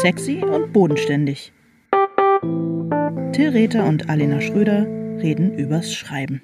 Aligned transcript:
Sexy 0.00 0.42
und 0.44 0.72
bodenständig. 0.72 1.52
Till 3.32 3.50
Rether 3.50 3.84
und 3.86 4.08
Alena 4.10 4.40
Schröder 4.40 4.86
reden 5.22 5.56
übers 5.58 5.92
Schreiben. 5.94 6.42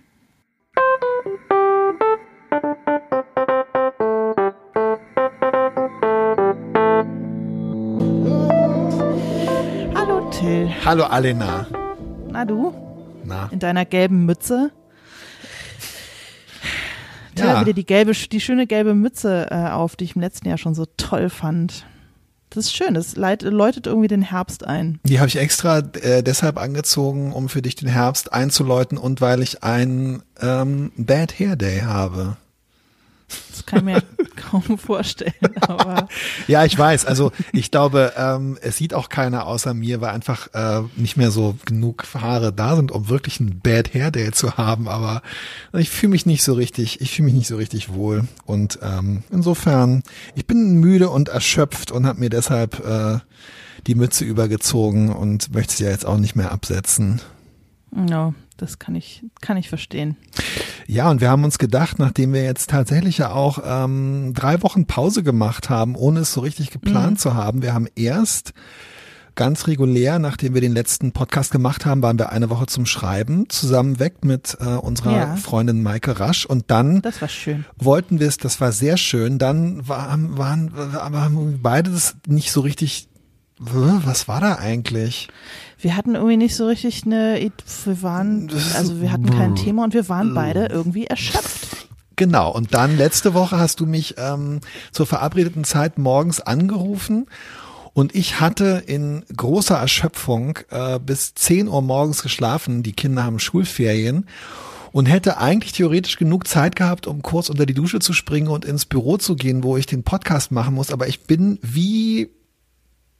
Hallo 9.95 10.31
Till. 10.31 10.69
Hallo 10.85 11.05
Alena. 11.05 11.67
Na 12.31 12.45
du? 12.45 12.73
Na, 13.25 13.49
In 13.53 13.59
deiner 13.59 13.85
gelben 13.85 14.27
Mütze? 14.27 14.71
Till 17.35 17.47
Ja. 17.47 17.53
hat 17.59 17.61
wieder 17.67 17.73
die 17.75 17.87
gelbe, 17.87 18.13
die 18.13 18.41
schöne 18.41 18.67
gelbe 18.67 18.95
Mütze 18.95 19.49
äh, 19.51 19.71
auf, 19.71 19.97
die 19.97 20.05
ich 20.05 20.15
im 20.15 20.23
letzten 20.23 20.49
Jahr 20.49 20.59
schon 20.59 20.75
so 20.75 20.85
toll 20.97 21.31
fand. 21.31 21.87
Das 22.55 22.67
ist 22.67 22.77
schön, 22.77 22.95
das 22.95 23.17
läutet 23.17 23.87
irgendwie 23.87 24.09
den 24.09 24.23
Herbst 24.23 24.65
ein. 24.65 25.01
die 25.05 25.19
habe 25.19 25.29
ich 25.29 25.37
extra 25.37 25.79
äh, 25.79 26.23
deshalb 26.23 26.57
angezogen, 26.57 27.33
um 27.33 27.49
für 27.49 27.63
dich 27.63 27.75
den 27.75 27.89
Herbst 27.89 28.33
einzuläuten 28.33 28.97
und 28.97 29.21
weil 29.21 29.43
ich 29.43 29.65
einen 29.65 30.23
ähm, 30.41 30.93
Bad 30.97 31.39
Hair 31.39 31.57
Day 31.57 31.81
habe. 31.81 32.37
Das 33.51 33.65
kann 33.67 33.81
ich 33.81 33.85
mir 33.85 34.03
kaum 34.37 34.79
vorstellen, 34.79 35.33
aber 35.61 36.09
Ja, 36.47 36.65
ich 36.65 36.77
weiß. 36.79 37.07
Also 37.07 37.33
ich 37.53 37.71
glaube, 37.71 38.13
ähm, 38.17 38.59
es 38.61 38.77
sieht 38.77 38.95
auch 38.95 39.09
keiner 39.09 39.47
außer 39.47 39.75
mir, 39.75 40.01
weil 40.01 40.11
einfach 40.11 40.49
äh, 40.55 40.83
nicht 40.97 41.17
mehr 41.17 41.31
so 41.31 41.57
genug 41.65 42.05
Haare 42.15 42.53
da 42.53 42.77
sind, 42.77 42.93
um 42.93 43.09
wirklich 43.09 43.41
einen 43.41 43.61
Bad 43.61 43.95
Hair 43.95 44.11
Day 44.11 44.33
zu 44.33 44.57
haben. 44.57 44.89
Aber 44.89 45.23
ich 45.73 45.91
fühle 45.91 46.11
mich 46.11 46.27
nicht 46.27 46.43
so 46.43 46.55
richtig, 46.55 47.01
ich 47.01 47.13
fühle 47.13 47.27
mich 47.27 47.35
nicht 47.35 47.49
so 47.49 47.57
richtig 47.57 47.93
wohl. 47.93 48.25
Und 48.45 48.79
ähm, 48.83 49.25
insofern, 49.31 50.03
ich 50.35 50.47
bin 50.47 50.75
müde 50.75 51.09
und 51.11 51.29
erschöpft 51.29 51.91
und 51.91 52.07
habe 52.07 52.21
mir 52.21 52.31
deshalb 52.31 52.85
äh, 52.85 53.19
die 53.87 53.95
Mütze 53.95 54.25
übergezogen 54.25 55.11
und 55.11 55.53
möchte 55.55 55.75
sie 55.75 55.85
ja 55.85 55.91
jetzt 55.91 56.07
auch 56.07 56.19
nicht 56.19 56.37
mehr 56.37 56.53
absetzen. 56.53 57.21
ja, 58.09 58.35
das 58.57 58.79
kann 58.79 58.95
ich, 58.95 59.25
kann 59.41 59.57
ich 59.57 59.69
verstehen. 59.69 60.17
Ja, 60.87 61.11
und 61.11 61.21
wir 61.21 61.31
haben 61.31 61.45
uns 61.45 61.59
gedacht, 61.59 61.99
nachdem 61.99 62.33
wir 62.33 62.45
jetzt 62.45 62.71
tatsächlich 62.71 63.19
ja 63.19 63.33
auch 63.33 63.59
ähm, 63.65 64.33
drei 64.35 64.63
Wochen 64.63 64.87
Pause 64.87 65.23
gemacht 65.23 65.71
haben, 65.71 65.97
ohne 65.97 66.21
es 66.21 66.33
so 66.33 66.41
richtig 66.41 66.71
geplant 66.71 67.21
zu 67.21 67.35
haben, 67.35 67.63
wir 67.63 67.75
haben 67.75 67.89
erst 67.97 68.53
ganz 69.37 69.67
regulär, 69.67 70.21
nachdem 70.21 70.55
wir 70.55 70.61
den 70.61 70.75
letzten 70.75 71.11
Podcast 71.11 71.51
gemacht 71.51 71.85
haben, 71.87 72.03
waren 72.03 72.19
wir 72.19 72.31
eine 72.31 72.51
Woche 72.51 72.67
zum 72.67 72.87
Schreiben 72.87 73.49
zusammen 73.49 73.99
weg 73.99 74.25
mit 74.25 74.57
äh, 74.61 74.65
unserer 74.77 75.17
Ja. 75.17 75.37
Freundin 75.37 75.83
Maike 75.83 76.21
Rasch 76.21 76.47
und 76.47 76.71
dann 76.71 77.03
Das 77.03 77.21
war 77.21 77.29
schön. 77.29 77.65
wollten 77.77 78.21
wir 78.21 78.29
es, 78.29 78.37
das 78.37 78.61
war 78.61 78.71
sehr 78.71 78.97
schön, 78.97 79.39
dann 79.39 79.89
waren, 79.89 80.39
waren 80.39 80.73
aber 80.95 81.31
beide 81.61 81.91
das 81.91 82.15
nicht 82.29 82.53
so 82.53 82.61
richtig, 82.61 83.09
was 83.59 84.29
war 84.29 84.41
da 84.41 84.57
eigentlich? 84.57 85.29
Wir 85.79 85.97
hatten 85.97 86.15
irgendwie 86.15 86.37
nicht 86.37 86.57
so 86.57 86.67
richtig 86.67 87.05
eine, 87.05 87.51
wir 87.85 88.03
waren, 88.03 88.51
also 88.77 89.01
wir 89.01 89.13
hatten 89.13 89.31
kein 89.31 89.55
Thema 89.55 89.85
und 89.85 89.95
wir 89.95 90.09
waren 90.09 90.35
beide 90.35 90.67
irgendwie 90.67 91.07
erschöpft. 91.07 91.89
Genau, 92.17 92.53
und 92.53 92.75
dann 92.75 92.97
letzte 92.97 93.35
Woche 93.35 93.59
hast 93.59 93.81
du 93.81 93.87
mich 93.87 94.15
ähm, 94.19 94.61
zur 94.93 95.07
verabredeten 95.07 95.65
Zeit 95.65 95.99
morgens 95.99 96.41
angerufen 96.41 97.27
und 97.95 98.15
ich 98.15 98.41
hatte 98.41 98.83
in 98.87 99.25
großer 99.37 99.77
Erschöpfung 99.77 100.59
äh, 100.71 100.99
bis 100.99 101.35
10 101.35 101.69
Uhr 101.69 101.81
morgens 101.81 102.23
geschlafen, 102.23 102.83
die 102.83 102.93
Kinder 102.93 103.25
haben 103.25 103.39
Schulferien 103.39 104.27
und 104.93 105.07
hätte 105.07 105.39
eigentlich 105.39 105.73
theoretisch 105.73 106.17
genug 106.17 106.47
Zeit 106.47 106.77
gehabt, 106.77 107.07
um 107.07 107.23
kurz 107.23 107.51
unter 107.51 107.67
die 107.67 107.75
Dusche 107.75 108.01
zu 108.01 108.13
springen 108.13 108.49
und 108.49 108.65
ins 108.65 108.85
Büro 108.85 109.17
zu 109.17 109.37
gehen, 109.37 109.63
wo 109.63 109.77
ich 109.77 109.87
den 109.87 110.03
Podcast 110.03 110.53
machen 110.53 110.75
muss, 110.75 110.93
aber 110.93 111.09
ich 111.09 111.23
bin 111.23 111.59
wie 111.63 112.31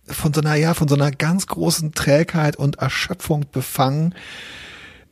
von 0.07 0.35
so 0.35 0.41
einer, 0.41 0.55
ja, 0.55 0.75
von 0.75 0.89
so 0.89 0.95
einer 0.95 1.11
ganz 1.11 1.47
großen 1.47 1.93
Trägheit 1.93 2.57
und 2.57 2.79
Erschöpfung 2.79 3.47
befangen, 3.51 4.15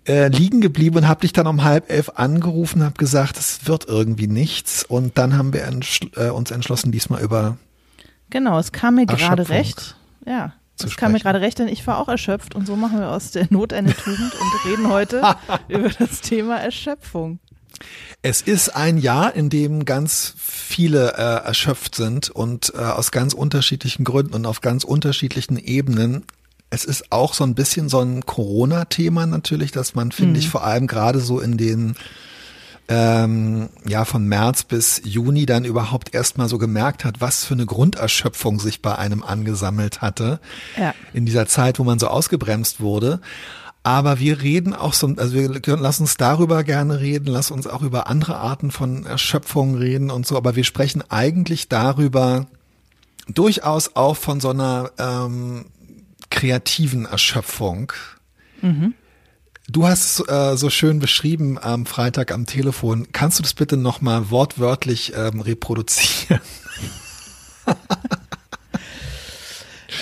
äh, 0.06 0.28
liegen 0.28 0.60
geblieben 0.60 0.96
und 0.96 1.08
habe 1.08 1.20
dich 1.20 1.32
dann 1.32 1.46
um 1.46 1.64
halb 1.64 1.90
elf 1.90 2.10
angerufen, 2.16 2.82
habe 2.82 2.96
gesagt, 2.96 3.38
es 3.38 3.66
wird 3.66 3.86
irgendwie 3.88 4.26
nichts 4.26 4.84
und 4.84 5.16
dann 5.16 5.36
haben 5.36 5.52
wir 5.52 5.64
entschl 5.64 6.10
äh, 6.16 6.30
uns 6.30 6.50
entschlossen, 6.50 6.92
diesmal 6.92 7.22
über 7.22 7.56
Genau, 8.30 8.58
es 8.58 8.72
kam 8.72 8.94
mir 8.94 9.06
gerade 9.06 9.48
recht. 9.50 9.96
Ja, 10.24 10.54
es 10.82 10.96
kam 10.96 11.12
mir 11.12 11.20
gerade 11.20 11.40
recht, 11.40 11.58
denn 11.58 11.68
ich 11.68 11.86
war 11.86 11.98
auch 11.98 12.08
erschöpft 12.08 12.54
und 12.54 12.66
so 12.66 12.76
machen 12.76 12.98
wir 12.98 13.10
aus 13.10 13.30
der 13.30 13.46
Not 13.50 13.72
eine 13.72 13.94
Tugend 13.94 14.32
und 14.34 14.70
reden 14.70 14.88
heute 14.88 15.22
über 15.68 15.90
das 15.90 16.22
Thema 16.22 16.56
Erschöpfung. 16.56 17.38
Es 18.22 18.40
ist 18.40 18.70
ein 18.76 18.98
Jahr, 18.98 19.34
in 19.34 19.50
dem 19.50 19.84
ganz 19.84 20.34
viele 20.38 21.14
äh, 21.14 21.46
erschöpft 21.46 21.94
sind 21.94 22.30
und 22.30 22.72
äh, 22.74 22.78
aus 22.78 23.10
ganz 23.10 23.34
unterschiedlichen 23.34 24.04
Gründen 24.04 24.34
und 24.34 24.46
auf 24.46 24.60
ganz 24.60 24.84
unterschiedlichen 24.84 25.56
Ebenen. 25.58 26.24
Es 26.70 26.84
ist 26.84 27.10
auch 27.12 27.34
so 27.34 27.44
ein 27.44 27.54
bisschen 27.54 27.88
so 27.88 28.00
ein 28.00 28.24
Corona-Thema 28.24 29.26
natürlich, 29.26 29.72
dass 29.72 29.94
man, 29.94 30.10
finde 30.12 30.38
ich, 30.38 30.48
vor 30.48 30.64
allem 30.64 30.86
gerade 30.86 31.20
so 31.20 31.40
in 31.40 31.56
den 31.58 31.94
ähm, 32.88 33.68
ja 33.86 34.04
von 34.04 34.26
März 34.26 34.64
bis 34.64 35.00
Juni 35.04 35.46
dann 35.46 35.64
überhaupt 35.64 36.14
erstmal 36.14 36.48
so 36.48 36.58
gemerkt 36.58 37.04
hat, 37.04 37.20
was 37.20 37.44
für 37.44 37.54
eine 37.54 37.66
Grunderschöpfung 37.66 38.58
sich 38.60 38.82
bei 38.82 38.96
einem 38.96 39.22
angesammelt 39.22 40.00
hatte 40.02 40.40
Ja. 40.76 40.94
in 41.12 41.24
dieser 41.24 41.46
Zeit, 41.46 41.78
wo 41.78 41.84
man 41.84 41.98
so 41.98 42.08
ausgebremst 42.08 42.80
wurde. 42.80 43.20
Aber 43.84 44.20
wir 44.20 44.42
reden 44.42 44.74
auch 44.74 44.92
so, 44.92 45.08
also 45.16 45.34
wir 45.34 45.76
lass 45.76 45.98
uns 45.98 46.16
darüber 46.16 46.62
gerne 46.62 47.00
reden, 47.00 47.26
lass 47.26 47.50
uns 47.50 47.66
auch 47.66 47.82
über 47.82 48.06
andere 48.06 48.36
Arten 48.36 48.70
von 48.70 49.04
Erschöpfung 49.06 49.74
reden 49.74 50.10
und 50.10 50.24
so, 50.24 50.36
aber 50.36 50.54
wir 50.54 50.62
sprechen 50.62 51.02
eigentlich 51.08 51.68
darüber 51.68 52.46
durchaus 53.28 53.96
auch 53.96 54.16
von 54.16 54.40
so 54.40 54.50
einer 54.50 54.92
ähm, 54.98 55.64
kreativen 56.30 57.06
Erschöpfung. 57.06 57.92
Du 59.68 59.86
hast 59.86 60.20
es 60.20 60.28
äh, 60.28 60.56
so 60.56 60.70
schön 60.70 61.00
beschrieben 61.00 61.58
am 61.58 61.86
Freitag 61.86 62.30
am 62.30 62.46
Telefon. 62.46 63.08
Kannst 63.12 63.38
du 63.38 63.42
das 63.42 63.54
bitte 63.54 63.76
nochmal 63.76 64.30
wortwörtlich 64.30 65.12
ähm, 65.16 65.40
reproduzieren? 65.40 66.40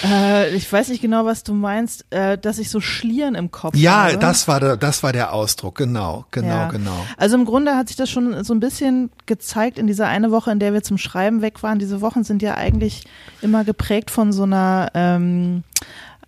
Äh, 0.05 0.55
ich 0.55 0.73
weiß 0.73 0.89
nicht 0.89 1.03
genau, 1.03 1.25
was 1.25 1.43
du 1.43 1.53
meinst, 1.55 2.05
äh, 2.11 2.39
dass 2.39 2.59
ich 2.59 2.71
so 2.71 2.81
Schlieren 2.81 3.35
im 3.35 3.51
Kopf 3.51 3.77
Ja, 3.77 4.05
habe. 4.05 4.19
das 4.19 4.49
war 4.49 4.61
der, 4.61 4.77
das 4.77 5.03
war 5.03 5.13
der 5.13 5.33
Ausdruck. 5.33 5.77
Genau, 5.77 6.25
genau, 6.31 6.49
Ja. 6.49 6.69
genau. 6.69 7.07
Also 7.17 7.37
im 7.37 7.45
Grunde 7.45 7.77
hat 7.77 7.89
sich 7.89 7.97
das 7.97 8.09
schon 8.11 8.43
so 8.45 8.55
ein 8.55 8.61
bisschen 8.61 9.11
gezeigt 9.27 9.79
in 9.79 9.87
dieser 9.87 10.07
eine 10.09 10.31
Woche, 10.31 10.51
in 10.51 10.59
der 10.59 10.73
wir 10.73 10.83
zum 10.83 10.99
Schreiben 10.99 11.43
weg 11.43 11.63
waren. 11.63 11.79
Diese 11.79 12.01
Wochen 12.01 12.25
sind 12.25 12.43
ja 12.43 12.55
eigentlich 12.57 13.05
immer 13.43 13.65
geprägt 13.65 14.11
von 14.11 14.33
so 14.33 14.45
einer 14.45 14.91
ähm, 14.95 15.65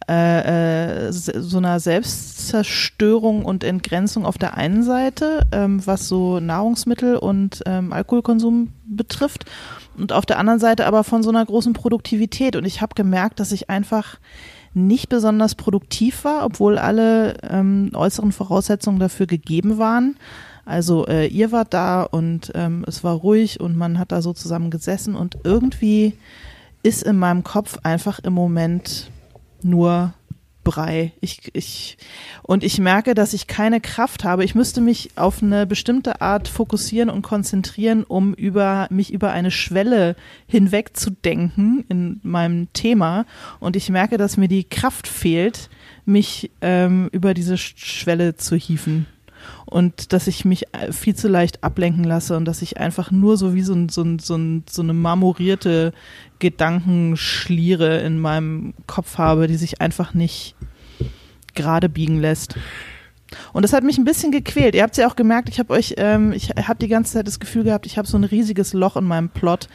äh, 0.08 1.06
äh, 1.08 1.12
so 1.12 1.58
einer 1.58 1.80
Selbstzerstörung 1.80 3.44
und 3.44 3.64
Entgrenzung 3.64 4.24
auf 4.24 4.38
der 4.38 4.56
einen 4.56 4.82
Seite, 4.82 5.46
ähm, 5.52 5.84
was 5.86 6.08
so 6.08 6.40
Nahrungsmittel 6.40 7.16
und 7.16 7.62
ähm, 7.66 7.92
Alkoholkonsum 7.92 8.72
betrifft, 8.84 9.44
und 9.96 10.12
auf 10.12 10.26
der 10.26 10.38
anderen 10.38 10.58
Seite 10.58 10.86
aber 10.86 11.04
von 11.04 11.22
so 11.22 11.30
einer 11.30 11.44
großen 11.44 11.74
Produktivität. 11.74 12.56
Und 12.56 12.64
ich 12.64 12.80
habe 12.80 12.94
gemerkt, 12.94 13.40
dass 13.40 13.52
ich 13.52 13.68
einfach 13.68 14.18
nicht 14.74 15.08
besonders 15.08 15.54
produktiv 15.54 16.24
war, 16.24 16.44
obwohl 16.44 16.78
alle 16.78 17.34
ähm, 17.42 17.90
äußeren 17.92 18.32
Voraussetzungen 18.32 18.98
dafür 18.98 19.26
gegeben 19.26 19.78
waren. 19.78 20.16
Also 20.64 21.06
äh, 21.06 21.26
ihr 21.26 21.52
wart 21.52 21.74
da 21.74 22.04
und 22.04 22.52
ähm, 22.54 22.84
es 22.86 23.04
war 23.04 23.14
ruhig 23.14 23.60
und 23.60 23.76
man 23.76 23.98
hat 23.98 24.12
da 24.12 24.22
so 24.22 24.32
zusammen 24.32 24.70
gesessen 24.70 25.14
und 25.14 25.38
irgendwie 25.44 26.14
ist 26.82 27.02
in 27.02 27.16
meinem 27.16 27.44
Kopf 27.44 27.78
einfach 27.82 28.18
im 28.20 28.32
Moment 28.32 29.10
nur 29.64 30.14
Brei. 30.64 31.10
Ich, 31.20 31.50
ich, 31.54 31.98
und 32.42 32.62
ich 32.62 32.78
merke, 32.78 33.14
dass 33.14 33.32
ich 33.32 33.48
keine 33.48 33.80
Kraft 33.80 34.22
habe. 34.22 34.44
Ich 34.44 34.54
müsste 34.54 34.80
mich 34.80 35.10
auf 35.16 35.42
eine 35.42 35.66
bestimmte 35.66 36.20
Art 36.20 36.46
fokussieren 36.46 37.10
und 37.10 37.22
konzentrieren, 37.22 38.04
um 38.04 38.32
über 38.32 38.86
mich 38.88 39.12
über 39.12 39.32
eine 39.32 39.50
Schwelle 39.50 40.14
hinweg 40.46 40.96
zu 40.96 41.10
denken 41.10 41.84
in 41.88 42.20
meinem 42.22 42.72
Thema. 42.74 43.26
Und 43.58 43.74
ich 43.74 43.90
merke, 43.90 44.18
dass 44.18 44.36
mir 44.36 44.46
die 44.46 44.62
Kraft 44.62 45.08
fehlt, 45.08 45.68
mich 46.04 46.52
ähm, 46.60 47.08
über 47.10 47.34
diese 47.34 47.54
Sch- 47.54 47.74
Schwelle 47.76 48.36
zu 48.36 48.54
hieven. 48.54 49.06
Und 49.66 50.12
dass 50.12 50.28
ich 50.28 50.44
mich 50.44 50.72
äh, 50.72 50.92
viel 50.92 51.16
zu 51.16 51.26
leicht 51.26 51.64
ablenken 51.64 52.04
lasse 52.04 52.36
und 52.36 52.44
dass 52.44 52.62
ich 52.62 52.78
einfach 52.78 53.10
nur 53.10 53.36
so 53.36 53.54
wie 53.54 53.62
so, 53.62 53.74
ein, 53.74 53.88
so, 53.88 54.02
ein, 54.02 54.20
so, 54.20 54.36
ein, 54.36 54.62
so 54.70 54.82
eine 54.82 54.92
marmorierte 54.92 55.92
Gedankenschliere 56.42 58.00
in 58.00 58.18
meinem 58.18 58.74
Kopf 58.88 59.16
habe, 59.16 59.46
die 59.46 59.54
sich 59.54 59.80
einfach 59.80 60.12
nicht 60.12 60.56
gerade 61.54 61.88
biegen 61.88 62.20
lässt. 62.20 62.56
Und 63.52 63.62
das 63.62 63.72
hat 63.72 63.84
mich 63.84 63.96
ein 63.96 64.04
bisschen 64.04 64.32
gequält. 64.32 64.74
Ihr 64.74 64.82
habt 64.82 64.92
es 64.92 64.98
ja 64.98 65.08
auch 65.08 65.14
gemerkt, 65.14 65.48
ich 65.48 65.60
habe 65.60 65.72
euch, 65.72 65.94
ähm, 65.98 66.32
ich 66.32 66.50
habe 66.50 66.80
die 66.80 66.88
ganze 66.88 67.12
Zeit 67.12 67.28
das 67.28 67.38
Gefühl 67.38 67.62
gehabt, 67.62 67.86
ich 67.86 67.96
habe 67.96 68.08
so 68.08 68.18
ein 68.18 68.24
riesiges 68.24 68.72
Loch 68.72 68.96
in 68.96 69.04
meinem 69.04 69.28
Plot, 69.28 69.68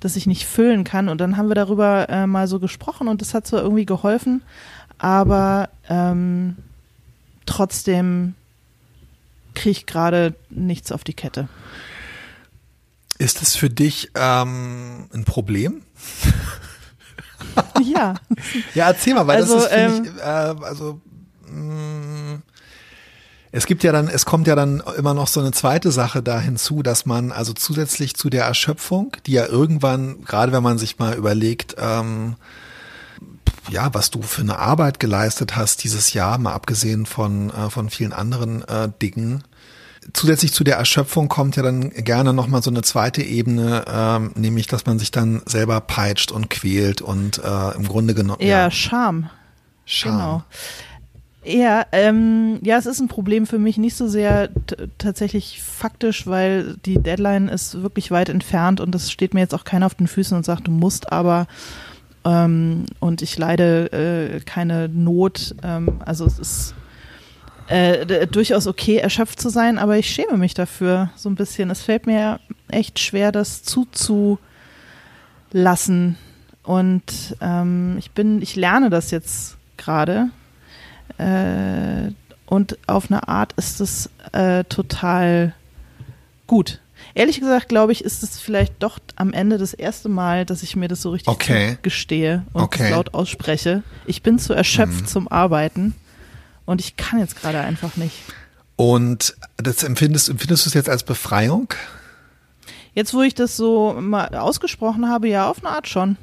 das 0.00 0.16
ich 0.16 0.26
nicht 0.26 0.46
füllen 0.46 0.82
kann. 0.82 1.10
Und 1.10 1.20
dann 1.20 1.36
haben 1.36 1.48
wir 1.48 1.54
darüber 1.54 2.08
äh, 2.08 2.26
mal 2.26 2.48
so 2.48 2.58
gesprochen 2.58 3.06
und 3.06 3.20
das 3.20 3.34
hat 3.34 3.46
zwar 3.46 3.60
irgendwie 3.60 3.84
geholfen, 3.84 4.42
aber 4.96 5.68
ähm, 5.90 6.56
trotzdem 7.44 8.34
kriege 9.52 9.72
ich 9.72 9.86
gerade 9.86 10.34
nichts 10.48 10.90
auf 10.90 11.04
die 11.04 11.12
Kette. 11.12 11.48
Ist 13.24 13.40
es 13.40 13.56
für 13.56 13.70
dich 13.70 14.10
ähm, 14.14 15.08
ein 15.14 15.24
Problem? 15.24 15.80
ja. 17.82 18.16
Ja, 18.74 18.88
erzähl 18.88 19.14
mal, 19.14 19.26
weil 19.26 19.36
Also, 19.36 19.54
das 19.54 19.64
ist, 19.64 19.72
finde 19.72 19.96
ähm, 19.96 20.14
ich, 20.14 20.20
äh, 20.20 20.64
also 20.66 21.00
mh, 21.48 22.42
es 23.50 23.64
gibt 23.64 23.82
ja 23.82 23.92
dann, 23.92 24.08
es 24.08 24.26
kommt 24.26 24.46
ja 24.46 24.54
dann 24.54 24.82
immer 24.98 25.14
noch 25.14 25.28
so 25.28 25.40
eine 25.40 25.52
zweite 25.52 25.90
Sache 25.90 26.22
da 26.22 26.38
hinzu, 26.38 26.82
dass 26.82 27.06
man 27.06 27.32
also 27.32 27.54
zusätzlich 27.54 28.14
zu 28.14 28.28
der 28.28 28.44
Erschöpfung, 28.44 29.16
die 29.24 29.32
ja 29.32 29.46
irgendwann, 29.46 30.22
gerade 30.26 30.52
wenn 30.52 30.62
man 30.62 30.76
sich 30.76 30.98
mal 30.98 31.14
überlegt, 31.14 31.76
ähm, 31.78 32.36
ja, 33.70 33.94
was 33.94 34.10
du 34.10 34.20
für 34.20 34.42
eine 34.42 34.58
Arbeit 34.58 35.00
geleistet 35.00 35.56
hast 35.56 35.82
dieses 35.82 36.12
Jahr, 36.12 36.36
mal 36.36 36.52
abgesehen 36.52 37.06
von, 37.06 37.48
äh, 37.48 37.70
von 37.70 37.88
vielen 37.88 38.12
anderen 38.12 38.68
äh, 38.68 38.90
Dingen. 39.00 39.44
Zusätzlich 40.12 40.52
zu 40.52 40.64
der 40.64 40.76
Erschöpfung 40.76 41.28
kommt 41.28 41.56
ja 41.56 41.62
dann 41.62 41.90
gerne 41.90 42.32
nochmal 42.32 42.62
so 42.62 42.70
eine 42.70 42.82
zweite 42.82 43.22
Ebene, 43.22 43.84
ähm, 43.88 44.32
nämlich, 44.34 44.66
dass 44.66 44.86
man 44.86 44.98
sich 44.98 45.10
dann 45.10 45.42
selber 45.46 45.80
peitscht 45.80 46.30
und 46.30 46.50
quält 46.50 47.00
und 47.00 47.38
äh, 47.38 47.76
im 47.76 47.88
Grunde 47.88 48.14
genommen 48.14 48.42
Ja, 48.42 48.70
Scham. 48.70 49.30
Scham. 49.86 50.12
Genau. 50.12 50.44
Ja, 51.46 51.84
ähm, 51.92 52.58
ja, 52.62 52.78
es 52.78 52.86
ist 52.86 53.00
ein 53.00 53.08
Problem 53.08 53.46
für 53.46 53.58
mich 53.58 53.76
nicht 53.76 53.96
so 53.96 54.08
sehr 54.08 54.48
tatsächlich 54.96 55.62
faktisch, 55.62 56.26
weil 56.26 56.76
die 56.86 56.98
Deadline 56.98 57.48
ist 57.48 57.82
wirklich 57.82 58.10
weit 58.10 58.30
entfernt 58.30 58.80
und 58.80 58.94
es 58.94 59.12
steht 59.12 59.34
mir 59.34 59.40
jetzt 59.40 59.54
auch 59.54 59.64
keiner 59.64 59.84
auf 59.84 59.94
den 59.94 60.06
Füßen 60.06 60.34
und 60.34 60.44
sagt, 60.44 60.66
du 60.66 60.70
musst 60.70 61.12
aber 61.12 61.46
ähm, 62.24 62.86
und 62.98 63.20
ich 63.20 63.36
leide 63.36 63.92
äh, 63.92 64.40
keine 64.40 64.88
Not. 64.88 65.54
Ähm, 65.62 66.00
also 66.04 66.24
es 66.24 66.38
ist 66.38 66.74
äh, 67.68 68.26
durchaus 68.26 68.66
okay, 68.66 68.96
erschöpft 68.96 69.40
zu 69.40 69.48
sein, 69.48 69.78
aber 69.78 69.96
ich 69.96 70.10
schäme 70.10 70.36
mich 70.36 70.54
dafür 70.54 71.10
so 71.16 71.28
ein 71.28 71.34
bisschen. 71.34 71.70
Es 71.70 71.82
fällt 71.82 72.06
mir 72.06 72.40
echt 72.68 72.98
schwer, 72.98 73.32
das 73.32 73.62
zuzulassen. 73.62 74.38
Und 76.62 77.36
ähm, 77.40 77.96
ich 77.98 78.10
bin, 78.12 78.40
ich 78.42 78.56
lerne 78.56 78.90
das 78.90 79.10
jetzt 79.10 79.56
gerade. 79.76 80.28
Äh, 81.18 82.10
und 82.46 82.78
auf 82.86 83.10
eine 83.10 83.28
Art 83.28 83.52
ist 83.54 83.80
es 83.80 84.10
äh, 84.32 84.64
total 84.64 85.54
gut. 86.46 86.80
Ehrlich 87.14 87.38
gesagt, 87.40 87.68
glaube 87.68 87.92
ich, 87.92 88.02
ist 88.04 88.22
es 88.22 88.38
vielleicht 88.40 88.74
doch 88.82 88.98
am 89.16 89.32
Ende 89.32 89.58
das 89.58 89.74
erste 89.74 90.08
Mal, 90.08 90.44
dass 90.46 90.62
ich 90.62 90.74
mir 90.74 90.88
das 90.88 91.02
so 91.02 91.10
richtig 91.10 91.28
Okay. 91.28 91.78
gestehe 91.82 92.44
und 92.52 92.62
Okay. 92.62 92.90
laut 92.90 93.14
ausspreche. 93.14 93.82
Ich 94.06 94.22
bin 94.22 94.38
zu 94.38 94.52
erschöpft 94.54 95.02
Mhm. 95.02 95.06
zum 95.06 95.28
Arbeiten 95.28 95.94
und 96.66 96.80
ich 96.80 96.96
kann 96.96 97.18
jetzt 97.18 97.40
gerade 97.40 97.60
einfach 97.60 97.96
nicht. 97.96 98.16
Und 98.76 99.34
das 99.56 99.82
empfindest, 99.82 100.28
empfindest 100.28 100.66
du 100.66 100.70
es 100.70 100.74
jetzt 100.74 100.88
als 100.88 101.04
Befreiung? 101.04 101.68
Jetzt, 102.94 103.14
wo 103.14 103.22
ich 103.22 103.34
das 103.34 103.56
so 103.56 103.96
mal 104.00 104.34
ausgesprochen 104.34 105.08
habe, 105.08 105.28
ja, 105.28 105.48
auf 105.48 105.64
eine 105.64 105.74
Art 105.74 105.88
schon. 105.88 106.16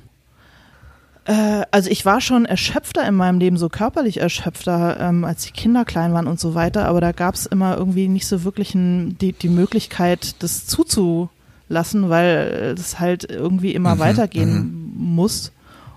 Äh, 1.25 1.63
also 1.71 1.89
ich 1.89 2.05
war 2.05 2.19
schon 2.21 2.45
erschöpfter 2.45 3.07
in 3.07 3.15
meinem 3.15 3.39
Leben, 3.39 3.57
so 3.57 3.69
körperlich 3.69 4.17
erschöpfter, 4.17 4.99
ähm, 4.99 5.23
als 5.23 5.43
die 5.43 5.51
Kinder 5.51 5.85
klein 5.85 6.13
waren 6.13 6.27
und 6.27 6.39
so 6.39 6.55
weiter, 6.55 6.85
aber 6.85 6.99
da 7.01 7.11
gab 7.11 7.35
es 7.35 7.45
immer 7.45 7.77
irgendwie 7.77 8.07
nicht 8.07 8.25
so 8.27 8.43
wirklich 8.43 8.73
ein, 8.73 9.17
die, 9.19 9.33
die 9.33 9.49
Möglichkeit, 9.49 10.41
das 10.43 10.65
zuzulassen, 10.65 12.09
weil 12.09 12.75
es 12.77 12.99
halt 12.99 13.29
irgendwie 13.29 13.73
immer 13.75 13.95
Mhm, 13.95 13.99
weitergehen 13.99 14.93
muss. 14.95 15.51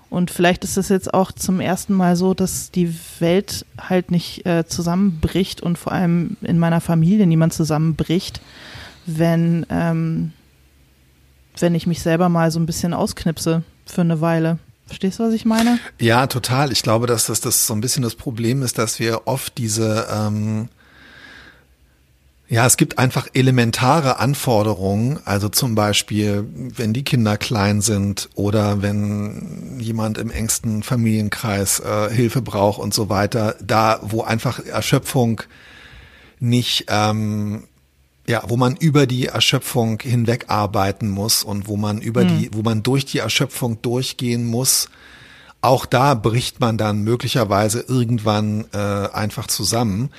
Und 0.09 0.31
vielleicht 0.31 0.63
ist 0.63 0.77
es 0.77 0.89
jetzt 0.89 1.13
auch 1.13 1.31
zum 1.31 1.59
ersten 1.59 1.93
Mal 1.93 2.15
so, 2.15 2.33
dass 2.33 2.71
die 2.71 2.95
Welt 3.19 3.65
halt 3.77 4.11
nicht 4.11 4.45
äh, 4.45 4.65
zusammenbricht 4.67 5.61
und 5.61 5.77
vor 5.77 5.91
allem 5.91 6.37
in 6.41 6.59
meiner 6.59 6.81
Familie 6.81 7.27
niemand 7.27 7.53
zusammenbricht, 7.53 8.39
wenn, 9.05 9.65
ähm, 9.69 10.31
wenn 11.59 11.75
ich 11.75 11.87
mich 11.87 12.01
selber 12.01 12.29
mal 12.29 12.51
so 12.51 12.59
ein 12.59 12.65
bisschen 12.65 12.93
ausknipse 12.93 13.63
für 13.85 14.01
eine 14.01 14.21
Weile. 14.21 14.59
Verstehst 14.87 15.19
du, 15.19 15.23
was 15.23 15.33
ich 15.33 15.45
meine? 15.45 15.79
Ja, 15.99 16.27
total. 16.27 16.71
Ich 16.71 16.83
glaube, 16.83 17.07
dass 17.07 17.25
das, 17.25 17.41
das 17.41 17.65
so 17.65 17.73
ein 17.73 17.81
bisschen 17.81 18.03
das 18.03 18.15
Problem 18.15 18.61
ist, 18.61 18.77
dass 18.77 18.99
wir 18.99 19.23
oft 19.25 19.57
diese, 19.57 20.07
ähm, 20.11 20.69
ja, 22.47 22.65
es 22.65 22.77
gibt 22.77 22.99
einfach 22.99 23.27
elementare 23.33 24.19
Anforderungen, 24.19 25.19
also 25.25 25.49
zum 25.49 25.73
Beispiel, 25.73 26.47
wenn 26.53 26.93
die 26.93 27.03
Kinder 27.03 27.37
klein 27.37 27.81
sind 27.81 28.29
oder 28.35 28.81
wenn 28.83 29.79
jemand 29.79 30.17
im 30.19 30.29
engsten 30.29 30.83
Familienkreis 30.83 31.79
äh, 31.79 32.09
Hilfe 32.11 32.41
braucht 32.41 32.79
und 32.79 32.93
so 32.93 33.09
weiter, 33.09 33.55
da 33.61 33.99
wo 34.03 34.21
einfach 34.21 34.63
Erschöpfung 34.63 35.41
nicht 36.39 36.85
ähm, 36.89 37.63
ja, 38.27 38.43
wo 38.47 38.57
man 38.57 38.75
über 38.75 39.05
die 39.05 39.27
Erschöpfung 39.27 39.99
hinweg 40.01 40.45
arbeiten 40.47 41.09
muss 41.09 41.43
und 41.43 41.67
wo 41.67 41.77
man 41.77 42.01
über 42.01 42.25
die, 42.25 42.49
wo 42.53 42.63
man 42.63 42.81
durch 42.81 43.05
die 43.05 43.19
Erschöpfung 43.19 43.81
durchgehen 43.81 44.45
muss, 44.47 44.89
auch 45.61 45.85
da 45.85 46.15
bricht 46.15 46.59
man 46.59 46.77
dann 46.77 47.03
möglicherweise 47.03 47.85
irgendwann 47.87 48.65
äh, 48.73 48.77
einfach 48.77 49.47
zusammen. 49.47 50.09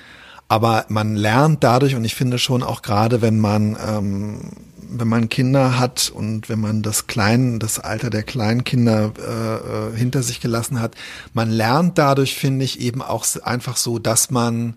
Aber 0.49 0.85
man 0.89 1.17
lernt 1.17 1.65
dadurch, 1.65 1.97
und 1.97 2.05
ich 2.05 2.15
finde 2.15 2.39
schon 2.39 2.63
auch 2.63 2.83
gerade, 2.83 3.21
wenn 3.21 3.41
man 3.41 3.77
ähm, 3.85 4.41
wenn 4.89 5.09
man 5.09 5.29
Kinder 5.29 5.79
hat 5.79 6.11
und 6.15 6.49
wenn 6.49 6.61
man 6.61 6.83
das 6.83 7.07
Klein, 7.07 7.59
das 7.59 7.79
Alter 7.79 8.11
der 8.11 8.23
Kleinkinder 8.23 9.13
äh, 9.19 9.95
äh, 9.95 9.97
hinter 9.97 10.23
sich 10.23 10.41
gelassen 10.41 10.81
hat, 10.81 10.95
man 11.33 11.51
lernt 11.51 11.99
dadurch, 11.99 12.35
finde 12.35 12.65
ich, 12.65 12.81
eben 12.81 13.03
auch 13.03 13.27
einfach 13.43 13.77
so, 13.77 13.99
dass 13.99 14.31
man 14.31 14.75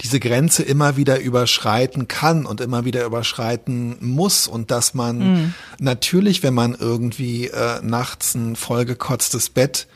diese 0.00 0.20
Grenze 0.20 0.62
immer 0.62 0.96
wieder 0.96 1.20
überschreiten 1.20 2.06
kann 2.06 2.46
und 2.46 2.60
immer 2.60 2.84
wieder 2.84 3.04
überschreiten 3.04 3.96
muss 4.00 4.46
und 4.46 4.70
dass 4.70 4.94
man 4.94 5.54
natürlich, 5.80 6.44
wenn 6.44 6.54
man 6.54 6.76
irgendwie 6.78 7.48
äh, 7.48 7.80
nachts 7.82 8.34
ein 8.34 8.54
vollgekotztes 8.54 9.50
Bett 9.50 9.88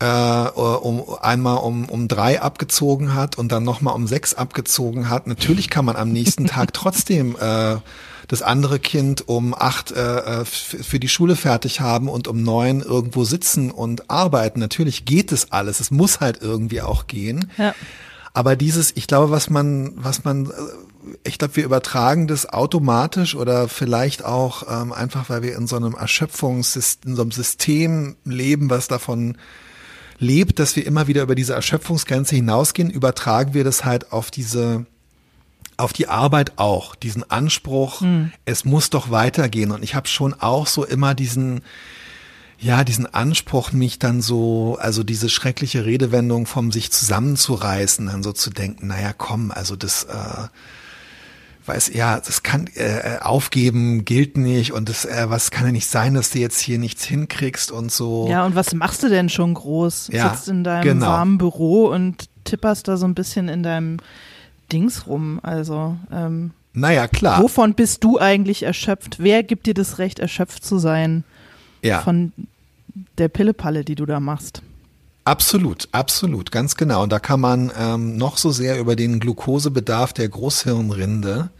äh, 0.00 0.04
um 0.48 1.02
einmal 1.20 1.58
um, 1.58 1.88
um 1.88 2.08
drei 2.08 2.40
abgezogen 2.40 3.14
hat 3.14 3.38
und 3.38 3.52
dann 3.52 3.62
nochmal 3.64 3.94
um 3.94 4.06
sechs 4.06 4.34
abgezogen 4.34 5.08
hat. 5.08 5.26
Natürlich 5.26 5.70
kann 5.70 5.84
man 5.84 5.96
am 5.96 6.10
nächsten 6.12 6.46
Tag 6.46 6.72
trotzdem 6.74 7.36
äh, 7.40 7.76
das 8.28 8.42
andere 8.42 8.78
Kind 8.78 9.28
um 9.28 9.54
acht 9.54 9.90
äh, 9.92 10.40
f- 10.42 10.76
für 10.82 10.98
die 10.98 11.08
Schule 11.08 11.36
fertig 11.36 11.80
haben 11.80 12.08
und 12.08 12.28
um 12.28 12.42
neun 12.42 12.80
irgendwo 12.80 13.24
sitzen 13.24 13.70
und 13.70 14.10
arbeiten. 14.10 14.58
Natürlich 14.60 15.04
geht 15.04 15.32
es 15.32 15.52
alles. 15.52 15.80
Es 15.80 15.90
muss 15.90 16.20
halt 16.20 16.40
irgendwie 16.40 16.80
auch 16.80 17.06
gehen. 17.06 17.50
Ja. 17.58 17.74
Aber 18.34 18.56
dieses, 18.56 18.92
ich 18.96 19.06
glaube, 19.06 19.30
was 19.30 19.50
man, 19.50 19.92
was 19.96 20.24
man, 20.24 20.46
äh, 20.46 20.52
ich 21.24 21.36
glaube, 21.36 21.56
wir 21.56 21.64
übertragen 21.64 22.26
das 22.26 22.48
automatisch 22.48 23.34
oder 23.34 23.68
vielleicht 23.68 24.24
auch 24.24 24.62
ähm, 24.70 24.92
einfach, 24.92 25.28
weil 25.28 25.42
wir 25.42 25.54
in 25.56 25.66
so 25.66 25.76
einem 25.76 25.94
Erschöpfungssystem, 25.94 27.10
in 27.10 27.16
so 27.16 27.22
einem 27.22 27.32
System 27.32 28.16
leben, 28.24 28.70
was 28.70 28.88
davon 28.88 29.36
lebt, 30.22 30.58
dass 30.58 30.76
wir 30.76 30.86
immer 30.86 31.06
wieder 31.08 31.22
über 31.22 31.34
diese 31.34 31.52
Erschöpfungsgrenze 31.52 32.34
hinausgehen, 32.34 32.90
übertragen 32.90 33.52
wir 33.54 33.64
das 33.64 33.84
halt 33.84 34.12
auf 34.12 34.30
diese, 34.30 34.86
auf 35.76 35.92
die 35.92 36.08
Arbeit 36.08 36.52
auch, 36.56 36.94
diesen 36.94 37.28
Anspruch, 37.30 38.02
es 38.44 38.64
muss 38.64 38.88
doch 38.90 39.10
weitergehen. 39.10 39.72
Und 39.72 39.82
ich 39.82 39.94
habe 39.94 40.08
schon 40.08 40.32
auch 40.34 40.66
so 40.66 40.84
immer 40.84 41.14
diesen, 41.14 41.62
ja, 42.58 42.84
diesen 42.84 43.12
Anspruch, 43.12 43.72
mich 43.72 43.98
dann 43.98 44.22
so, 44.22 44.78
also 44.80 45.02
diese 45.02 45.28
schreckliche 45.28 45.84
Redewendung 45.84 46.46
vom 46.46 46.70
sich 46.70 46.92
zusammenzureißen, 46.92 48.06
dann 48.06 48.22
so 48.22 48.32
zu 48.32 48.50
denken, 48.50 48.86
naja, 48.86 49.12
komm, 49.16 49.50
also 49.50 49.74
das, 49.74 50.04
äh, 50.04 50.48
weiß, 51.66 51.92
ja, 51.94 52.18
das 52.18 52.42
kann, 52.42 52.66
äh, 52.74 53.18
aufgeben 53.20 54.04
gilt 54.04 54.36
nicht 54.36 54.72
und 54.72 54.88
das, 54.88 55.04
äh, 55.04 55.26
was 55.28 55.50
kann 55.50 55.66
ja 55.66 55.72
nicht 55.72 55.88
sein, 55.88 56.14
dass 56.14 56.30
du 56.30 56.38
jetzt 56.38 56.60
hier 56.60 56.78
nichts 56.78 57.04
hinkriegst 57.04 57.70
und 57.70 57.92
so. 57.92 58.26
Ja, 58.28 58.44
und 58.44 58.54
was 58.54 58.74
machst 58.74 59.02
du 59.02 59.08
denn 59.08 59.28
schon 59.28 59.54
groß? 59.54 60.08
Ja, 60.12 60.30
Sitzt 60.30 60.48
in 60.48 60.64
deinem 60.64 60.82
genau. 60.82 61.06
warmen 61.06 61.38
Büro 61.38 61.86
und 61.86 62.28
tipperst 62.44 62.88
da 62.88 62.96
so 62.96 63.06
ein 63.06 63.14
bisschen 63.14 63.48
in 63.48 63.62
deinem 63.62 63.98
Dings 64.72 65.06
rum. 65.06 65.40
Also, 65.42 65.96
ähm, 66.12 66.52
Naja, 66.72 67.06
klar. 67.06 67.42
wovon 67.42 67.74
bist 67.74 68.02
du 68.04 68.18
eigentlich 68.18 68.62
erschöpft? 68.64 69.16
Wer 69.18 69.42
gibt 69.42 69.66
dir 69.66 69.74
das 69.74 69.98
Recht, 69.98 70.18
erschöpft 70.18 70.64
zu 70.64 70.78
sein 70.78 71.24
ja. 71.82 72.00
von 72.00 72.32
der 73.18 73.28
Pillepalle, 73.28 73.84
die 73.84 73.94
du 73.94 74.06
da 74.06 74.20
machst? 74.20 74.62
Absolut, 75.24 75.88
absolut, 75.92 76.50
ganz 76.50 76.76
genau. 76.76 77.04
Und 77.04 77.12
da 77.12 77.20
kann 77.20 77.40
man 77.40 77.70
ähm, 77.78 78.16
noch 78.16 78.38
so 78.38 78.50
sehr 78.50 78.78
über 78.78 78.96
den 78.96 79.20
Glukosebedarf 79.20 80.12
der 80.12 80.28
Großhirnrinde, 80.28 81.50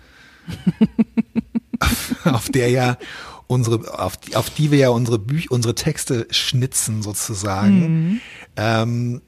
auf 2.24 2.48
der 2.48 2.70
ja 2.70 2.98
unsere, 3.46 3.98
auf 3.98 4.16
die, 4.16 4.34
auf 4.34 4.50
die 4.50 4.70
wir 4.72 4.78
ja 4.78 4.88
unsere 4.88 5.18
Bücher, 5.18 5.52
unsere 5.52 5.76
Texte 5.76 6.26
schnitzen 6.30 7.02
sozusagen. 7.02 8.20
Ähm, 8.56 9.20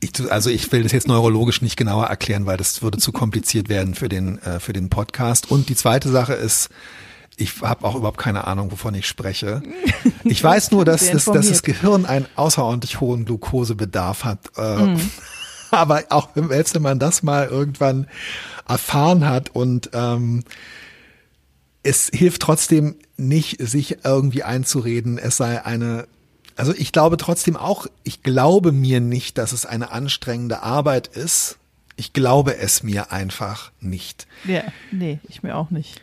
ich, 0.00 0.10
also 0.30 0.50
ich 0.50 0.70
will 0.72 0.82
das 0.82 0.90
jetzt 0.90 1.06
neurologisch 1.06 1.62
nicht 1.62 1.76
genauer 1.76 2.06
erklären, 2.06 2.46
weil 2.46 2.56
das 2.56 2.82
würde 2.82 2.98
zu 2.98 3.12
kompliziert 3.12 3.68
werden 3.68 3.94
für 3.94 4.08
den 4.08 4.38
äh, 4.38 4.58
für 4.58 4.72
den 4.72 4.90
Podcast. 4.90 5.50
Und 5.50 5.68
die 5.68 5.76
zweite 5.76 6.10
Sache 6.10 6.34
ist, 6.34 6.68
ich 7.36 7.60
habe 7.60 7.84
auch 7.84 7.94
überhaupt 7.94 8.18
keine 8.18 8.46
Ahnung, 8.46 8.72
wovon 8.72 8.94
ich 8.94 9.06
spreche. 9.06 9.62
Ich 10.24 10.42
weiß 10.42 10.72
nur, 10.72 10.84
dass, 10.84 11.08
das, 11.08 11.26
dass 11.26 11.48
das. 11.48 11.62
Gehirn 11.62 12.04
einen 12.04 12.26
außerordentlich 12.34 13.00
hohen 13.00 13.24
Glukosebedarf 13.26 14.24
hat. 14.24 14.40
Äh, 14.56 14.96
Aber 15.70 16.02
auch 16.10 16.30
selbst 16.34 16.74
wenn 16.74 16.82
man 16.82 16.98
das 16.98 17.22
mal 17.22 17.46
irgendwann 17.46 18.08
erfahren 18.68 19.28
hat 19.28 19.54
und 19.54 19.90
ähm, 19.92 20.42
es 21.84 22.10
hilft 22.12 22.42
trotzdem 22.42 22.96
nicht, 23.16 23.60
sich 23.60 24.04
irgendwie 24.04 24.42
einzureden, 24.42 25.18
es 25.18 25.36
sei 25.36 25.64
eine 25.64 26.08
Also 26.56 26.74
ich 26.76 26.90
glaube 26.90 27.16
trotzdem 27.18 27.56
auch, 27.56 27.86
ich 28.02 28.24
glaube 28.24 28.72
mir 28.72 29.00
nicht, 29.00 29.38
dass 29.38 29.52
es 29.52 29.64
eine 29.64 29.92
anstrengende 29.92 30.62
Arbeit 30.62 31.06
ist. 31.06 31.58
Ich 31.94 32.12
glaube 32.12 32.58
es 32.58 32.82
mir 32.82 33.12
einfach 33.12 33.70
nicht. 33.80 34.26
Ja, 34.44 34.64
nee, 34.90 35.20
ich 35.28 35.44
mir 35.44 35.56
auch 35.56 35.70
nicht. 35.70 36.00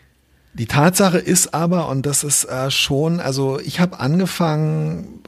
Die 0.54 0.68
Tatsache 0.68 1.18
ist 1.18 1.54
aber, 1.54 1.90
und 1.90 2.06
das 2.06 2.24
ist 2.24 2.46
äh, 2.46 2.70
schon, 2.70 3.20
also 3.20 3.60
ich 3.60 3.80
habe 3.80 4.00
angefangen, 4.00 5.24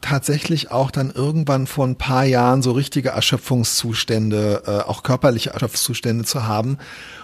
tatsächlich 0.00 0.70
auch 0.70 0.90
dann 0.90 1.10
irgendwann 1.10 1.66
vor 1.66 1.86
ein 1.86 1.96
paar 1.96 2.24
Jahren 2.24 2.62
so 2.62 2.72
richtige 2.72 3.10
Erschöpfungszustände, 3.10 4.62
äh, 4.66 4.88
auch 4.88 5.02
körperliche 5.02 5.50
Erschöpfungszustände 5.50 6.24
zu 6.24 6.46
haben, 6.46 6.78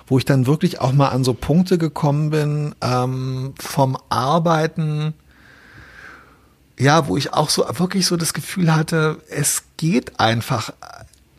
wo 0.06 0.18
ich 0.18 0.24
dann 0.24 0.46
wirklich 0.46 0.80
auch 0.80 0.92
mal 0.92 1.08
an 1.08 1.24
so 1.24 1.34
Punkte 1.34 1.78
gekommen 1.78 2.30
bin 2.30 2.74
ähm, 2.82 3.54
vom 3.58 3.96
Arbeiten, 4.08 5.14
ja, 6.78 7.08
wo 7.08 7.16
ich 7.16 7.32
auch 7.32 7.48
so 7.48 7.64
wirklich 7.78 8.06
so 8.06 8.16
das 8.16 8.34
Gefühl 8.34 8.74
hatte, 8.74 9.18
es 9.30 9.64
geht 9.76 10.20
einfach 10.20 10.72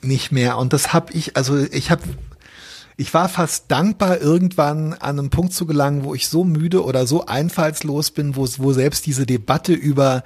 nicht 0.01 0.31
mehr. 0.31 0.57
Und 0.57 0.73
das 0.73 0.93
habe 0.93 1.13
ich, 1.13 1.37
also 1.37 1.57
ich 1.57 1.91
habe 1.91 2.03
ich 2.99 3.13
war 3.13 3.29
fast 3.29 3.65
dankbar, 3.69 4.19
irgendwann 4.19 4.93
an 4.93 5.19
einem 5.19 5.29
Punkt 5.29 5.53
zu 5.53 5.67
gelangen, 5.67 6.03
wo 6.03 6.15
ich 6.15 6.27
so 6.27 6.43
müde 6.43 6.83
oder 6.83 7.05
so 7.05 7.27
einfallslos 7.27 8.09
bin, 8.09 8.35
wo, 8.35 8.47
wo 8.57 8.73
selbst 8.73 9.05
diese 9.05 9.27
Debatte 9.27 9.73
über, 9.73 10.23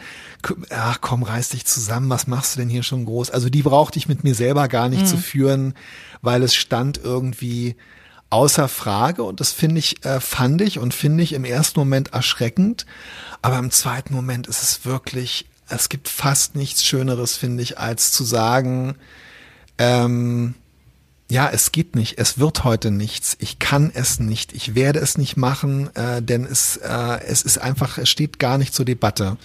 ach 0.70 1.01
komm, 1.01 1.24
reiß 1.24 1.50
dich 1.50 1.66
zusammen, 1.66 2.10
was 2.10 2.28
machst 2.28 2.56
du 2.56 2.60
denn 2.62 2.70
hier 2.70 2.84
schon 2.84 3.04
groß? 3.04 3.30
Also 3.30 3.50
die 3.50 3.62
brauchte 3.62 4.00
ich 4.00 4.08
mit 4.08 4.24
mir 4.24 4.36
selber 4.36 4.70
gar 4.70 4.88
nicht 4.88 5.01
mhm. 5.01 5.08
zu 5.08 5.18
führen, 5.18 5.74
weil 6.22 6.44
es 6.44 6.56
stand 6.56 6.98
irgendwie 7.04 7.75
außer 8.30 8.70
Frage 8.70 9.24
und 9.24 9.42
das 9.42 9.51
finde 9.51 9.80
ich, 9.80 10.06
äh, 10.06 10.22
fand 10.22 10.62
ich 10.62 10.80
und 10.80 10.94
finde 10.94 11.24
ich 11.24 11.34
im 11.34 11.44
ersten 11.44 11.78
Moment 11.78 12.13
erschreckend, 12.13 12.86
aber 13.42 13.60
im 13.60 13.72
zweiten 13.72 14.13
Moment 14.13 14.48
ist 14.48 14.63
es 14.63 14.86
wirklich, 14.86 15.46
es 15.68 15.90
gibt 15.90 16.08
fast 16.08 16.56
nichts 16.56 16.86
Schöneres, 16.86 17.36
finde 17.36 17.63
ich, 17.63 17.78
als 17.78 18.13
zu 18.13 18.24
sagen, 18.24 18.96
ähm, 19.78 20.56
ja, 21.32 21.50
es 21.50 21.72
geht 21.72 21.96
nicht, 21.96 22.18
es 22.18 22.40
wird 22.40 22.66
heute 22.66 22.92
nichts, 22.92 23.38
ich 23.40 23.58
kann 23.58 23.90
es 23.94 24.20
nicht, 24.20 24.52
ich 24.52 24.76
werde 24.76 25.00
es 25.00 25.18
nicht 25.18 25.38
machen, 25.38 25.90
äh, 25.96 26.22
denn 26.22 26.44
es, 26.44 26.76
äh, 26.76 27.24
es 27.26 27.42
ist 27.42 27.58
einfach, 27.58 27.98
es 27.98 28.10
steht 28.10 28.38
gar 28.38 28.58
nicht 28.58 28.74
zur 28.74 28.84
Debatte. 28.84 29.38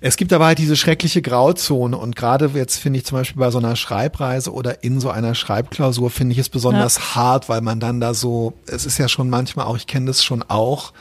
Es 0.00 0.16
gibt 0.16 0.32
aber 0.32 0.46
halt 0.46 0.58
diese 0.58 0.76
schreckliche 0.76 1.22
Grauzone 1.22 1.96
und 1.96 2.14
gerade 2.14 2.52
jetzt 2.54 2.78
finde 2.78 3.00
ich 3.00 3.04
zum 3.04 3.18
Beispiel 3.18 3.40
bei 3.40 3.50
so 3.50 3.58
einer 3.58 3.74
Schreibreise 3.74 4.52
oder 4.52 4.84
in 4.84 5.00
so 5.00 5.10
einer 5.10 5.34
Schreibklausur 5.34 6.08
finde 6.08 6.34
ich 6.34 6.38
es 6.38 6.48
besonders 6.48 6.96
ja. 6.98 7.14
hart, 7.16 7.48
weil 7.48 7.60
man 7.60 7.80
dann 7.80 8.00
da 8.00 8.14
so, 8.14 8.52
es 8.66 8.86
ist 8.86 8.98
ja 8.98 9.08
schon 9.08 9.28
manchmal 9.28 9.66
auch, 9.66 9.76
ich 9.76 9.88
kenne 9.88 10.06
das 10.06 10.22
schon 10.22 10.44
auch, 10.44 10.92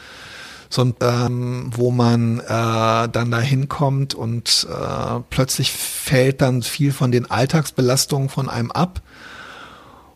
so 0.72 0.94
ähm, 1.02 1.70
wo 1.76 1.92
man 1.92 2.40
äh, 2.40 2.44
dann 2.48 3.30
da 3.32 3.40
hinkommt 3.40 4.16
und 4.16 4.68
äh, 4.70 5.20
plötzlich 5.30 5.72
fällt 5.72 6.42
dann 6.42 6.64
viel 6.64 6.92
von 6.92 7.12
den 7.12 7.30
Alltagsbelastungen 7.30 8.30
von 8.30 8.50
einem 8.50 8.72
ab 8.72 9.02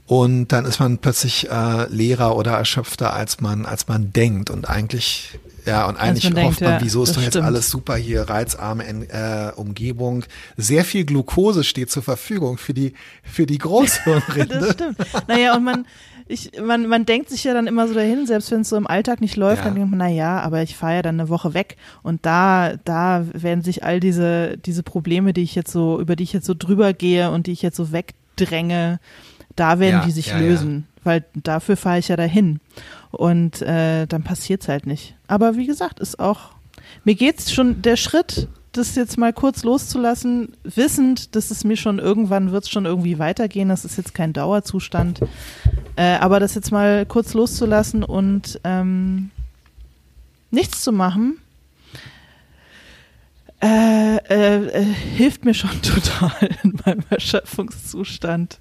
und 0.08 0.50
dann 0.50 0.66
ist 0.66 0.80
man 0.80 1.00
plötzlich 1.00 1.50
äh, 1.50 1.88
leerer 1.90 2.36
oder 2.36 2.52
erschöpfter, 2.52 3.14
als 3.14 3.42
man, 3.42 3.66
als 3.66 3.88
man 3.88 4.14
denkt. 4.14 4.52
Und 4.52 4.70
eigentlich, 4.70 5.40
ja, 5.66 5.88
und 5.88 5.98
eigentlich 5.98 6.26
hofft 6.26 6.38
denkt, 6.38 6.62
man, 6.62 6.72
ja, 6.74 6.82
wieso 6.82 7.04
ist 7.04 7.16
doch 7.18 7.22
jetzt 7.22 7.34
stimmt. 7.34 7.46
alles 7.46 7.72
super 7.72 7.96
hier, 7.96 8.30
reizarme 8.30 8.86
äh, 8.86 9.52
Umgebung. 9.56 10.24
Sehr 10.58 10.86
viel 10.86 11.06
Glucose 11.06 11.64
steht 11.64 11.90
zur 11.90 12.04
Verfügung 12.04 12.60
für 12.60 12.76
die, 12.76 12.94
für 13.24 13.48
die 13.48 13.58
Großhirnrinde. 13.58 14.60
das 14.60 14.74
stimmt. 14.74 15.28
Naja, 15.28 15.56
und 15.56 15.64
man, 15.64 15.88
ich, 16.27 16.51
man, 16.60 16.88
man 16.88 17.05
denkt 17.05 17.29
sich 17.29 17.44
ja 17.44 17.53
dann 17.53 17.67
immer 17.67 17.88
so 17.88 17.94
dahin, 17.94 18.25
selbst 18.25 18.50
wenn 18.51 18.62
es 18.62 18.70
so 18.70 18.77
im 18.77 18.88
Alltag 18.88 19.22
nicht 19.22 19.36
läuft, 19.36 19.60
ja. 19.60 19.65
dann 19.65 19.75
denkt 19.75 19.91
man, 19.91 20.00
na 20.00 20.08
ja, 20.08 20.39
aber 20.39 20.63
ich 20.63 20.75
fahre 20.75 20.96
ja 20.96 21.01
dann 21.03 21.20
eine 21.20 21.29
Woche 21.29 21.53
weg 21.53 21.77
und 22.01 22.25
da, 22.25 22.74
da 22.84 23.25
werden 23.34 23.63
sich 23.63 23.84
all 23.84 24.00
diese, 24.00 24.58
diese 24.58 24.82
Probleme, 24.82 25.34
die 25.34 25.44
ich 25.44 25.53
jetzt 25.53 25.72
so, 25.72 26.00
über 26.00 26.15
die 26.15 26.24
ich 26.24 26.34
jetzt 26.34 26.48
so 26.48 26.55
drüber 26.58 26.94
gehe 26.94 27.29
und 27.29 27.48
die 27.48 27.51
ich 27.51 27.62
jetzt 27.62 27.77
so 27.77 27.91
wegdränge, 27.91 29.00
da 29.55 29.79
werden 29.79 30.00
ja, 30.00 30.05
die 30.05 30.12
sich 30.12 30.27
ja, 30.27 30.39
lösen, 30.39 30.88
weil 31.03 31.24
dafür 31.36 31.77
fahre 31.77 32.00
ich 32.00 32.08
ja 32.08 32.15
dahin. 32.15 32.60
Und 33.12 33.62
äh, 33.62 34.08
dann 34.08 34.24
passiert's 34.24 34.67
halt 34.67 34.86
nicht. 34.86 35.15
Aber 35.27 35.55
wie 35.55 35.65
gesagt, 35.65 36.00
ist 36.00 36.20
auch, 36.20 36.50
mir 37.05 37.15
geht's 37.15 37.53
schon, 37.53 37.82
der 37.82 37.96
Schritt, 37.96 38.50
das 38.77 38.96
jetzt 38.96 39.17
mal 39.17 39.34
kurz 39.34 39.63
loszulassen, 39.63 40.53
wissend, 40.63 41.36
dass 41.36 41.51
es 41.51 41.63
mir 41.63 41.77
schon 41.77 42.00
irgendwann 42.00 42.51
wird 42.51 42.65
es 42.65 42.70
schon 42.70 42.86
irgendwie 42.86 43.20
weitergehen, 43.20 43.70
das 43.70 43.86
ist 43.86 43.98
jetzt 43.98 44.13
kein 44.13 44.34
Dauerzustand. 44.34 45.22
Äh, 45.96 46.17
aber 46.17 46.39
das 46.39 46.55
jetzt 46.55 46.72
mal 46.72 47.05
kurz 47.05 47.34
loszulassen 47.34 48.03
und 48.03 48.60
ähm, 48.63 49.32
nichts 50.51 50.84
zu 50.84 50.91
machen, 50.91 51.38
äh, 53.62 54.17
äh, 54.17 54.65
äh, 54.67 54.84
hilft 54.84 55.46
mir 55.46 55.53
schon 55.53 55.70
total 55.82 56.50
in 56.63 56.77
meinem 56.86 57.03
Erschöpfungszustand. 57.10 58.60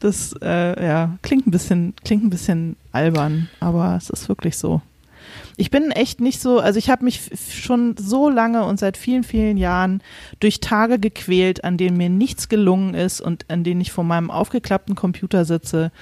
Das 0.00 0.34
äh, 0.42 0.86
ja, 0.86 1.18
klingt 1.22 1.46
ein 1.46 1.50
bisschen, 1.50 1.94
klingt 2.04 2.24
ein 2.24 2.30
bisschen 2.30 2.76
albern, 2.92 3.48
aber 3.60 3.96
es 3.96 4.10
ist 4.10 4.28
wirklich 4.28 4.56
so. 4.56 4.82
Ich 5.56 5.70
bin 5.70 5.90
echt 5.90 6.20
nicht 6.20 6.40
so, 6.40 6.58
also 6.58 6.78
ich 6.78 6.90
habe 6.90 7.04
mich 7.04 7.30
schon 7.50 7.96
so 7.96 8.28
lange 8.28 8.64
und 8.64 8.78
seit 8.78 8.96
vielen, 8.96 9.24
vielen 9.24 9.56
Jahren 9.56 10.02
durch 10.40 10.60
Tage 10.60 10.98
gequält, 10.98 11.64
an 11.64 11.76
denen 11.76 11.96
mir 11.96 12.08
nichts 12.08 12.48
gelungen 12.48 12.94
ist 12.94 13.20
und 13.20 13.50
an 13.50 13.64
denen 13.64 13.80
ich 13.80 13.92
vor 13.92 14.04
meinem 14.04 14.30
aufgeklappten 14.30 14.94
Computer 14.94 15.44
sitze 15.44 15.92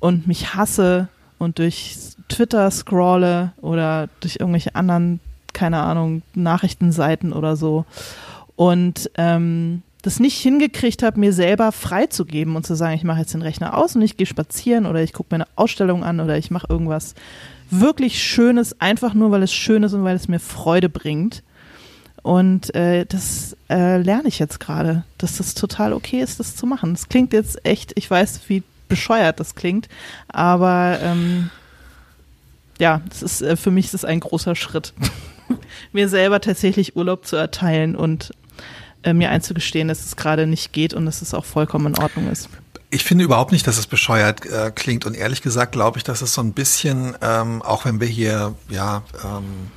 und 0.00 0.26
mich 0.26 0.54
hasse 0.54 1.08
und 1.38 1.58
durch 1.58 1.96
Twitter 2.28 2.70
scrolle 2.70 3.52
oder 3.60 4.08
durch 4.20 4.36
irgendwelche 4.40 4.74
anderen 4.74 5.20
keine 5.54 5.80
Ahnung, 5.80 6.22
Nachrichtenseiten 6.34 7.32
oder 7.32 7.56
so. 7.56 7.86
Und 8.56 9.10
ähm, 9.16 9.82
das 10.02 10.20
nicht 10.20 10.38
hingekriegt 10.38 11.02
habe, 11.02 11.18
mir 11.18 11.32
selber 11.32 11.72
freizugeben 11.72 12.56
und 12.56 12.66
zu 12.66 12.74
sagen, 12.74 12.94
ich 12.94 13.04
mache 13.04 13.20
jetzt 13.20 13.32
den 13.32 13.40
Rechner 13.40 13.78
aus 13.78 13.96
und 13.96 14.02
ich 14.02 14.18
gehe 14.18 14.26
spazieren 14.26 14.84
oder 14.84 15.02
ich 15.02 15.14
gucke 15.14 15.34
mir 15.34 15.44
eine 15.44 15.50
Ausstellung 15.56 16.04
an 16.04 16.20
oder 16.20 16.36
ich 16.36 16.50
mache 16.50 16.66
irgendwas 16.68 17.14
wirklich 17.80 18.22
Schönes, 18.22 18.80
einfach 18.80 19.14
nur, 19.14 19.30
weil 19.30 19.42
es 19.42 19.52
schön 19.52 19.82
ist 19.82 19.92
und 19.92 20.04
weil 20.04 20.16
es 20.16 20.28
mir 20.28 20.40
Freude 20.40 20.88
bringt. 20.88 21.42
Und 22.22 22.74
äh, 22.74 23.04
das 23.04 23.56
äh, 23.68 23.98
lerne 23.98 24.28
ich 24.28 24.38
jetzt 24.38 24.58
gerade, 24.58 25.04
dass 25.18 25.36
das 25.36 25.54
total 25.54 25.92
okay 25.92 26.20
ist, 26.20 26.40
das 26.40 26.56
zu 26.56 26.66
machen. 26.66 26.92
Es 26.92 27.08
klingt 27.08 27.32
jetzt 27.32 27.64
echt, 27.66 27.92
ich 27.96 28.10
weiß, 28.10 28.40
wie 28.48 28.62
bescheuert 28.88 29.40
das 29.40 29.54
klingt, 29.54 29.88
aber 30.28 30.98
ähm, 31.02 31.50
ja, 32.78 33.02
das 33.08 33.22
ist, 33.22 33.42
äh, 33.42 33.56
für 33.56 33.70
mich 33.70 33.86
ist 33.86 33.94
es 33.94 34.04
ein 34.04 34.20
großer 34.20 34.56
Schritt. 34.56 34.94
mir 35.92 36.08
selber 36.08 36.40
tatsächlich 36.40 36.96
Urlaub 36.96 37.26
zu 37.26 37.36
erteilen 37.36 37.94
und 37.94 38.32
äh, 39.02 39.12
mir 39.12 39.30
einzugestehen, 39.30 39.88
dass 39.88 40.04
es 40.04 40.16
gerade 40.16 40.46
nicht 40.46 40.72
geht 40.72 40.94
und 40.94 41.06
dass 41.06 41.22
es 41.22 41.34
auch 41.34 41.44
vollkommen 41.44 41.94
in 41.94 41.98
Ordnung 42.02 42.30
ist. 42.30 42.48
Ich 42.94 43.02
finde 43.02 43.24
überhaupt 43.24 43.50
nicht, 43.50 43.66
dass 43.66 43.76
es 43.76 43.88
bescheuert 43.88 44.46
äh, 44.46 44.70
klingt. 44.72 45.04
Und 45.04 45.14
ehrlich 45.16 45.42
gesagt 45.42 45.72
glaube 45.72 45.98
ich, 45.98 46.04
dass 46.04 46.22
es 46.22 46.32
so 46.32 46.40
ein 46.40 46.52
bisschen, 46.52 47.16
ähm, 47.22 47.60
auch 47.60 47.84
wenn 47.84 47.98
wir 47.98 48.06
hier, 48.06 48.54
ja, 48.68 49.02
ähm, 49.24 49.72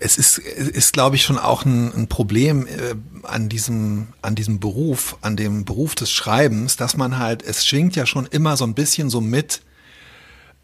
es 0.00 0.18
ist, 0.18 0.36
ist 0.36 0.92
glaube 0.92 1.16
ich, 1.16 1.22
schon 1.22 1.38
auch 1.38 1.64
ein, 1.64 1.94
ein 1.94 2.08
Problem 2.08 2.66
äh, 2.66 2.94
an 3.22 3.48
diesem, 3.48 4.08
an 4.20 4.34
diesem 4.34 4.60
Beruf, 4.60 5.16
an 5.22 5.36
dem 5.38 5.64
Beruf 5.64 5.94
des 5.94 6.10
Schreibens, 6.10 6.76
dass 6.76 6.98
man 6.98 7.18
halt, 7.18 7.42
es 7.42 7.64
schwingt 7.64 7.96
ja 7.96 8.04
schon 8.04 8.26
immer 8.26 8.58
so 8.58 8.66
ein 8.66 8.74
bisschen 8.74 9.08
so 9.08 9.22
mit, 9.22 9.62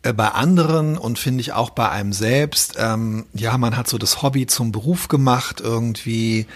äh, 0.03 0.13
bei 0.13 0.29
anderen 0.29 0.99
und 0.99 1.19
finde 1.19 1.41
ich 1.41 1.55
auch 1.55 1.71
bei 1.71 1.89
einem 1.89 2.13
selbst, 2.13 2.75
ähm, 2.79 3.25
ja, 3.33 3.57
man 3.57 3.79
hat 3.79 3.89
so 3.89 3.97
das 3.97 4.21
Hobby 4.21 4.47
zum 4.47 4.73
Beruf 4.73 5.09
gemacht 5.09 5.63
irgendwie 5.63 6.47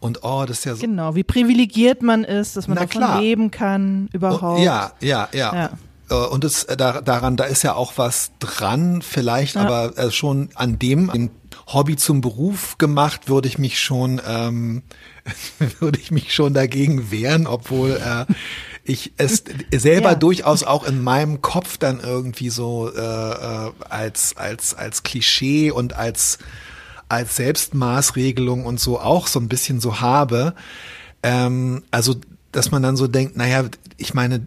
und 0.00 0.24
oh, 0.24 0.44
das 0.46 0.58
ist 0.58 0.64
ja 0.64 0.74
so. 0.74 0.80
Genau, 0.80 1.14
wie 1.14 1.22
privilegiert 1.22 2.02
man 2.02 2.24
ist, 2.24 2.56
dass 2.56 2.66
man 2.66 2.76
Na, 2.76 2.86
davon 2.86 3.02
klar. 3.02 3.20
leben 3.20 3.50
kann, 3.50 4.08
überhaupt. 4.12 4.60
ja, 4.60 4.92
ja, 5.00 5.28
ja. 5.32 5.54
ja. 5.54 5.70
Äh, 6.10 6.14
und 6.14 6.44
es, 6.44 6.64
äh, 6.64 6.76
da, 6.76 7.00
daran, 7.00 7.36
da 7.36 7.44
ist 7.44 7.62
ja 7.62 7.74
auch 7.74 7.92
was 7.96 8.32
dran, 8.38 9.02
vielleicht, 9.02 9.54
ja. 9.54 9.62
aber 9.62 9.96
äh, 9.98 10.10
schon 10.10 10.48
an 10.54 10.78
dem, 10.78 11.10
dem 11.12 11.30
Hobby 11.66 11.96
zum 11.96 12.20
Beruf 12.20 12.78
gemacht, 12.78 13.28
würde 13.28 13.46
ich 13.46 13.58
mich 13.58 13.78
schon, 13.78 14.20
ähm, 14.26 14.82
würde 15.78 16.00
ich 16.00 16.10
mich 16.10 16.34
schon 16.34 16.54
dagegen 16.54 17.10
wehren, 17.10 17.46
obwohl 17.46 17.90
äh, 17.92 18.32
ich 18.84 19.12
es 19.18 19.44
selber 19.72 20.10
ja. 20.10 20.14
durchaus 20.14 20.64
auch 20.64 20.84
in 20.84 21.02
meinem 21.02 21.42
Kopf 21.42 21.76
dann 21.76 22.00
irgendwie 22.00 22.50
so 22.50 22.90
äh, 22.90 23.00
äh, 23.00 23.72
als 23.88 24.36
als 24.36 24.74
als 24.74 25.02
Klischee 25.02 25.70
und 25.70 25.94
als 25.94 26.38
als 27.10 27.36
Selbstmaßregelung 27.36 28.64
und 28.64 28.80
so 28.80 29.00
auch 29.00 29.26
so 29.26 29.40
ein 29.40 29.48
bisschen 29.48 29.80
so 29.80 30.00
habe. 30.00 30.54
Ähm, 31.22 31.82
also 31.90 32.16
dass 32.52 32.70
man 32.70 32.82
dann 32.82 32.96
so 32.96 33.06
denkt, 33.06 33.36
naja, 33.36 33.64
ich 33.96 34.14
meine, 34.14 34.42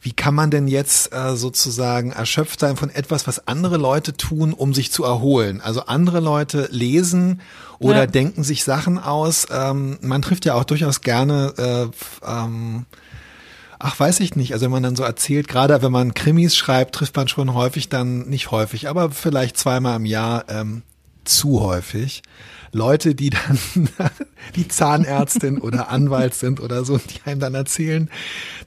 wie 0.00 0.12
kann 0.12 0.34
man 0.34 0.50
denn 0.50 0.68
jetzt 0.68 1.12
äh, 1.12 1.34
sozusagen 1.34 2.12
erschöpft 2.12 2.60
sein 2.60 2.76
von 2.76 2.90
etwas, 2.90 3.26
was 3.26 3.48
andere 3.48 3.76
Leute 3.76 4.16
tun, 4.16 4.52
um 4.52 4.74
sich 4.74 4.92
zu 4.92 5.04
erholen? 5.04 5.60
Also 5.60 5.86
andere 5.86 6.20
Leute 6.20 6.68
lesen 6.70 7.40
oder 7.78 8.00
ja. 8.00 8.06
denken 8.06 8.44
sich 8.44 8.64
Sachen 8.64 8.98
aus. 8.98 9.46
Ähm, 9.50 9.98
man 10.02 10.22
trifft 10.22 10.44
ja 10.44 10.54
auch 10.54 10.64
durchaus 10.64 11.00
gerne, 11.00 11.54
äh, 11.56 12.26
ähm, 12.26 12.86
ach 13.78 13.98
weiß 13.98 14.20
ich 14.20 14.36
nicht, 14.36 14.52
also 14.52 14.64
wenn 14.64 14.72
man 14.72 14.82
dann 14.82 14.96
so 14.96 15.02
erzählt, 15.02 15.48
gerade 15.48 15.80
wenn 15.82 15.92
man 15.92 16.14
Krimis 16.14 16.56
schreibt, 16.56 16.94
trifft 16.94 17.16
man 17.16 17.28
schon 17.28 17.54
häufig 17.54 17.88
dann, 17.88 18.28
nicht 18.28 18.50
häufig, 18.50 18.88
aber 18.88 19.10
vielleicht 19.10 19.56
zweimal 19.56 19.96
im 19.96 20.06
Jahr 20.06 20.44
ähm, 20.48 20.82
zu 21.24 21.60
häufig. 21.60 22.22
Leute, 22.72 23.14
die 23.14 23.30
dann 23.30 23.58
die 24.56 24.68
Zahnärztin 24.68 25.58
oder 25.58 25.88
Anwalt 25.90 26.34
sind 26.34 26.60
oder 26.60 26.84
so, 26.84 26.98
die 26.98 27.20
einem 27.24 27.40
dann 27.40 27.54
erzählen, 27.54 28.10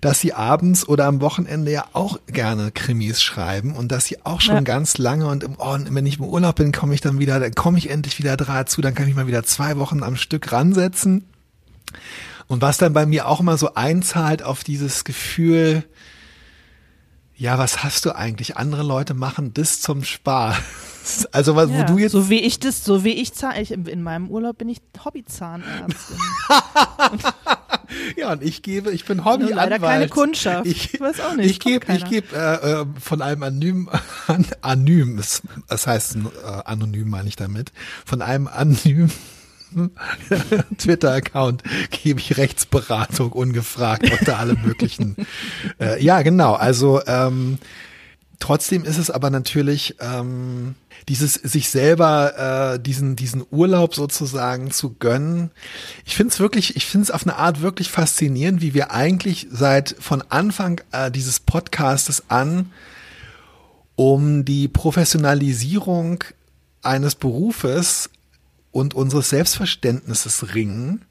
dass 0.02 0.20
sie 0.20 0.34
abends 0.34 0.88
oder 0.88 1.06
am 1.06 1.22
Wochenende 1.22 1.72
ja 1.72 1.86
auch 1.94 2.20
gerne 2.28 2.72
Krimis 2.72 3.22
schreiben 3.22 3.76
und 3.76 3.92
dass 3.92 4.06
sie 4.06 4.26
auch 4.26 4.42
schon 4.42 4.56
ja. 4.56 4.62
ganz 4.62 4.98
lange 4.98 5.28
und, 5.28 5.44
im, 5.44 5.56
oh, 5.58 5.78
wenn 5.90 6.06
ich 6.06 6.18
im 6.20 6.26
Urlaub 6.26 6.56
bin, 6.56 6.72
komme 6.72 6.94
ich 6.94 7.02
dann 7.02 7.20
wieder, 7.20 7.40
dann 7.40 7.54
komme 7.54 7.78
ich 7.78 7.90
endlich 7.90 8.20
wieder 8.20 8.36
dazu, 8.38 8.82
dann 8.82 8.96
kann 8.96 9.08
ich 9.08 9.16
mal 9.16 9.28
wieder 9.28 9.44
zwei 9.44 9.78
Wochen 9.78 10.04
am 10.04 10.16
Stück 10.16 10.52
ransetzen. 10.52 11.26
Und 12.50 12.64
was 12.64 12.80
dann 12.80 12.94
bei 12.94 13.06
mir 13.06 13.28
auch 13.28 13.40
immer 13.40 13.58
so 13.58 13.76
einzahlt 13.76 14.42
auf 14.42 14.64
dieses 14.64 15.04
Gefühl, 15.04 15.84
ja, 17.36 17.58
was 17.60 17.84
hast 17.84 18.06
du 18.06 18.16
eigentlich? 18.16 18.58
Andere 18.58 18.82
Leute 18.82 19.14
machen 19.14 19.54
das 19.54 19.80
zum 19.80 20.04
Spaß. 20.04 20.58
Also 21.32 21.56
was, 21.56 21.72
ja, 21.72 21.80
wo 21.80 21.94
du 21.94 21.98
jetzt 21.98 22.12
so 22.12 22.30
wie 22.30 22.42
ich 22.42 22.60
das, 22.60 22.84
so 22.84 23.04
wie 23.04 23.14
ich 23.14 23.32
ich 23.60 23.72
in 23.72 24.04
meinem 24.04 24.30
Urlaub 24.30 24.60
bin 24.60 24.70
ich 24.70 24.80
Hobbyzahnärztin. 25.04 26.18
ja 28.18 28.34
und 28.34 28.44
ich 28.44 28.62
gebe, 28.62 28.92
ich 28.92 29.06
bin 29.06 29.26
Hobbyanwalt. 29.26 29.56
Leider 29.56 29.80
keine 29.80 30.08
Kundschaft. 30.08 30.68
Ich, 30.68 30.94
ich 30.94 31.00
weiß 31.00 31.22
auch 31.22 31.36
nicht. 31.36 31.50
Ich 31.50 31.60
gebe, 31.62 31.92
ich 31.94 32.06
gebe 32.06 32.36
äh, 32.36 32.82
äh, 32.82 32.86
von 33.00 33.24
einem 33.24 33.42
anonym, 33.42 33.90
anonym, 34.62 35.18
das 35.68 35.88
heißt 35.88 36.18
äh, 36.18 36.20
anonym 36.66 37.10
meine 37.10 37.28
ich 37.28 37.38
damit, 37.38 37.72
von 38.06 38.22
einem 38.22 38.48
anonym 38.48 39.10
Twitter-Account 40.78 41.64
gebe 41.92 42.20
ich 42.20 42.38
Rechtsberatung 42.38 43.32
ungefragt 43.32 44.10
unter 44.12 44.40
alle 44.40 44.56
möglichen. 44.56 45.16
äh, 45.80 46.04
ja, 46.04 46.22
genau. 46.22 46.54
Also 46.54 47.02
ähm, 47.06 47.60
trotzdem 48.40 48.84
ist 48.86 48.98
es 48.98 49.10
aber 49.12 49.30
natürlich 49.30 49.96
ähm, 50.00 50.76
dieses 51.08 51.34
sich 51.36 51.70
selber 51.70 52.74
äh, 52.76 52.80
diesen 52.80 53.16
diesen 53.16 53.46
Urlaub 53.52 53.96
sozusagen 53.96 54.72
zu 54.72 54.94
gönnen. 54.94 55.52
Ich 56.06 56.16
finde 56.16 56.34
es 56.34 56.40
wirklich, 56.40 56.76
ich 56.76 56.86
finde 56.86 57.06
es 57.06 57.12
auf 57.12 57.24
eine 57.26 57.38
Art 57.38 57.62
wirklich 57.62 57.90
faszinierend, 57.90 58.62
wie 58.62 58.74
wir 58.74 58.92
eigentlich 58.92 59.48
seit 59.52 59.96
von 60.00 60.24
Anfang 60.30 60.82
äh, 60.92 61.12
dieses 61.12 61.40
Podcastes 61.40 62.24
an 62.30 62.72
um 63.96 64.46
die 64.46 64.70
Professionalisierung 64.70 66.24
eines 66.82 67.16
Berufes 67.16 68.10
und 68.72 68.94
unseres 68.94 69.30
Selbstverständnisses 69.30 70.54
ringen 70.56 71.06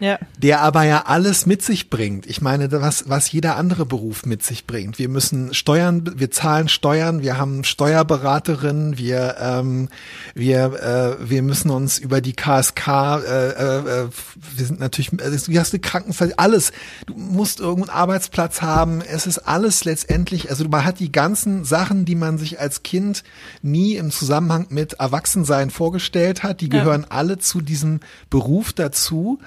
ja. 0.00 0.18
der 0.38 0.60
aber 0.60 0.84
ja 0.84 1.04
alles 1.06 1.46
mit 1.46 1.62
sich 1.62 1.90
bringt. 1.90 2.26
Ich 2.26 2.40
meine, 2.40 2.70
was, 2.72 3.08
was 3.08 3.30
jeder 3.32 3.56
andere 3.56 3.86
Beruf 3.86 4.26
mit 4.26 4.42
sich 4.42 4.66
bringt. 4.66 4.98
Wir 4.98 5.08
müssen 5.08 5.54
Steuern, 5.54 6.18
wir 6.18 6.30
zahlen 6.30 6.68
Steuern, 6.68 7.22
wir 7.22 7.38
haben 7.38 7.64
Steuerberaterinnen, 7.64 8.98
wir, 8.98 9.36
ähm, 9.40 9.88
wir, 10.34 11.18
äh, 11.20 11.30
wir 11.30 11.42
müssen 11.42 11.70
uns 11.70 11.98
über 11.98 12.20
die 12.20 12.34
KSK, 12.34 12.88
äh, 12.88 13.48
äh, 13.48 14.08
wir 14.56 14.66
sind 14.66 14.80
natürlich, 14.80 15.10
also 15.20 15.50
du 15.50 15.58
hast 15.58 15.72
eine 15.72 15.80
Krankenversicherung, 15.80 16.38
alles. 16.38 16.72
Du 17.06 17.14
musst 17.14 17.60
irgendeinen 17.60 17.96
Arbeitsplatz 17.96 18.62
haben. 18.62 19.00
Es 19.00 19.26
ist 19.26 19.38
alles 19.38 19.84
letztendlich, 19.84 20.50
also 20.50 20.68
man 20.68 20.84
hat 20.84 21.00
die 21.00 21.12
ganzen 21.12 21.64
Sachen, 21.64 22.04
die 22.04 22.14
man 22.14 22.38
sich 22.38 22.60
als 22.60 22.82
Kind 22.82 23.24
nie 23.62 23.96
im 23.96 24.10
Zusammenhang 24.10 24.66
mit 24.70 24.94
Erwachsensein 24.94 25.70
vorgestellt 25.70 26.42
hat, 26.42 26.60
die 26.60 26.68
gehören 26.68 27.02
ja. 27.02 27.08
alle 27.10 27.38
zu 27.38 27.60
diesem 27.60 28.00
Beruf 28.30 28.72
dazu. 28.72 29.38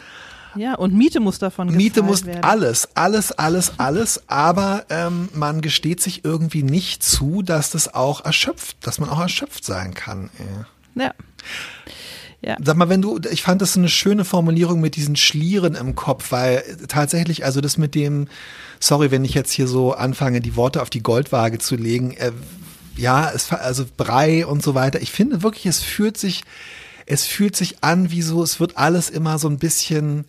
Ja, 0.58 0.76
und 0.76 0.94
Miete 0.94 1.20
muss 1.20 1.40
davon 1.40 1.76
Miete 1.76 2.02
muss 2.04 2.26
werden. 2.26 2.44
alles, 2.44 2.90
alles, 2.96 3.32
alles, 3.32 3.80
alles, 3.80 4.24
aber 4.28 4.86
ähm, 4.90 5.30
man 5.34 5.62
gesteht 5.62 6.02
sich 6.02 6.26
irgendwie 6.26 6.64
nicht 6.64 7.04
zu, 7.04 7.42
dass 7.42 7.72
das 7.72 7.94
auch 7.94 8.26
erschöpft, 8.26 8.78
dass 8.82 9.00
man 9.00 9.10
auch 9.10 9.20
erschöpft 9.20 9.64
sein 9.64 9.94
kann. 9.94 10.30
Ey. 10.38 11.04
Ja. 11.04 11.14
Ja. 12.42 12.56
Sag 12.64 12.78
mal, 12.78 12.88
wenn 12.88 13.02
du, 13.02 13.20
ich 13.32 13.42
fand 13.42 13.62
das 13.62 13.76
eine 13.76 13.90
schöne 13.90 14.24
Formulierung 14.24 14.80
mit 14.80 14.96
diesen 14.96 15.16
Schlieren 15.16 15.74
im 15.74 15.96
Kopf, 15.96 16.32
weil 16.32 16.64
tatsächlich, 16.88 17.44
also 17.46 17.62
das 17.62 17.78
mit 17.78 17.96
dem, 17.96 18.28
sorry, 18.80 19.10
wenn 19.10 19.26
ich 19.26 19.34
jetzt 19.34 19.52
hier 19.52 19.68
so 19.68 19.94
anfange, 19.94 20.40
die 20.40 20.56
Worte 20.56 20.82
auf 20.82 20.92
die 20.92 21.02
Goldwaage 21.02 21.58
zu 21.58 21.76
legen, 21.76 22.12
äh, 22.12 22.32
ja, 22.96 23.32
es, 23.34 23.52
also 23.52 23.86
Brei 23.98 24.46
und 24.46 24.62
so 24.64 24.76
weiter. 24.76 25.02
Ich 25.02 25.12
finde 25.12 25.42
wirklich, 25.42 25.66
es 25.66 25.82
fühlt 25.82 26.18
sich, 26.18 26.44
es 27.06 27.26
fühlt 27.26 27.56
sich 27.56 27.84
an, 27.84 28.12
wie 28.12 28.22
so, 28.22 28.44
es 28.44 28.60
wird 28.60 28.78
alles 28.78 29.10
immer 29.10 29.40
so 29.40 29.48
ein 29.48 29.58
bisschen, 29.58 30.26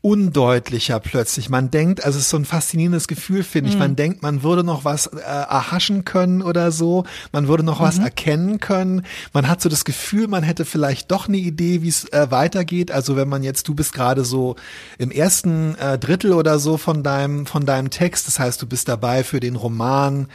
undeutlicher 0.00 1.00
plötzlich. 1.00 1.50
Man 1.50 1.70
denkt, 1.70 2.04
also 2.04 2.18
es 2.18 2.24
ist 2.24 2.30
so 2.30 2.36
ein 2.36 2.44
faszinierendes 2.44 3.08
Gefühl, 3.08 3.42
finde 3.42 3.70
ich. 3.70 3.74
Mhm. 3.74 3.80
Man 3.80 3.96
denkt, 3.96 4.22
man 4.22 4.42
würde 4.44 4.62
noch 4.62 4.84
was 4.84 5.06
äh, 5.08 5.18
erhaschen 5.18 6.04
können 6.04 6.40
oder 6.40 6.70
so. 6.70 7.04
Man 7.32 7.48
würde 7.48 7.64
noch 7.64 7.80
mhm. 7.80 7.84
was 7.84 7.98
erkennen 7.98 8.60
können. 8.60 9.04
Man 9.32 9.48
hat 9.48 9.60
so 9.60 9.68
das 9.68 9.84
Gefühl, 9.84 10.28
man 10.28 10.44
hätte 10.44 10.64
vielleicht 10.64 11.10
doch 11.10 11.26
eine 11.26 11.38
Idee, 11.38 11.82
wie 11.82 11.88
es 11.88 12.04
äh, 12.12 12.30
weitergeht. 12.30 12.92
Also 12.92 13.16
wenn 13.16 13.28
man 13.28 13.42
jetzt, 13.42 13.66
du 13.66 13.74
bist 13.74 13.92
gerade 13.92 14.24
so 14.24 14.54
im 14.98 15.10
ersten 15.10 15.74
äh, 15.76 15.98
Drittel 15.98 16.32
oder 16.32 16.60
so 16.60 16.76
von 16.76 17.02
deinem, 17.02 17.46
von 17.46 17.66
deinem 17.66 17.90
Text. 17.90 18.28
Das 18.28 18.38
heißt, 18.38 18.62
du 18.62 18.66
bist 18.66 18.88
dabei 18.88 19.24
für 19.24 19.40
den 19.40 19.56
Roman 19.56 20.28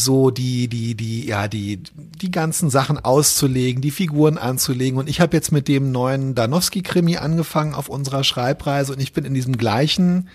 so 0.00 0.30
die, 0.30 0.68
die, 0.68 0.94
die, 0.94 1.26
ja, 1.26 1.48
die, 1.48 1.82
die 1.94 2.30
ganzen 2.30 2.70
Sachen 2.70 2.98
auszulegen, 2.98 3.82
die 3.82 3.90
Figuren 3.90 4.38
anzulegen. 4.38 4.98
Und 4.98 5.08
ich 5.08 5.20
habe 5.20 5.36
jetzt 5.36 5.52
mit 5.52 5.68
dem 5.68 5.92
neuen 5.92 6.34
Danowski-Krimi 6.34 7.16
angefangen 7.16 7.74
auf 7.74 7.88
unserer 7.88 8.24
Schreibreise 8.24 8.92
und 8.92 9.00
ich 9.00 9.12
bin 9.12 9.24
in 9.24 9.34
diesem 9.34 9.56
gleichen, 9.56 10.28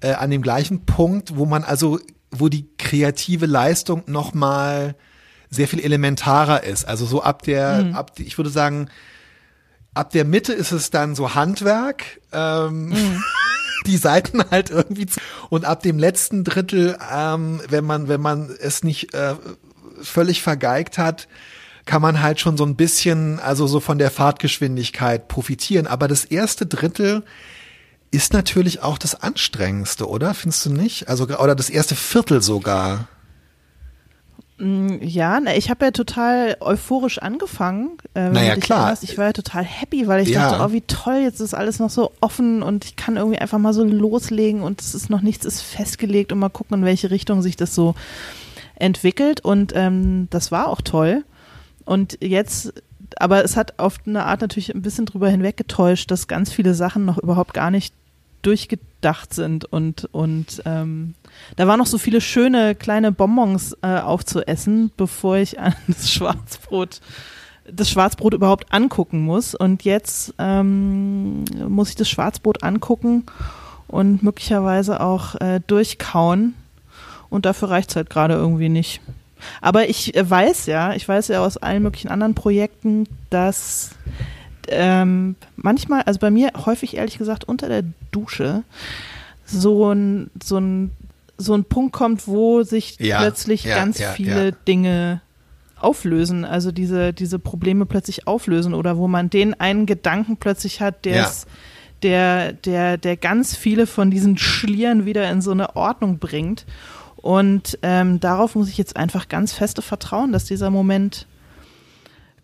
äh, 0.00 0.12
an 0.12 0.30
dem 0.30 0.42
gleichen 0.42 0.84
Punkt, 0.84 1.36
wo 1.36 1.46
man 1.46 1.64
also, 1.64 1.98
wo 2.30 2.48
die 2.48 2.66
kreative 2.78 3.46
Leistung 3.46 4.02
nochmal 4.06 4.94
sehr 5.50 5.68
viel 5.68 5.80
elementarer 5.80 6.64
ist. 6.64 6.86
Also 6.86 7.06
so 7.06 7.22
ab 7.22 7.42
der, 7.42 7.84
mhm. 7.84 7.94
ab, 7.94 8.12
ich 8.18 8.36
würde 8.36 8.50
sagen, 8.50 8.88
ab 9.94 10.10
der 10.10 10.24
Mitte 10.24 10.52
ist 10.52 10.72
es 10.72 10.90
dann 10.90 11.14
so 11.14 11.34
Handwerk. 11.34 12.20
Ähm, 12.32 12.90
mhm. 12.90 13.22
die 13.88 13.96
Seiten 13.96 14.42
halt 14.50 14.70
irgendwie 14.70 15.06
zu. 15.06 15.20
und 15.50 15.64
ab 15.64 15.82
dem 15.82 15.98
letzten 15.98 16.44
Drittel, 16.44 16.96
ähm, 17.12 17.60
wenn 17.68 17.84
man 17.84 18.08
wenn 18.08 18.20
man 18.20 18.50
es 18.60 18.84
nicht 18.84 19.14
äh, 19.14 19.34
völlig 20.00 20.42
vergeigt 20.42 20.98
hat, 20.98 21.28
kann 21.84 22.02
man 22.02 22.22
halt 22.22 22.38
schon 22.38 22.56
so 22.56 22.64
ein 22.64 22.76
bisschen, 22.76 23.40
also 23.40 23.66
so 23.66 23.80
von 23.80 23.98
der 23.98 24.10
Fahrtgeschwindigkeit 24.10 25.26
profitieren. 25.26 25.86
Aber 25.86 26.06
das 26.06 26.24
erste 26.24 26.66
Drittel 26.66 27.24
ist 28.10 28.32
natürlich 28.32 28.82
auch 28.82 28.98
das 28.98 29.20
anstrengendste, 29.20 30.08
oder? 30.08 30.34
Findest 30.34 30.66
du 30.66 30.70
nicht? 30.70 31.08
Also 31.08 31.24
oder 31.24 31.54
das 31.54 31.70
erste 31.70 31.94
Viertel 31.94 32.42
sogar. 32.42 33.08
Mm, 34.58 34.96
ja, 35.02 35.40
ich 35.56 35.70
habe 35.70 35.86
ja 35.86 35.90
total 35.92 36.56
euphorisch 36.60 37.18
angefangen. 37.18 37.92
Äh, 38.14 38.30
naja, 38.30 38.56
klar. 38.56 38.80
Erinnerst. 38.80 39.04
Ich 39.04 39.16
war 39.16 39.26
ja 39.26 39.32
total 39.32 39.64
happy, 39.64 40.06
weil 40.06 40.22
ich 40.22 40.30
ja. 40.30 40.50
dachte, 40.50 40.64
oh, 40.64 40.72
wie 40.72 40.80
toll, 40.82 41.20
jetzt 41.22 41.40
ist 41.40 41.54
alles 41.54 41.78
noch 41.78 41.90
so 41.90 42.12
offen 42.20 42.62
und 42.62 42.84
ich 42.84 42.96
kann 42.96 43.16
irgendwie 43.16 43.38
einfach 43.38 43.58
mal 43.58 43.72
so 43.72 43.84
loslegen 43.84 44.62
und 44.62 44.80
es 44.80 44.94
ist 44.94 45.10
noch 45.10 45.22
nichts 45.22 45.44
ist 45.44 45.62
festgelegt 45.62 46.32
und 46.32 46.40
mal 46.40 46.48
gucken, 46.48 46.78
in 46.78 46.84
welche 46.84 47.10
Richtung 47.10 47.40
sich 47.40 47.56
das 47.56 47.74
so 47.74 47.94
entwickelt. 48.74 49.40
Und 49.40 49.72
ähm, 49.74 50.26
das 50.30 50.50
war 50.50 50.68
auch 50.68 50.80
toll. 50.80 51.24
Und 51.84 52.18
jetzt, 52.20 52.74
aber 53.16 53.44
es 53.44 53.56
hat 53.56 53.78
auf 53.78 53.98
eine 54.06 54.24
Art 54.24 54.40
natürlich 54.40 54.74
ein 54.74 54.82
bisschen 54.82 55.06
drüber 55.06 55.30
hinweggetäuscht, 55.30 56.10
dass 56.10 56.26
ganz 56.26 56.52
viele 56.52 56.74
Sachen 56.74 57.04
noch 57.04 57.18
überhaupt 57.18 57.54
gar 57.54 57.70
nicht 57.70 57.94
durchgedacht 58.42 59.34
sind 59.34 59.64
und, 59.64 60.08
und 60.12 60.62
ähm, 60.64 61.14
da 61.56 61.66
waren 61.66 61.78
noch 61.78 61.86
so 61.86 61.98
viele 61.98 62.20
schöne 62.20 62.74
kleine 62.74 63.12
Bonbons 63.12 63.76
äh, 63.82 63.98
aufzuessen, 63.98 64.90
bevor 64.96 65.36
ich 65.36 65.58
an 65.58 65.74
das 65.86 66.10
Schwarzbrot 66.10 67.00
das 67.70 67.90
Schwarzbrot 67.90 68.34
überhaupt 68.34 68.72
angucken 68.72 69.20
muss. 69.20 69.54
Und 69.54 69.84
jetzt 69.84 70.34
ähm, 70.38 71.44
muss 71.68 71.90
ich 71.90 71.96
das 71.96 72.08
Schwarzbrot 72.08 72.62
angucken 72.62 73.24
und 73.86 74.22
möglicherweise 74.22 75.00
auch 75.00 75.34
äh, 75.36 75.60
durchkauen. 75.66 76.54
Und 77.30 77.44
dafür 77.44 77.70
reicht 77.70 77.90
es 77.90 77.96
halt 77.96 78.10
gerade 78.10 78.34
irgendwie 78.34 78.68
nicht. 78.68 79.00
Aber 79.60 79.88
ich 79.88 80.14
äh, 80.16 80.28
weiß 80.28 80.66
ja, 80.66 80.94
ich 80.94 81.06
weiß 81.06 81.28
ja 81.28 81.44
aus 81.44 81.56
allen 81.56 81.82
möglichen 81.82 82.08
anderen 82.08 82.34
Projekten, 82.34 83.06
dass 83.30 83.90
ähm, 84.70 85.36
manchmal, 85.56 86.02
also 86.02 86.20
bei 86.20 86.30
mir 86.30 86.52
häufig 86.66 86.96
ehrlich 86.96 87.18
gesagt 87.18 87.44
unter 87.44 87.68
der 87.68 87.84
Dusche, 88.10 88.62
so 89.44 89.92
ein, 89.92 90.30
so 90.42 90.58
ein, 90.58 90.90
so 91.36 91.54
ein 91.54 91.64
Punkt 91.64 91.92
kommt, 91.92 92.26
wo 92.26 92.62
sich 92.62 92.98
ja, 92.98 93.20
plötzlich 93.20 93.64
ja, 93.64 93.76
ganz 93.76 93.98
ja, 93.98 94.12
viele 94.12 94.52
Dinge 94.52 95.20
auflösen, 95.80 96.44
also 96.44 96.72
diese, 96.72 97.12
diese 97.12 97.38
Probleme 97.38 97.86
plötzlich 97.86 98.26
auflösen 98.26 98.74
oder 98.74 98.96
wo 98.96 99.06
man 99.06 99.30
den 99.30 99.54
einen 99.54 99.86
Gedanken 99.86 100.36
plötzlich 100.36 100.80
hat, 100.80 101.04
der 101.04 101.30
der, 102.02 102.52
der, 102.52 102.96
der 102.96 103.16
ganz 103.16 103.56
viele 103.56 103.86
von 103.86 104.10
diesen 104.10 104.38
Schlieren 104.38 105.04
wieder 105.04 105.30
in 105.30 105.40
so 105.40 105.50
eine 105.50 105.76
Ordnung 105.76 106.18
bringt. 106.18 106.64
Und 107.16 107.78
ähm, 107.82 108.20
darauf 108.20 108.54
muss 108.54 108.68
ich 108.68 108.78
jetzt 108.78 108.96
einfach 108.96 109.28
ganz 109.28 109.52
feste 109.52 109.82
vertrauen, 109.82 110.32
dass 110.32 110.44
dieser 110.44 110.70
Moment 110.70 111.26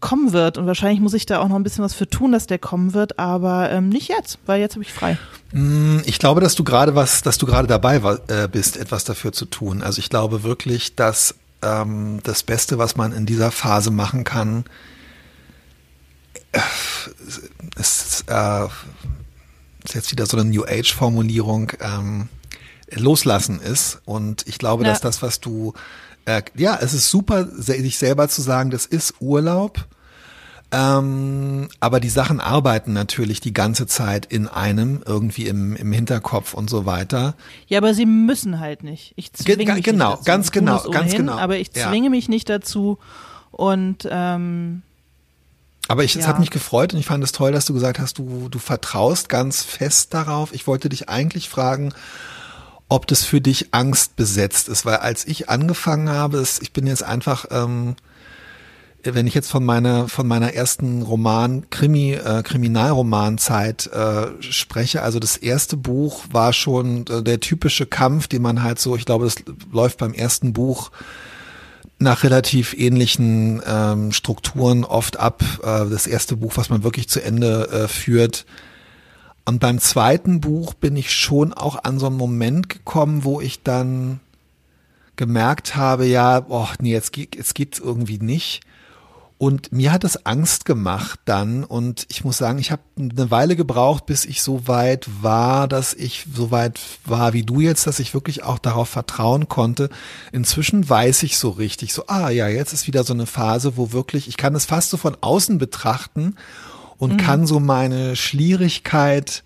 kommen 0.01 0.33
wird. 0.33 0.59
Und 0.59 0.67
wahrscheinlich 0.67 1.01
muss 1.01 1.15
ich 1.15 1.27
da 1.27 1.41
auch 1.41 1.49
noch 1.49 1.57
ein 1.57 1.63
bisschen 1.63 1.85
was 1.85 1.95
für 1.95 2.09
tun, 2.09 2.33
dass 2.33 2.47
der 2.47 2.59
kommen 2.59 2.95
wird, 2.95 3.19
aber 3.19 3.71
ähm, 3.71 3.89
nicht 3.89 4.09
jetzt, 4.09 4.39
weil 4.47 4.61
jetzt 4.61 4.75
habe 4.75 4.83
ich 4.85 4.93
frei. 4.93 5.19
Mm, 5.53 5.99
ich 6.05 6.19
glaube, 6.19 6.41
dass 6.41 6.55
du 6.55 6.65
gerade 6.65 6.95
was, 6.95 7.23
dass 7.23 7.39
du 7.39 7.47
gerade 7.47 7.69
dabei 7.69 8.03
war, 8.03 8.19
äh, 8.29 8.49
bist, 8.49 8.77
etwas 8.77 9.05
dafür 9.05 9.33
zu 9.33 9.47
tun. 9.47 9.83
Also 9.83 9.99
ich 9.99 10.11
glaube 10.11 10.43
wirklich, 10.43 10.95
dass 10.95 11.35
ähm, 11.63 12.21
das 12.23 12.43
Beste, 12.43 12.79
was 12.79 12.97
man 12.97 13.13
in 13.13 13.27
dieser 13.27 13.51
Phase 13.51 13.91
machen 13.91 14.25
kann, 14.25 14.65
es 17.77 18.25
äh, 18.29 18.65
ist 19.85 19.95
jetzt 19.95 20.13
wieder 20.13 20.27
so 20.27 20.37
eine 20.37 20.49
New 20.49 20.65
Age 20.65 20.95
Formulierung, 20.95 21.73
ähm, 21.81 22.29
loslassen 22.91 23.61
ist. 23.61 24.01
Und 24.05 24.47
ich 24.47 24.59
glaube, 24.59 24.85
Ja. 24.85 24.91
dass 24.91 25.01
das, 25.01 25.23
was 25.23 25.41
du, 25.41 25.75
äh, 26.27 26.43
ja, 26.57 26.79
es 26.81 26.95
ist 26.95 27.11
super, 27.11 27.47
sich 27.47 27.99
selber 27.99 28.29
zu 28.29 28.43
sagen, 28.43 28.71
das 28.71 28.87
ist 28.87 29.15
Urlaub. 29.21 29.87
Ähm, 30.73 31.69
aber 31.79 32.01
die 32.01 32.09
Sachen 32.09 32.41
arbeiten 32.41 32.93
natürlich 32.93 33.41
die 33.41 33.53
ganze 33.53 33.87
Zeit 33.87 34.27
in 34.27 34.49
einem, 34.49 35.03
irgendwie 35.07 35.47
im, 35.47 35.77
im 35.77 35.93
Hinterkopf 35.93 36.53
und 36.55 36.69
so 36.69 36.85
weiter. 36.85 37.35
Ja, 37.69 37.79
aber 37.79 37.95
sie 37.95 38.07
müssen 38.07 38.59
halt 38.59 38.83
nicht. 38.83 39.13
Ich 39.17 39.33
zwinge 39.33 39.65
Ge- 39.65 39.75
mich 39.75 39.85
genau, 39.85 40.11
nicht 40.11 40.19
dazu. 40.21 40.25
ganz 40.25 40.51
genau, 40.51 40.77
es 40.79 40.85
ganz 40.85 40.97
ohnehin, 41.13 41.17
genau. 41.19 41.39
Aber 41.39 41.59
ich 41.59 41.71
Ja. 41.77 41.89
zwinge 41.91 42.11
mich 42.11 42.29
nicht 42.29 42.49
dazu. 42.49 42.99
Und 43.53 44.09
ähm, 44.11 44.83
Aber 45.87 46.03
ich, 46.03 46.17
es 46.17 46.23
Ja. 46.23 46.29
hat 46.29 46.41
mich 46.41 46.51
gefreut 46.51 46.93
und 46.95 46.99
ich 46.99 47.07
fand 47.07 47.23
es 47.23 47.31
toll, 47.33 47.53
dass 47.53 47.67
du 47.67 47.75
gesagt 47.75 48.01
hast, 48.01 48.19
du, 48.19 48.49
du 48.49 48.59
vertraust 48.59 49.29
ganz 49.29 49.63
fest 49.63 50.13
darauf. 50.15 50.53
Ich 50.55 50.67
wollte 50.67 50.89
dich 50.89 51.09
eigentlich 51.09 51.49
fragen, 51.51 51.93
ob 52.89 53.07
das 53.07 53.25
für 53.25 53.41
dich 53.41 53.69
Angst 53.73 54.17
besetzt 54.17 54.69
ist, 54.69 54.85
weil 54.85 54.97
als 54.97 55.27
ich 55.27 55.49
angefangen 55.49 56.09
habe, 56.11 56.39
es, 56.39 56.61
ich 56.61 56.73
bin 56.73 56.87
jetzt 56.87 57.03
einfach, 57.03 57.47
ähm, 57.51 57.97
wenn 59.03 59.27
ich 59.27 59.35
jetzt 59.35 59.51
von 59.51 59.65
meiner 59.65 60.09
von 60.09 60.27
meiner 60.27 60.55
ersten 60.55 61.03
Roman 61.03 61.69
Krimi 61.69 62.13
äh, 62.13 62.43
Kriminalromanzeit 62.43 63.87
äh, 63.89 64.41
spreche, 64.41 65.03
also 65.03 65.19
das 65.19 65.37
erste 65.37 65.77
Buch 65.77 66.25
war 66.31 66.53
schon 66.53 67.07
äh, 67.09 67.23
der 67.23 67.41
typische 67.41 67.87
Kampf, 67.87 68.29
den 68.29 68.43
man 68.43 68.63
halt 68.63 68.79
so, 68.79 68.97
ich 68.97 69.05
glaube, 69.05 69.27
das 69.27 69.37
läuft 69.73 69.99
beim 69.99 70.15
ersten 70.15 70.53
Buch 70.53 70.91
nach 71.99 72.23
relativ 72.25 72.75
ähnlichen 72.75 73.63
ähm, 73.67 74.13
Strukturen 74.13 74.85
oft 74.85 75.19
ab. 75.19 75.43
Äh, 75.63 75.91
das 75.91 76.07
erste 76.07 76.37
Buch, 76.37 76.53
was 76.57 76.71
man 76.71 76.83
wirklich 76.83 77.09
zu 77.09 77.23
Ende 77.23 77.69
äh, 77.69 77.89
führt. 77.89 78.47
Und 79.45 79.59
beim 79.61 79.79
zweiten 79.79 80.41
Buch 80.41 80.75
bin 80.75 80.97
ich 80.97 81.13
schon 81.13 81.53
auch 81.53 81.85
an 81.85 81.99
so 81.99 82.07
einen 82.07 82.17
Moment 82.17 82.69
gekommen, 82.69 83.25
wo 83.25 83.41
ich 83.41 83.63
dann 83.63 84.21
gemerkt 85.17 85.77
habe, 85.77 86.07
ja, 86.07 86.41
boah, 86.41 86.71
nee, 86.81 86.93
jetzt 86.93 87.13
geht 87.13 87.37
jetzt 87.37 87.55
geht's 87.55 87.79
irgendwie 87.79 88.19
nicht. 88.19 88.63
Und 89.37 89.73
mir 89.73 89.93
hat 89.93 90.05
es 90.05 90.25
Angst 90.27 90.65
gemacht 90.65 91.19
dann 91.25 91.65
und 91.65 92.07
ich 92.09 92.25
muss 92.25 92.39
sagen, 92.39 92.59
ich 92.61 92.71
habe 92.71 92.83
eine 92.97 93.31
Weile 93.31 93.57
gebraucht, 93.57 94.07
bis 94.07 94.25
ich 94.25 94.41
so 94.43 94.69
weit 94.69 95.09
war, 95.23 95.67
dass 95.67 95.93
ich 95.93 96.27
so 96.33 96.51
weit 96.53 96.81
war 97.05 97.33
wie 97.33 97.43
du 97.43 97.61
jetzt, 97.61 97.87
dass 97.87 97.99
ich 97.99 98.15
wirklich 98.15 98.45
auch 98.45 98.59
darauf 98.59 98.89
vertrauen 98.89 99.49
konnte. 99.49 99.91
Inzwischen 100.33 100.89
weiß 100.89 101.25
ich 101.25 101.37
so 101.37 101.51
richtig, 101.51 101.93
so, 101.93 102.07
ah 102.07 102.31
ja, 102.31 102.47
jetzt 102.49 102.73
ist 102.73 102.87
wieder 102.87 103.03
so 103.03 103.13
eine 103.13 103.27
Phase, 103.27 103.77
wo 103.77 103.93
wirklich, 103.93 104.29
ich 104.29 104.37
kann 104.37 104.55
es 104.55 104.67
fast 104.67 104.91
so 104.91 104.97
von 104.97 105.17
außen 105.21 105.59
betrachten 105.59 106.37
und 107.05 107.17
kann 107.19 107.47
so 107.47 107.61
meine 107.61 108.17
Schlierigkeit 108.17 109.45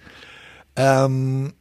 ähm, 0.77 1.53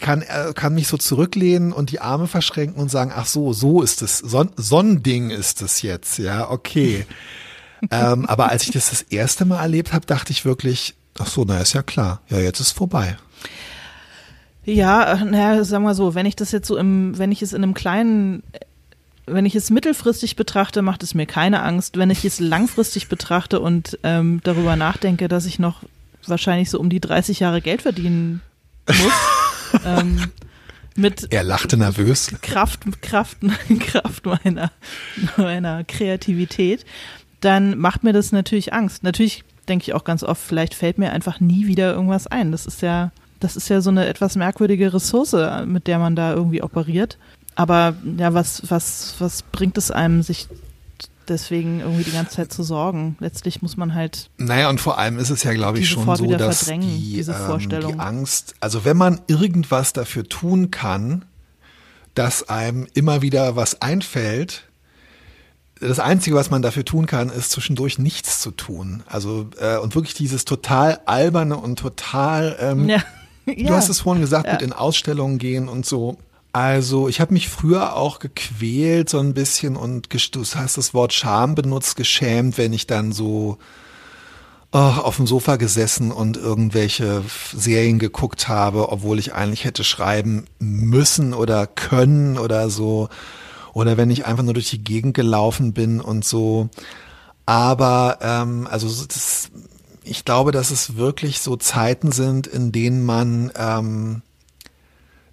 kann, 0.00 0.22
äh, 0.22 0.52
kann 0.54 0.74
mich 0.74 0.88
so 0.88 0.96
zurücklehnen 0.96 1.72
und 1.72 1.90
die 1.90 2.00
Arme 2.00 2.26
verschränken 2.26 2.80
und 2.80 2.90
sagen, 2.90 3.12
ach 3.14 3.26
so, 3.26 3.52
so 3.52 3.82
ist 3.82 4.02
es, 4.02 4.18
so, 4.18 4.46
so 4.56 4.80
ein 4.80 5.02
Ding 5.02 5.30
ist 5.30 5.62
es 5.62 5.82
jetzt, 5.82 6.18
ja, 6.18 6.50
okay. 6.50 7.06
ähm, 7.90 8.26
aber 8.26 8.50
als 8.50 8.64
ich 8.64 8.70
das 8.70 8.90
das 8.90 9.02
erste 9.02 9.44
Mal 9.44 9.60
erlebt 9.60 9.92
habe, 9.92 10.06
dachte 10.06 10.32
ich 10.32 10.44
wirklich, 10.44 10.94
ach 11.18 11.26
so, 11.26 11.44
na 11.46 11.58
ist 11.58 11.72
ja 11.72 11.82
klar, 11.82 12.20
ja, 12.28 12.38
jetzt 12.38 12.60
ist 12.60 12.72
vorbei. 12.72 13.16
ja, 14.64 15.14
äh, 15.14 15.24
naja, 15.24 15.64
sagen 15.64 15.84
wir 15.84 15.94
so, 15.94 16.14
wenn 16.14 16.26
ich 16.26 16.36
das 16.36 16.52
jetzt 16.52 16.68
so 16.68 16.76
im, 16.76 17.18
wenn 17.18 17.32
ich 17.32 17.42
es 17.42 17.52
in 17.52 17.62
einem 17.62 17.74
kleinen, 17.74 18.42
wenn 19.30 19.46
ich 19.46 19.54
es 19.54 19.70
mittelfristig 19.70 20.36
betrachte, 20.36 20.82
macht 20.82 21.02
es 21.02 21.14
mir 21.14 21.26
keine 21.26 21.62
Angst. 21.62 21.96
Wenn 21.96 22.10
ich 22.10 22.24
es 22.24 22.40
langfristig 22.40 23.08
betrachte 23.08 23.60
und 23.60 23.98
ähm, 24.02 24.40
darüber 24.44 24.76
nachdenke, 24.76 25.28
dass 25.28 25.46
ich 25.46 25.58
noch 25.58 25.82
wahrscheinlich 26.26 26.70
so 26.70 26.78
um 26.78 26.90
die 26.90 27.00
30 27.00 27.40
Jahre 27.40 27.60
Geld 27.60 27.82
verdienen 27.82 28.42
muss, 28.86 29.80
ähm, 29.84 30.20
mit 30.98 31.32
Er 31.32 31.44
lachte 31.44 31.76
nervös. 31.76 32.34
Kraft, 32.42 32.80
Kraft, 33.02 33.38
Kraft 33.80 34.26
meiner, 34.26 34.72
meiner 35.36 35.84
Kreativität, 35.84 36.84
dann 37.40 37.78
macht 37.78 38.02
mir 38.02 38.12
das 38.12 38.32
natürlich 38.32 38.72
Angst. 38.72 39.04
Natürlich 39.04 39.44
denke 39.68 39.84
ich 39.84 39.94
auch 39.94 40.04
ganz 40.04 40.24
oft, 40.24 40.42
vielleicht 40.42 40.74
fällt 40.74 40.98
mir 40.98 41.12
einfach 41.12 41.40
nie 41.40 41.66
wieder 41.66 41.92
irgendwas 41.92 42.26
ein. 42.26 42.52
Das 42.52 42.66
ist 42.66 42.82
ja, 42.82 43.12
das 43.38 43.56
ist 43.56 43.68
ja 43.68 43.80
so 43.80 43.90
eine 43.90 44.06
etwas 44.06 44.34
merkwürdige 44.34 44.92
Ressource, 44.92 45.36
mit 45.66 45.86
der 45.86 45.98
man 45.98 46.16
da 46.16 46.32
irgendwie 46.34 46.62
operiert. 46.62 47.18
Aber 47.58 47.96
ja, 48.16 48.34
was, 48.34 48.62
was, 48.70 49.16
was 49.18 49.42
bringt 49.42 49.76
es 49.78 49.90
einem, 49.90 50.22
sich 50.22 50.46
deswegen 51.26 51.80
irgendwie 51.80 52.04
die 52.04 52.12
ganze 52.12 52.36
Zeit 52.36 52.52
zu 52.52 52.62
sorgen? 52.62 53.16
Letztlich 53.18 53.62
muss 53.62 53.76
man 53.76 53.94
halt, 53.94 54.30
Naja, 54.36 54.70
und 54.70 54.80
vor 54.80 54.96
allem 54.96 55.18
ist 55.18 55.30
es 55.30 55.42
ja, 55.42 55.52
glaube 55.52 55.80
ich, 55.80 55.88
schon 55.88 56.04
so, 56.14 56.36
dass 56.36 56.66
die, 56.66 56.78
diese 56.78 57.32
ähm, 57.32 57.46
Vorstellung. 57.46 57.94
die 57.94 57.98
Angst, 57.98 58.54
also 58.60 58.84
wenn 58.84 58.96
man 58.96 59.22
irgendwas 59.26 59.92
dafür 59.92 60.28
tun 60.28 60.70
kann, 60.70 61.24
dass 62.14 62.48
einem 62.48 62.86
immer 62.94 63.22
wieder 63.22 63.56
was 63.56 63.82
einfällt, 63.82 64.62
das 65.80 65.98
Einzige, 65.98 66.36
was 66.36 66.50
man 66.50 66.62
dafür 66.62 66.84
tun 66.84 67.06
kann, 67.06 67.28
ist 67.28 67.50
zwischendurch 67.50 67.98
nichts 67.98 68.38
zu 68.38 68.52
tun. 68.52 69.02
Also 69.06 69.50
äh, 69.58 69.78
und 69.78 69.96
wirklich 69.96 70.14
dieses 70.14 70.44
total 70.44 71.00
alberne 71.06 71.56
und 71.56 71.76
total 71.76 72.56
ähm, 72.60 72.88
ja. 72.88 73.02
Du 73.46 73.70
hast 73.70 73.88
es 73.88 74.00
vorhin 74.00 74.20
gesagt, 74.20 74.52
mit 74.52 74.60
in 74.60 74.74
Ausstellungen 74.74 75.38
gehen 75.38 75.68
und 75.68 75.86
so. 75.86 76.18
Also 76.52 77.08
ich 77.08 77.20
habe 77.20 77.34
mich 77.34 77.48
früher 77.48 77.94
auch 77.94 78.18
gequält 78.18 79.10
so 79.10 79.18
ein 79.18 79.34
bisschen 79.34 79.76
und 79.76 80.08
du 80.34 80.40
hast 80.40 80.78
das 80.78 80.94
Wort 80.94 81.12
Scham 81.12 81.54
benutzt, 81.54 81.96
geschämt, 81.96 82.56
wenn 82.58 82.72
ich 82.72 82.86
dann 82.86 83.12
so 83.12 83.58
oh, 84.72 84.78
auf 84.78 85.16
dem 85.16 85.26
Sofa 85.26 85.56
gesessen 85.56 86.10
und 86.12 86.36
irgendwelche 86.36 87.22
Serien 87.54 87.98
geguckt 87.98 88.48
habe, 88.48 88.90
obwohl 88.90 89.18
ich 89.18 89.34
eigentlich 89.34 89.64
hätte 89.64 89.84
schreiben 89.84 90.46
müssen 90.58 91.34
oder 91.34 91.66
können 91.66 92.38
oder 92.38 92.70
so. 92.70 93.08
Oder 93.74 93.96
wenn 93.96 94.10
ich 94.10 94.26
einfach 94.26 94.42
nur 94.42 94.54
durch 94.54 94.70
die 94.70 94.82
Gegend 94.82 95.14
gelaufen 95.14 95.72
bin 95.72 96.00
und 96.00 96.24
so. 96.24 96.68
Aber 97.46 98.18
ähm, 98.22 98.66
also 98.70 98.88
so 98.88 99.06
das, 99.06 99.50
ich 100.02 100.24
glaube, 100.24 100.52
dass 100.52 100.70
es 100.70 100.96
wirklich 100.96 101.40
so 101.40 101.56
Zeiten 101.56 102.12
sind, 102.12 102.46
in 102.46 102.72
denen 102.72 103.04
man 103.04 103.52
ähm, 103.56 104.22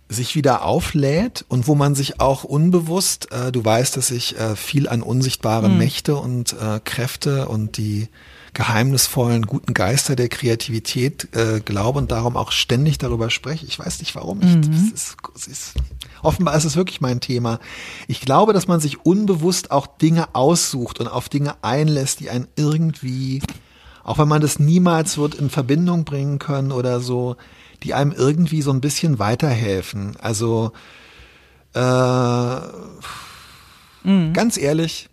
sich 0.07 0.35
wieder 0.35 0.63
auflädt 0.63 1.45
und 1.47 1.67
wo 1.67 1.75
man 1.75 1.95
sich 1.95 2.19
auch 2.19 2.43
unbewusst, 2.43 3.31
äh, 3.31 3.51
du 3.51 3.65
weißt, 3.65 3.97
dass 3.97 4.11
ich 4.11 4.37
äh, 4.37 4.55
viel 4.55 4.87
an 4.87 5.01
unsichtbare 5.01 5.67
Mächte 5.67 6.15
und 6.15 6.53
äh, 6.53 6.79
Kräfte 6.83 7.47
und 7.47 7.77
die 7.77 8.07
geheimnisvollen 8.53 9.45
guten 9.47 9.73
Geister 9.73 10.15
der 10.15 10.29
Kreativität 10.29 11.27
äh, 11.35 11.59
glaube 11.59 11.99
und 11.99 12.11
darum 12.11 12.37
auch 12.37 12.51
ständig 12.51 12.97
darüber 12.97 13.29
spreche. 13.29 13.65
Ich 13.65 13.77
weiß 13.77 13.99
nicht 13.99 14.15
warum. 14.15 14.41
Ich, 14.41 14.55
das 14.61 14.91
ist, 14.93 15.47
ist, 15.47 15.73
offenbar 16.21 16.55
ist 16.55 16.63
es 16.63 16.75
wirklich 16.75 17.01
mein 17.01 17.19
Thema. 17.19 17.59
Ich 18.07 18.21
glaube, 18.21 18.53
dass 18.53 18.67
man 18.67 18.79
sich 18.79 19.05
unbewusst 19.05 19.71
auch 19.71 19.87
Dinge 19.87 20.33
aussucht 20.33 20.99
und 20.99 21.07
auf 21.07 21.29
Dinge 21.29 21.55
einlässt, 21.63 22.21
die 22.21 22.29
einen 22.29 22.47
irgendwie, 22.55 23.41
auch 24.03 24.19
wenn 24.19 24.27
man 24.27 24.41
das 24.41 24.57
niemals 24.57 25.17
wird 25.17 25.35
in 25.35 25.49
Verbindung 25.49 26.05
bringen 26.05 26.39
können 26.39 26.71
oder 26.71 27.01
so, 27.01 27.35
die 27.85 27.93
einem 27.93 28.11
irgendwie 28.11 28.63
so 28.63 28.71
ein 28.71 28.81
bisschen 28.81 29.19
weiterhelfen. 29.19 30.17
Also 30.19 30.71
äh, 31.73 31.79
ganz 34.33 34.57
ehrlich, 34.57 35.07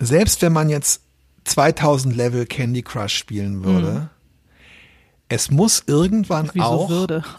selbst 0.00 0.42
wenn 0.42 0.52
man 0.52 0.68
jetzt 0.68 1.02
2000 1.44 2.16
Level 2.16 2.46
Candy 2.46 2.82
Crush 2.82 3.14
spielen 3.14 3.62
würde, 3.64 4.10
es 5.28 5.52
muss 5.52 5.84
irgendwann 5.86 6.50
Wieso 6.52 6.64
auch. 6.66 6.90
würde? 6.90 7.22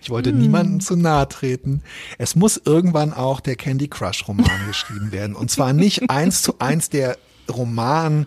Ich 0.00 0.10
wollte 0.10 0.32
niemandem 0.32 0.80
zu 0.80 0.96
nahe 0.96 1.28
treten. 1.28 1.82
Es 2.18 2.34
muss 2.36 2.60
irgendwann 2.64 3.12
auch 3.12 3.40
der 3.40 3.56
Candy 3.56 3.88
Crush 3.88 4.26
Roman 4.28 4.66
geschrieben 4.66 5.12
werden. 5.12 5.34
Und 5.34 5.50
zwar 5.50 5.72
nicht 5.72 6.10
eins 6.10 6.42
zu 6.42 6.58
eins 6.58 6.88
der 6.90 7.16
Roman 7.50 8.26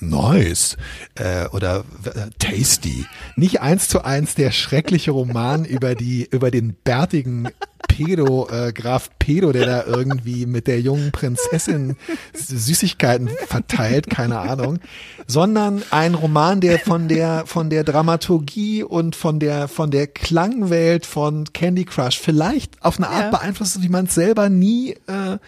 Nice 0.00 0.76
äh, 1.16 1.46
oder 1.48 1.84
äh, 2.04 2.30
Tasty. 2.38 3.06
Nicht 3.36 3.60
eins 3.60 3.88
zu 3.88 4.04
eins 4.04 4.34
der 4.34 4.50
schreckliche 4.50 5.10
Roman 5.10 5.64
über 5.64 5.94
die 5.94 6.28
über 6.30 6.50
den 6.50 6.74
bärtigen 6.84 7.48
Pedo, 7.88 8.48
äh, 8.50 8.72
Graf 8.72 9.10
Pedo, 9.18 9.50
der 9.50 9.66
da 9.66 9.84
irgendwie 9.84 10.46
mit 10.46 10.66
der 10.66 10.80
jungen 10.80 11.10
Prinzessin 11.10 11.96
Süßigkeiten 12.34 13.28
verteilt, 13.46 14.08
keine 14.10 14.38
Ahnung, 14.38 14.78
sondern 15.26 15.82
ein 15.90 16.14
Roman, 16.14 16.60
der 16.60 16.78
von 16.78 17.08
der 17.08 17.44
von 17.46 17.70
der 17.70 17.84
Dramaturgie 17.84 18.82
und 18.84 19.16
von 19.16 19.40
der 19.40 19.68
von 19.68 19.90
der 19.90 20.06
Klangwelt 20.06 21.06
von 21.06 21.44
Candy 21.52 21.84
Crush 21.86 22.18
vielleicht 22.18 22.80
auf 22.84 22.98
eine 22.98 23.08
Art 23.08 23.32
Ja. 23.32 23.38
beeinflusst, 23.38 23.82
wie 23.82 23.88
man 23.88 24.04
es 24.06 24.14
selber 24.14 24.48
nie 24.48 24.92
äh, 25.06 25.38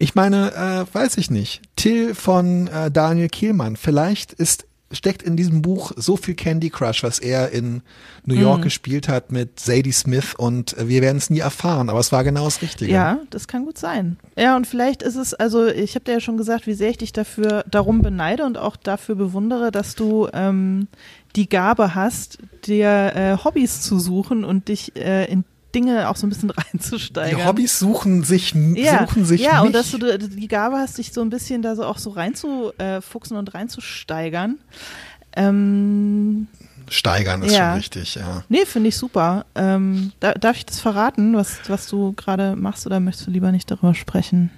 ich 0.00 0.14
meine, 0.14 0.86
äh, 0.90 0.94
weiß 0.94 1.16
ich 1.18 1.30
nicht. 1.30 1.62
Till 1.76 2.14
von 2.14 2.66
äh, 2.68 2.90
Daniel 2.90 3.28
Kehlmann. 3.28 3.76
Vielleicht 3.76 4.32
ist 4.32 4.66
steckt 4.92 5.22
in 5.22 5.36
diesem 5.36 5.62
Buch 5.62 5.92
so 5.94 6.16
viel 6.16 6.34
Candy 6.34 6.68
Crush, 6.68 7.04
was 7.04 7.20
er 7.20 7.50
in 7.52 7.82
New 8.24 8.34
York 8.34 8.58
Mhm. 8.58 8.62
gespielt 8.64 9.08
hat 9.08 9.30
mit 9.30 9.60
Sadie 9.60 9.92
Smith 9.92 10.34
und 10.36 10.76
äh, 10.76 10.88
wir 10.88 11.00
werden 11.00 11.18
es 11.18 11.30
nie 11.30 11.38
erfahren, 11.38 11.88
aber 11.88 12.00
es 12.00 12.10
war 12.10 12.24
genau 12.24 12.44
das 12.46 12.60
Richtige. 12.60 12.90
Ja, 12.90 13.20
das 13.30 13.46
kann 13.46 13.66
gut 13.66 13.78
sein. 13.78 14.16
Ja, 14.36 14.56
und 14.56 14.66
vielleicht 14.66 15.02
ist 15.04 15.14
es, 15.14 15.32
also 15.32 15.66
ich 15.68 15.94
habe 15.94 16.06
dir 16.06 16.14
ja 16.14 16.20
schon 16.20 16.36
gesagt, 16.36 16.66
wie 16.66 16.74
sehr 16.74 16.90
ich 16.90 16.98
dich 16.98 17.12
dafür 17.12 17.64
darum 17.70 18.02
beneide 18.02 18.44
und 18.44 18.58
auch 18.58 18.74
dafür 18.74 19.14
bewundere, 19.14 19.70
dass 19.70 19.94
du 19.94 20.26
ähm, 20.32 20.88
die 21.36 21.48
Gabe 21.48 21.94
hast, 21.94 22.38
dir 22.66 23.12
äh, 23.14 23.36
Hobbys 23.44 23.82
zu 23.82 24.00
suchen 24.00 24.44
und 24.44 24.66
dich 24.66 24.96
äh, 24.96 25.26
in 25.30 25.44
Dinge 25.74 26.08
auch 26.08 26.16
so 26.16 26.26
ein 26.26 26.30
bisschen 26.30 26.48
Die 26.56 26.60
reinzusteigern. 26.60 27.46
Hobbys 27.46 27.78
suchen 27.78 28.22
sich, 28.24 28.52
ja, 28.74 29.06
suchen 29.06 29.24
sich 29.24 29.40
ja, 29.40 29.58
mich. 29.60 29.66
und 29.66 29.72
dass 29.74 29.90
du 29.90 29.98
die 30.18 30.48
Gabe 30.48 30.76
hast, 30.78 30.98
dich 30.98 31.12
so 31.12 31.20
ein 31.20 31.30
bisschen 31.30 31.62
da 31.62 31.76
so 31.76 31.84
auch 31.84 31.98
so 31.98 32.10
reinzufuchsen 32.10 33.36
und 33.36 33.54
reinzusteigern. 33.54 34.58
Ähm, 35.36 36.48
Steigern 36.88 37.42
ist 37.42 37.52
Ja. 37.54 37.70
schon 37.70 37.76
richtig, 37.78 38.14
ja. 38.16 38.42
nee, 38.48 38.64
finde 38.66 38.88
ich 38.88 38.96
super. 38.96 39.46
Ähm, 39.54 40.12
da, 40.18 40.32
darf 40.32 40.56
ich 40.56 40.66
das 40.66 40.80
verraten, 40.80 41.34
was, 41.36 41.58
was 41.68 41.86
du 41.86 42.12
gerade 42.14 42.56
machst, 42.56 42.84
oder 42.86 42.98
möchtest 42.98 43.28
du 43.28 43.30
lieber 43.30 43.52
nicht 43.52 43.70
darüber 43.70 43.94
sprechen? 43.94 44.50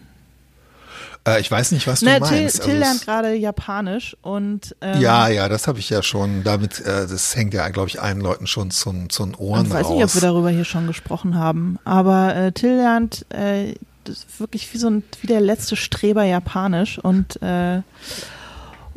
Äh, 1.26 1.40
ich 1.40 1.50
weiß 1.50 1.72
nicht, 1.72 1.86
was 1.86 2.00
du 2.00 2.06
Till, 2.06 2.20
meinst. 2.20 2.62
Till 2.62 2.70
Also 2.70 2.78
lernt 2.78 3.04
gerade 3.04 3.34
Japanisch 3.34 4.16
und 4.22 4.74
ähm, 4.80 5.00
ja, 5.00 5.28
ja, 5.28 5.48
das 5.48 5.68
habe 5.68 5.78
ich 5.78 5.88
ja 5.90 6.02
schon. 6.02 6.42
Damit, 6.44 6.80
äh, 6.80 7.06
das 7.06 7.34
hängt 7.36 7.54
ja, 7.54 7.68
glaube 7.68 7.88
ich, 7.88 8.00
allen 8.00 8.20
Leuten 8.20 8.46
schon 8.46 8.70
zu, 8.70 8.92
zu 9.08 9.24
den 9.24 9.34
Ohren 9.34 9.66
ich 9.66 9.72
weiß 9.72 9.86
raus. 9.86 9.94
nicht, 9.94 10.04
ob 10.04 10.14
wir 10.14 10.20
darüber 10.20 10.50
hier 10.50 10.64
schon 10.64 10.86
gesprochen 10.86 11.36
haben, 11.36 11.78
aber 11.84 12.34
äh, 12.34 12.52
Till 12.52 12.76
lernt 12.76 13.24
äh, 13.30 13.74
wirklich 14.38 14.72
wie 14.74 14.78
so 14.78 14.88
ein 14.90 15.04
wie 15.20 15.28
der 15.28 15.40
letzte 15.40 15.76
Streber 15.76 16.24
Japanisch 16.24 16.98
und 16.98 17.40
äh, 17.40 17.82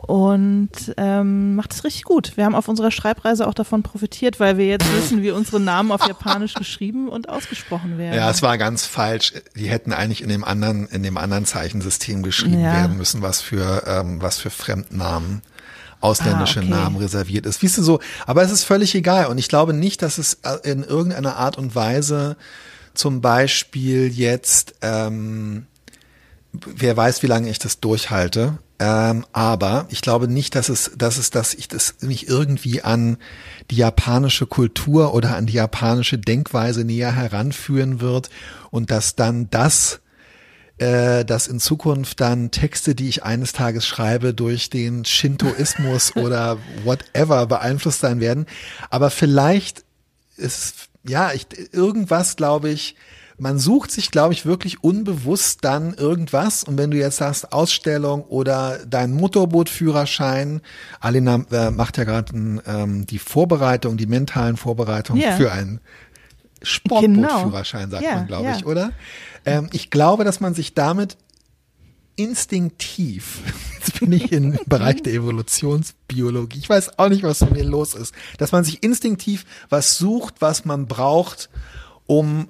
und 0.07 0.69
ähm, 0.97 1.55
macht 1.55 1.73
es 1.73 1.83
richtig 1.83 2.03
gut. 2.03 2.37
Wir 2.37 2.45
haben 2.45 2.55
auf 2.55 2.67
unserer 2.67 2.91
Schreibreise 2.91 3.47
auch 3.47 3.53
davon 3.53 3.81
profitiert, 3.83 4.39
weil 4.39 4.57
wir 4.57 4.67
jetzt 4.67 4.85
wissen, 4.95 5.23
wie 5.23 5.31
unsere 5.31 5.59
Namen 5.59 5.91
auf 5.91 6.05
Japanisch 6.07 6.53
geschrieben 6.55 7.09
und 7.09 7.27
ausgesprochen 7.29 7.97
werden. 7.97 8.15
Ja, 8.15 8.29
es 8.29 8.41
war 8.41 8.57
ganz 8.57 8.85
falsch. 8.85 9.33
Die 9.55 9.67
hätten 9.69 9.93
eigentlich 9.93 10.21
in 10.21 10.29
dem 10.29 10.43
anderen, 10.43 10.87
in 10.87 11.01
dem 11.03 11.17
anderen 11.17 11.45
Zeichensystem 11.45 12.21
geschrieben 12.23 12.61
Ja. 12.61 12.73
werden 12.73 12.97
müssen, 12.97 13.21
was 13.21 13.41
für, 13.41 13.83
ähm, 13.87 14.21
was 14.21 14.37
für 14.37 14.49
Fremdnamen, 14.51 15.41
ausländische 16.01 16.59
Ah, 16.59 16.63
okay. 16.63 16.71
Namen 16.71 16.97
reserviert 16.97 17.45
ist. 17.47 17.61
Siehst 17.61 17.77
du 17.79 17.81
so, 17.83 17.99
aber 18.27 18.43
es 18.43 18.51
ist 18.51 18.63
völlig 18.63 18.93
egal. 18.93 19.25
Und 19.27 19.37
ich 19.39 19.49
glaube 19.49 19.73
nicht, 19.73 20.01
dass 20.01 20.17
es 20.19 20.35
äh, 20.43 20.57
in 20.69 20.83
irgendeiner 20.83 21.37
Art 21.37 21.57
und 21.57 21.73
Weise 21.73 22.37
zum 22.93 23.21
Beispiel 23.21 24.07
jetzt, 24.07 24.75
ähm, 24.81 25.65
wer 26.53 26.95
weiß, 26.95 27.23
wie 27.23 27.27
lange 27.27 27.49
ich 27.49 27.59
das 27.59 27.79
durchhalte. 27.79 28.59
Ähm, 28.77 29.25
aber 29.31 29.87
ich 29.89 30.01
glaube 30.01 30.27
nicht, 30.27 30.55
dass 30.55 30.67
es, 30.67 30.91
dass 30.97 31.17
es, 31.17 31.29
dass 31.29 31.53
ich 31.53 31.69
das 31.69 31.95
mich 32.01 32.27
irgendwie 32.27 32.81
an 32.81 33.17
die 33.71 33.77
japanische 33.77 34.47
Kultur 34.47 35.13
oder 35.13 35.35
an 35.35 35.45
die 35.45 35.53
japanische 35.53 36.17
Denkweise 36.17 36.83
näher 36.83 37.13
heranführen 37.13 38.01
wird 38.01 38.29
und 38.71 38.91
dass 38.91 39.15
dann 39.15 39.49
das, 39.49 40.01
äh, 40.77 41.23
dass 41.23 41.47
in 41.47 41.61
Zukunft 41.61 42.19
dann 42.19 42.51
Texte, 42.51 42.95
die 42.95 43.07
ich 43.07 43.23
eines 43.23 43.53
Tages 43.53 43.87
schreibe, 43.87 44.33
durch 44.33 44.69
den 44.69 45.05
Shintoismus 45.05 46.13
oder 46.17 46.57
whatever 46.83 47.45
beeinflusst 47.45 48.01
sein 48.01 48.19
werden. 48.19 48.45
Aber 48.89 49.09
vielleicht 49.09 49.85
ist, 50.35 50.89
ja, 51.07 51.31
ich, 51.31 51.47
irgendwas, 51.71 52.35
glaube 52.35 52.71
ich, 52.71 52.95
man 53.37 53.59
sucht 53.59 53.91
sich, 53.91 54.11
glaube 54.11 54.33
ich, 54.33 54.45
wirklich 54.45 54.83
unbewusst 54.83 55.59
dann 55.63 55.93
irgendwas. 55.93 56.63
Und 56.63 56.77
wenn 56.77 56.91
du 56.91 56.97
jetzt 56.97 57.17
sagst, 57.17 57.51
Ausstellung 57.51 58.23
oder 58.23 58.79
dein 58.85 59.13
Motorbootführerschein, 59.13 60.61
Alina 61.01 61.43
äh, 61.51 61.69
macht 61.71 61.97
ja 61.97 62.05
gerade 62.05 62.33
ähm, 62.65 63.05
die 63.05 63.19
Vorbereitung, 63.19 63.97
die 63.97 64.05
mentalen 64.07 64.55
Vorbereitungen 64.57 65.21
Ja. 65.21 65.35
für 65.35 65.51
einen 65.51 65.81
Sportbootführerschein, 66.61 67.91
sagt 67.91 68.03
Ja, 68.03 68.15
man, 68.15 68.27
glaube 68.27 68.45
ja. 68.45 68.55
ich, 68.57 68.65
oder? 68.65 68.91
Ähm, 69.45 69.69
ich 69.71 69.89
glaube, 69.89 70.23
dass 70.23 70.39
man 70.39 70.53
sich 70.53 70.73
damit 70.73 71.17
instinktiv, 72.15 73.39
jetzt 73.79 73.99
bin 73.99 74.11
ich 74.11 74.31
im 74.31 74.57
Bereich 74.65 75.03
der 75.03 75.13
Evolutionsbiologie, 75.13 76.59
ich 76.59 76.69
weiß 76.69 76.97
auch 76.99 77.09
nicht, 77.09 77.23
was 77.23 77.41
mit 77.41 77.51
mir 77.53 77.63
los 77.65 77.93
ist, 77.93 78.13
dass 78.37 78.51
man 78.51 78.63
sich 78.63 78.83
instinktiv 78.83 79.45
was 79.69 79.97
sucht, 79.97 80.35
was 80.39 80.65
man 80.65 80.87
braucht, 80.87 81.49
um 82.07 82.47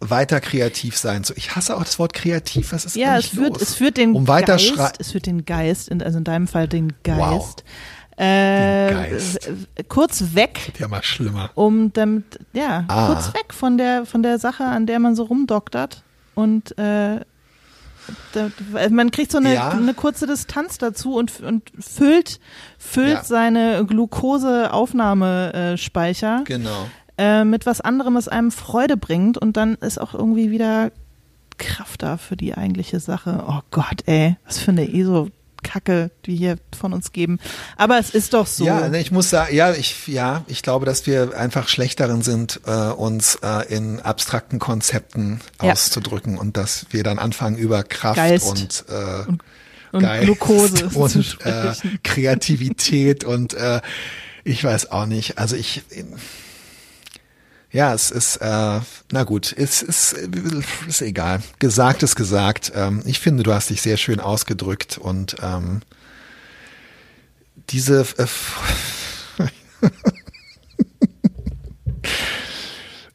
weiter 0.00 0.40
kreativ 0.40 0.96
sein 0.96 1.22
zu. 1.24 1.34
Ich 1.36 1.54
hasse 1.54 1.76
auch 1.76 1.84
das 1.84 1.98
Wort 1.98 2.14
kreativ, 2.14 2.72
was 2.72 2.84
ist 2.86 2.96
Ja, 2.96 3.18
es 3.18 3.26
führt, 3.26 3.50
los? 3.54 3.62
es 3.62 3.74
führt 3.74 3.96
den 3.98 4.14
um 4.14 4.26
weiter 4.28 4.56
Geist, 4.56 4.94
es 4.98 5.12
führt 5.12 5.26
den 5.26 5.44
Geist, 5.44 5.88
in, 5.88 6.02
also 6.02 6.16
in 6.18 6.24
deinem 6.24 6.48
Fall 6.48 6.66
den 6.68 6.94
Geist, 7.04 7.20
Wow. 7.20 7.54
äh, 8.16 8.90
Geist. 8.92 9.46
äh, 9.76 9.84
kurz 9.84 10.22
weg, 10.34 10.72
ja 10.78 10.88
mal 10.88 11.02
schlimmer. 11.02 11.50
um 11.54 11.92
damit, 11.92 12.38
ja, 12.54 12.84
Ah. 12.88 13.06
kurz 13.08 13.34
weg 13.34 13.52
von 13.52 13.76
der, 13.78 14.06
von 14.06 14.22
der 14.22 14.38
Sache, 14.38 14.64
an 14.64 14.86
der 14.86 14.98
man 15.00 15.14
so 15.14 15.24
rumdoktert 15.24 16.02
und 16.34 16.76
äh, 16.78 17.20
da, 18.32 18.50
man 18.90 19.10
kriegt 19.12 19.30
so 19.30 19.38
eine, 19.38 19.54
Ja. 19.54 19.68
eine 19.70 19.94
kurze 19.94 20.26
Distanz 20.26 20.78
dazu 20.78 21.14
und, 21.14 21.38
und 21.40 21.70
füllt, 21.78 22.40
füllt 22.78 23.14
Ja. 23.18 23.22
seine 23.24 23.84
Glukoseaufnahmespeicher 23.86 26.42
Genau. 26.44 26.88
Äh, 27.20 27.44
mit 27.44 27.66
was 27.66 27.80
anderem, 27.82 28.14
was 28.14 28.28
einem 28.28 28.50
Freude 28.50 28.96
bringt 28.96 29.36
und 29.36 29.56
dann 29.58 29.74
ist 29.74 30.00
auch 30.00 30.14
irgendwie 30.14 30.50
wieder 30.50 30.90
Kraft 31.58 32.02
da 32.02 32.16
für 32.16 32.36
die 32.36 32.54
eigentliche 32.54 32.98
Sache. 32.98 33.44
Oh 33.46 33.60
Gott, 33.70 34.02
ey, 34.06 34.36
was 34.46 34.58
für 34.58 34.70
eine 34.70 34.90
ESO-Kacke, 34.90 36.10
die 36.24 36.34
hier 36.34 36.56
von 36.78 36.94
uns 36.94 37.12
geben. 37.12 37.38
Aber 37.76 37.98
es 37.98 38.10
ist 38.14 38.32
doch 38.32 38.46
so. 38.46 38.64
Ja, 38.64 38.88
ne, 38.88 38.98
ich 39.00 39.10
muss 39.12 39.28
sagen, 39.28 39.54
ja, 39.54 39.72
ich, 39.74 40.08
ja, 40.08 40.42
ich 40.46 40.62
glaube, 40.62 40.86
dass 40.86 41.06
wir 41.06 41.36
einfach 41.36 41.68
schlecht 41.68 42.00
darin 42.00 42.22
sind, 42.22 42.62
äh, 42.66 42.88
uns 42.92 43.34
äh, 43.42 43.66
in 43.68 44.00
abstrakten 44.00 44.58
Konzepten 44.58 45.40
Ja. 45.62 45.72
auszudrücken 45.72 46.38
und 46.38 46.56
dass 46.56 46.86
wir 46.88 47.02
dann 47.02 47.18
anfangen 47.18 47.58
über 47.58 47.82
Kraft 47.82 48.16
Geist. 48.16 48.46
und, 48.48 48.84
äh, 48.88 49.30
und 49.92 50.00
Geist 50.00 50.24
Glukose 50.24 50.88
und 50.94 51.38
äh. 51.44 51.72
Kreativität 52.02 53.24
und 53.24 53.52
äh, 53.52 53.82
ich 54.44 54.64
weiß 54.64 54.90
auch 54.92 55.04
nicht. 55.04 55.36
Also 55.36 55.56
ich 55.56 55.82
ja, 57.72 57.94
es 57.94 58.10
ist, 58.10 58.36
äh, 58.36 58.80
na 59.12 59.24
gut, 59.24 59.54
es 59.56 59.82
ist, 59.82 60.12
ist 60.88 61.02
egal. 61.02 61.42
Gesagt 61.58 62.02
ist 62.02 62.16
gesagt. 62.16 62.72
Ähm, 62.74 63.02
ich 63.04 63.20
finde, 63.20 63.42
du 63.42 63.52
hast 63.54 63.70
dich 63.70 63.80
sehr 63.82 63.96
schön 63.96 64.20
ausgedrückt 64.20 64.98
und 64.98 65.36
ähm, 65.42 65.80
diese 67.70 68.04
äh, 68.18 68.26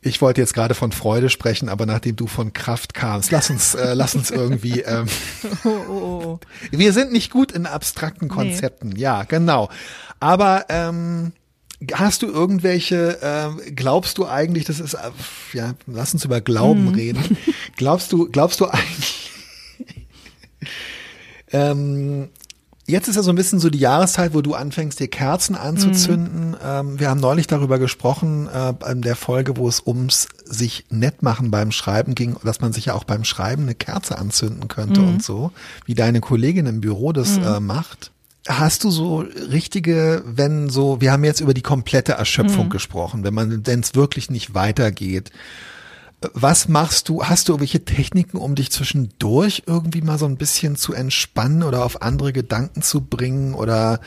Ich 0.05 0.21
wollte 0.21 0.39
jetzt 0.39 0.53
gerade 0.53 0.75
von 0.75 0.91
Freude 0.91 1.31
sprechen, 1.31 1.67
aber 1.67 1.87
nachdem 1.87 2.15
du 2.15 2.27
von 2.27 2.53
Kraft 2.53 2.93
kamst, 2.93 3.31
lass 3.31 3.49
uns, 3.49 3.73
äh, 3.73 3.95
lass 3.95 4.13
uns 4.13 4.29
irgendwie. 4.29 4.81
Ähm, 4.81 5.07
Oh, 5.63 5.69
oh, 5.69 5.91
oh. 6.23 6.39
wir 6.71 6.93
sind 6.93 7.11
nicht 7.11 7.31
gut 7.31 7.51
in 7.51 7.65
abstrakten 7.65 8.29
Konzepten, 8.29 8.95
ja, 8.95 9.23
genau. 9.23 9.69
Aber 10.19 10.65
ähm, 10.69 11.33
hast 11.93 12.21
du 12.21 12.27
irgendwelche, 12.27 13.19
ähm, 13.21 13.61
glaubst 13.75 14.17
du 14.17 14.27
eigentlich, 14.27 14.65
das 14.65 14.79
ist, 14.79 14.93
äh, 14.93 15.11
ja, 15.53 15.73
lass 15.87 16.13
uns 16.13 16.25
über 16.25 16.41
Glauben 16.41 16.89
reden. 16.89 17.37
Glaubst 17.75 18.11
du, 18.11 18.29
glaubst 18.29 18.59
du 18.61 18.65
eigentlich, 18.65 19.31
ähm, 21.51 22.29
Jetzt 22.87 23.07
ist 23.07 23.15
ja 23.15 23.23
so 23.23 23.31
ein 23.31 23.35
bisschen 23.35 23.59
so 23.59 23.71
die 23.71 23.79
Jahreszeit, 23.79 24.35
wo 24.35 24.41
du 24.41 24.53
anfängst, 24.53 24.99
dir 24.99 25.07
Kerzen 25.07 25.55
anzuzünden. 25.55 26.55
Ähm, 26.63 26.99
wir 26.99 27.09
haben 27.09 27.19
neulich 27.19 27.47
darüber 27.47 27.79
gesprochen, 27.79 28.47
äh, 28.47 28.73
in 28.91 29.01
der 29.01 29.15
Folge, 29.15 29.57
wo 29.57 29.67
es 29.67 29.81
ums 29.83 30.27
sich 30.45 30.85
nett 30.91 31.23
machen 31.23 31.49
beim 31.49 31.71
Schreiben 31.71 32.13
ging, 32.13 32.35
dass 32.43 32.61
man 32.61 32.73
sich 32.73 32.85
ja 32.85 32.93
auch 32.93 33.03
beim 33.03 33.23
Schreiben 33.23 33.63
eine 33.63 33.73
Kerze 33.73 34.19
anzünden 34.19 34.67
könnte 34.67 35.01
und 35.01 35.23
so, 35.23 35.51
wie 35.87 35.95
deine 35.95 36.21
Kollegin 36.21 36.67
im 36.67 36.79
Büro 36.79 37.11
das 37.11 37.37
äh, 37.37 37.59
macht. 37.59 38.11
Hast 38.47 38.83
du 38.83 38.91
so 38.91 39.25
richtige, 39.51 40.23
wenn 40.25 40.69
so, 40.69 41.01
wir 41.01 41.11
haben 41.11 41.23
jetzt 41.23 41.39
über 41.39 41.55
die 41.55 41.63
komplette 41.63 42.13
Erschöpfung 42.13 42.69
gesprochen, 42.69 43.23
wenn 43.23 43.33
man, 43.33 43.65
wenn 43.65 43.79
es 43.79 43.95
wirklich 43.95 44.29
nicht 44.29 44.53
weitergeht, 44.53 45.31
was 46.33 46.67
machst 46.67 47.09
du? 47.09 47.23
Hast 47.23 47.47
du 47.47 47.53
irgendwelche 47.53 47.85
Techniken, 47.85 48.37
um 48.37 48.55
dich 48.55 48.71
zwischendurch 48.71 49.63
irgendwie 49.65 50.01
mal 50.01 50.17
so 50.17 50.25
ein 50.25 50.37
bisschen 50.37 50.75
zu 50.75 50.93
entspannen 50.93 51.63
oder 51.63 51.83
auf 51.83 52.01
andere 52.01 52.33
Gedanken 52.33 52.81
zu 52.81 53.01
bringen? 53.01 53.53
Oder 53.53 53.99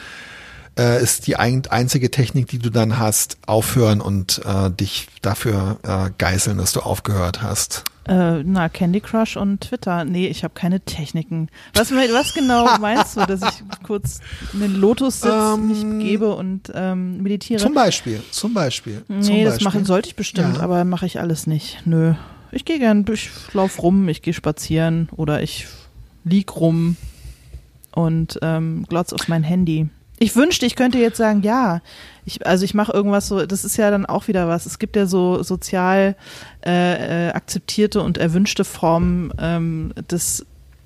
äh, 0.79 1.03
ist 1.03 1.27
die 1.27 1.37
ein, 1.37 1.63
einzige 1.69 2.11
Technik, 2.11 2.49
die 2.49 2.59
du 2.59 2.71
dann 2.71 2.99
hast, 2.99 3.39
aufhören 3.47 4.01
und 4.01 4.41
äh, 4.45 4.71
dich 4.71 5.09
dafür 5.23 5.79
äh, 5.83 6.11
geißeln, 6.17 6.59
dass 6.59 6.73
du 6.73 6.81
aufgehört 6.81 7.43
hast? 7.43 7.85
Äh, 8.09 8.43
na, 8.43 8.69
Candy 8.69 9.01
Crush 9.01 9.37
und 9.37 9.61
Twitter. 9.61 10.05
Nee, 10.05 10.29
ich 10.29 10.43
habe 10.45 10.55
keine 10.55 10.81
Techniken. 10.81 11.49
Was, 11.75 11.93
was 11.93 12.33
genau 12.35 12.67
meinst 12.81 13.17
du, 13.17 13.27
dass 13.27 13.43
ich 13.43 13.63
kurz 13.83 14.21
in 14.55 14.61
den 14.61 14.75
Lotus-Sitz 14.77 15.31
Ähm, 15.31 15.69
mich 15.69 16.07
gebe 16.07 16.35
und 16.35 16.73
ähm, 16.75 17.23
meditiere? 17.23 17.61
Zum 17.61 17.75
Beispiel, 17.75 18.23
zum 18.31 18.55
Beispiel. 18.55 19.05
zum 19.07 19.19
Nee, 19.19 19.45
das 19.45 19.55
Beispiel. 19.55 19.65
machen 19.67 19.85
sollte 19.85 20.09
ich 20.09 20.17
bestimmt, 20.17 20.57
Ja. 20.57 20.63
aber 20.63 20.85
mache 20.85 21.07
ich 21.07 21.21
alles 21.21 21.47
nicht. 21.47 21.83
Nö. 21.85 22.15
Ich 22.51 22.65
gehe 22.65 22.79
gern, 22.79 23.05
ich 23.13 23.29
lauf 23.53 23.83
rum, 23.83 24.09
ich 24.09 24.23
gehe 24.23 24.33
spazieren 24.33 25.11
oder 25.15 25.43
ich 25.43 25.67
lieg 26.25 26.57
rum 26.57 26.97
und 27.93 28.39
ähm, 28.43 28.87
glotz 28.89 29.13
auf 29.13 29.29
mein 29.29 29.43
Handy. 29.43 29.89
Ich 30.19 30.35
wünschte, 30.35 30.67
ich 30.67 30.75
könnte 30.75 30.99
jetzt 30.99 31.17
sagen, 31.19 31.43
ja, 31.43 31.81
ich, 32.29 32.47
also 32.47 32.65
ich 32.65 32.75
mache 32.75 32.93
irgendwas 32.93 33.27
so, 33.27 33.47
das 33.47 33.65
ist 33.65 33.79
ja 33.79 33.91
dann 33.91 34.05
auch 34.05 34.29
wieder 34.29 34.49
was. 34.49 34.67
Es 34.67 34.79
gibt 34.79 34.97
ja 34.97 35.07
so 35.07 35.43
sozial 35.43 36.15
äh, 36.65 37.29
äh, 37.29 37.33
akzeptierte 37.33 38.03
und 38.03 38.19
erwünschte 38.19 38.65
Formen 38.65 39.33
ähm, 39.39 39.95
des 40.11 40.45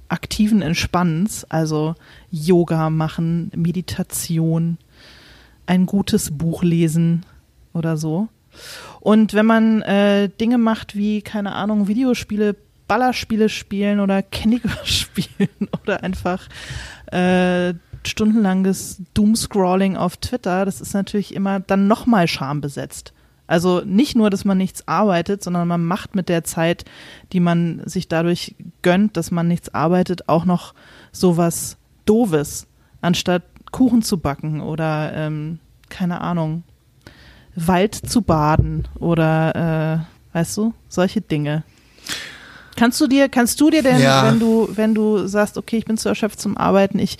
aktiven 0.08 0.62
Entspannens, 0.62 1.44
also 1.48 1.96
Yoga 2.30 2.90
machen, 2.90 3.50
Meditation, 3.56 4.78
ein 5.66 5.86
gutes 5.86 6.30
Buch 6.30 6.62
lesen 6.62 7.26
oder 7.72 7.96
so. 7.96 8.28
Und 9.00 9.34
wenn 9.34 9.46
man 9.46 9.82
äh, 9.82 10.28
Dinge 10.28 10.58
macht 10.58 10.94
wie, 10.94 11.22
keine 11.22 11.54
Ahnung, 11.54 11.88
Videospiele, 11.88 12.54
Ballerspiele 12.86 13.48
spielen 13.48 13.98
oder 13.98 14.22
Candy 14.22 14.60
spielen 14.84 15.68
oder 15.82 16.04
einfach 16.04 16.46
äh, 17.10 17.74
stundenlanges 18.08 19.02
Doomscrolling 19.14 19.96
auf 19.96 20.16
Twitter, 20.16 20.64
das 20.64 20.80
ist 20.80 20.94
natürlich 20.94 21.34
immer 21.34 21.60
dann 21.60 21.86
nochmal 21.86 22.28
schambesetzt. 22.28 23.12
Also 23.46 23.82
nicht 23.84 24.16
nur, 24.16 24.30
dass 24.30 24.44
man 24.44 24.56
nichts 24.56 24.86
arbeitet, 24.88 25.42
sondern 25.42 25.68
man 25.68 25.84
macht 25.84 26.14
mit 26.14 26.28
der 26.28 26.44
Zeit, 26.44 26.84
die 27.32 27.40
man 27.40 27.82
sich 27.84 28.08
dadurch 28.08 28.54
gönnt, 28.82 29.16
dass 29.16 29.30
man 29.30 29.48
nichts 29.48 29.74
arbeitet, 29.74 30.28
auch 30.28 30.44
noch 30.44 30.74
sowas 31.10 31.76
Doofes, 32.06 32.66
anstatt 33.00 33.42
Kuchen 33.70 34.02
zu 34.02 34.18
backen 34.18 34.60
oder 34.60 35.12
ähm, 35.14 35.58
keine 35.88 36.20
Ahnung, 36.20 36.62
Wald 37.54 37.94
zu 37.94 38.22
baden 38.22 38.88
oder 38.98 40.06
äh, 40.32 40.36
weißt 40.36 40.56
du, 40.56 40.74
solche 40.88 41.20
Dinge. 41.20 41.64
Kannst 42.76 43.00
du 43.00 43.06
dir, 43.06 43.28
kannst 43.28 43.60
du 43.60 43.70
dir 43.70 43.82
denn, 43.82 44.00
Ja. 44.00 44.24
wenn 44.26 44.40
du, 44.40 44.68
wenn 44.70 44.94
du 44.94 45.26
sagst, 45.26 45.58
okay, 45.58 45.76
ich 45.76 45.84
bin 45.84 45.98
zu 45.98 46.08
erschöpft 46.08 46.40
zum 46.40 46.56
Arbeiten, 46.56 46.98
ich 46.98 47.18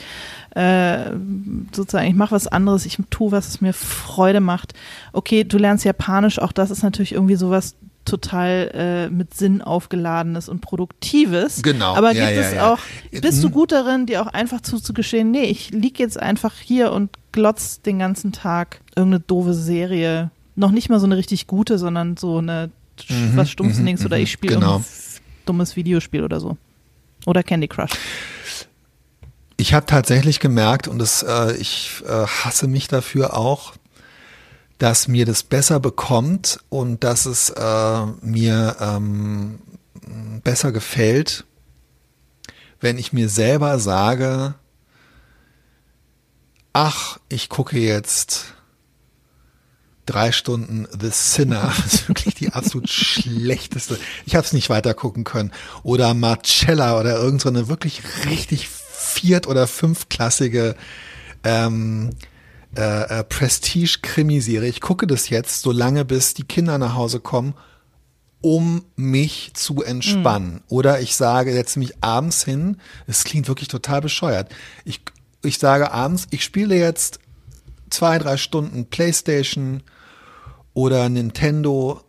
äh, 0.55 1.11
sozusagen, 1.73 2.09
ich 2.09 2.15
mache 2.15 2.33
was 2.33 2.47
anderes, 2.47 2.87
ich 2.87 2.99
tue, 3.11 3.33
was 3.33 3.49
es 3.49 3.61
mir 3.61 3.73
Freude 3.73 4.41
macht. 4.41 4.75
Okay, 5.13 5.45
du 5.45 5.59
lernst 5.59 5.85
Japanisch, 5.85 6.39
auch 6.39 6.53
das 6.53 6.71
ist 6.71 6.83
natürlich 6.83 7.13
irgendwie 7.13 7.37
sowas 7.37 7.75
total 8.05 8.71
äh, 8.75 9.11
mit 9.11 9.35
Sinn 9.35 9.63
aufgeladenes 9.63 10.49
und 10.49 10.61
Produktives. 10.61 11.63
Genau, 11.63 11.95
Aber 11.95 12.09
gibt 12.09 12.23
ja, 12.23 12.31
es 12.31 12.53
ja. 12.55 12.73
auch, 12.73 12.79
bist 13.21 13.43
du 13.45 13.49
Mhm. 13.49 13.53
gut 13.53 13.73
darin, 13.73 14.07
dir 14.07 14.23
auch 14.23 14.27
einfach 14.27 14.61
zuzugestehen, 14.61 15.31
nee, 15.31 15.45
ich 15.45 15.71
lieg 15.71 15.99
jetzt 15.99 16.19
einfach 16.21 16.55
hier 16.57 16.93
und 16.93 17.11
glotz 17.31 17.81
den 17.81 17.99
ganzen 18.01 18.33
Tag 18.33 18.81
irgendeine 18.97 19.21
doofe 19.27 19.55
Serie. 19.55 20.31
Noch 20.57 20.73
nicht 20.73 20.89
mal 20.89 20.99
so 20.99 21.07
eine 21.07 21.17
richtig 21.17 21.47
gute, 21.47 21.79
sondern 21.79 22.17
so 22.17 22.39
eine 22.39 22.71
Mhm, 23.09 23.37
was 23.37 23.51
Stumpfsinniges 23.51 24.01
mhm, 24.01 24.07
oder 24.07 24.17
mhm, 24.19 24.23
ich 24.25 24.33
spiele 24.33 24.55
genau. 24.57 24.83
Dummes 25.47 25.77
Videospiel 25.77 26.25
oder 26.25 26.41
so. 26.41 26.57
Oder 27.27 27.43
Candy 27.43 27.69
Crush. 27.69 27.93
Ich 29.57 29.75
habe 29.75 29.87
tatsächlich 29.87 30.41
gemerkt, 30.41 30.89
und 30.89 30.99
das, 30.99 31.23
äh, 31.23 31.57
ich 31.57 32.03
äh, 32.07 32.27
hasse 32.27 32.67
mich 32.67 32.89
dafür 32.89 33.37
auch, 33.37 33.75
dass 34.79 35.07
mir 35.07 35.25
das 35.25 35.45
besser 35.45 35.79
bekommt 35.79 36.59
und 36.69 37.05
dass 37.05 37.27
es 37.27 37.51
äh, 37.51 38.07
mir 38.21 38.77
ähm, 38.81 39.61
besser 40.43 40.73
gefällt, 40.73 41.45
wenn 42.81 42.99
ich 42.99 43.13
mir 43.13 43.29
selber 43.29 43.79
sage, 43.79 44.55
ach, 46.73 47.19
ich 47.29 47.49
gucke 47.49 47.79
jetzt 47.79 48.55
drei 50.07 50.33
Stunden 50.33 50.87
The 50.99 51.11
Sinner. 51.11 51.73
Das 51.83 51.95
ist 51.95 52.09
wirklich 52.09 52.35
die 52.35 52.53
absolut 52.53 52.89
schlechteste. 52.89 53.99
Ich 54.27 54.35
habe 54.35 54.47
es 54.47 54.53
nicht 54.53 54.71
weiter 54.71 54.95
gucken 54.95 55.25
können. 55.25 55.53
Oder 55.83 56.15
Marcella 56.15 56.99
oder 56.99 57.17
irgend 57.17 57.41
so 57.41 57.49
eine 57.49 57.69
wirklich 57.69 58.03
richtig 58.29 58.69
viert- 58.69 59.47
oder 59.47 59.67
fünfklassige 59.67 60.77
ähm, 61.45 62.11
äh, 62.77 63.21
äh, 63.21 63.25
Prestige-Krimiserie. 63.25 64.69
Ich 64.69 64.81
gucke 64.81 65.07
das 65.07 65.29
jetzt 65.29 65.63
so 65.63 65.73
lange, 65.73 66.05
bis 66.05 66.35
die 66.35 66.45
Kinder 66.45 66.79
nach 66.79 66.95
Hause 66.95 67.21
kommen, 67.21 67.55
um 68.41 68.85
mich 68.97 69.53
zu 69.55 69.83
entspannen. 69.83 70.63
Oder 70.69 71.01
ich 71.01 71.15
sage, 71.15 71.53
setze 71.53 71.79
mich 71.79 72.03
abends 72.03 72.45
hin. 72.45 72.79
Es 73.07 73.25
klingt 73.25 73.49
wirklich 73.49 73.69
total 73.69 74.01
bescheuert. 74.01 74.51
Ich, 74.85 75.01
ich 75.43 75.59
sage 75.59 75.93
abends, 75.93 76.27
ich 76.31 76.43
spiele 76.43 76.77
jetzt 76.77 77.21
zwei, 77.93 78.19
drei 78.19 78.37
Stunden 78.37 78.87
Playstation 78.87 79.83
oder 80.75 81.09
Nintendo, 81.09 82.01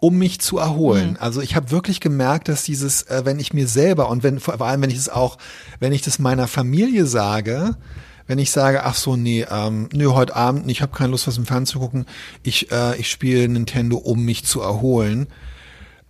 um 0.00 0.18
mich 0.18 0.40
zu 0.40 0.58
erholen. 0.58 1.16
Also 1.20 1.42
ich 1.42 1.54
habe 1.54 1.70
wirklich 1.70 2.00
gemerkt, 2.00 2.48
dass 2.48 2.64
dieses, 2.64 3.02
äh, 3.02 3.22
wenn 3.24 3.38
ich 3.38 3.52
mir 3.52 3.68
selber 3.68 4.08
und 4.08 4.22
wenn 4.22 4.40
vor 4.40 4.60
allem, 4.60 4.82
wenn 4.82 4.90
ich 4.90 4.96
es 4.96 5.08
auch, 5.08 5.36
wenn 5.78 5.92
ich 5.92 6.02
das 6.02 6.18
meiner 6.18 6.48
Familie 6.48 7.06
sage, 7.06 7.76
wenn 8.26 8.38
ich 8.38 8.50
sage, 8.50 8.84
ach 8.84 8.94
so, 8.94 9.16
nee, 9.16 9.44
ähm, 9.50 9.88
nö, 9.92 10.12
heute 10.12 10.36
Abend, 10.36 10.70
ich 10.70 10.82
habe 10.82 10.96
keine 10.96 11.10
Lust, 11.10 11.26
was 11.26 11.36
im 11.36 11.46
Fernsehen 11.46 11.72
zu 11.72 11.80
gucken, 11.80 12.06
ich, 12.42 12.70
äh, 12.70 12.96
ich 12.96 13.10
spiele 13.10 13.48
Nintendo, 13.48 13.96
um 13.96 14.24
mich 14.24 14.44
zu 14.44 14.60
erholen. 14.60 15.26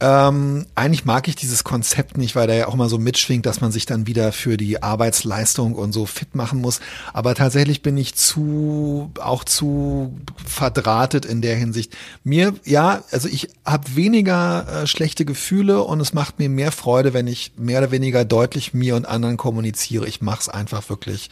Ähm, 0.02 0.64
eigentlich 0.74 1.04
mag 1.04 1.28
ich 1.28 1.36
dieses 1.36 1.62
Konzept 1.62 2.16
nicht, 2.16 2.34
weil 2.34 2.46
da 2.46 2.54
ja 2.54 2.68
auch 2.68 2.74
mal 2.74 2.88
so 2.88 2.96
mitschwingt, 2.96 3.44
dass 3.44 3.60
man 3.60 3.70
sich 3.70 3.84
dann 3.84 4.06
wieder 4.06 4.32
für 4.32 4.56
die 4.56 4.82
Arbeitsleistung 4.82 5.74
und 5.74 5.92
so 5.92 6.06
fit 6.06 6.34
machen 6.34 6.62
muss. 6.62 6.80
Aber 7.12 7.34
tatsächlich 7.34 7.82
bin 7.82 7.98
ich 7.98 8.14
zu, 8.14 9.10
auch 9.20 9.44
zu 9.44 10.18
verdrahtet 10.46 11.26
in 11.26 11.42
der 11.42 11.54
Hinsicht. 11.54 11.94
Mir, 12.24 12.54
ja, 12.64 13.02
also 13.10 13.28
ich 13.28 13.48
habe 13.66 13.94
weniger 13.94 14.84
äh, 14.84 14.86
schlechte 14.86 15.26
Gefühle 15.26 15.82
und 15.82 16.00
es 16.00 16.14
macht 16.14 16.38
mir 16.38 16.48
mehr 16.48 16.72
Freude, 16.72 17.12
wenn 17.12 17.26
ich 17.26 17.52
mehr 17.58 17.80
oder 17.80 17.90
weniger 17.90 18.24
deutlich 18.24 18.72
mir 18.72 18.96
und 18.96 19.06
anderen 19.06 19.36
kommuniziere. 19.36 20.08
Ich 20.08 20.22
mache 20.22 20.40
es 20.40 20.48
einfach 20.48 20.88
wirklich 20.88 21.28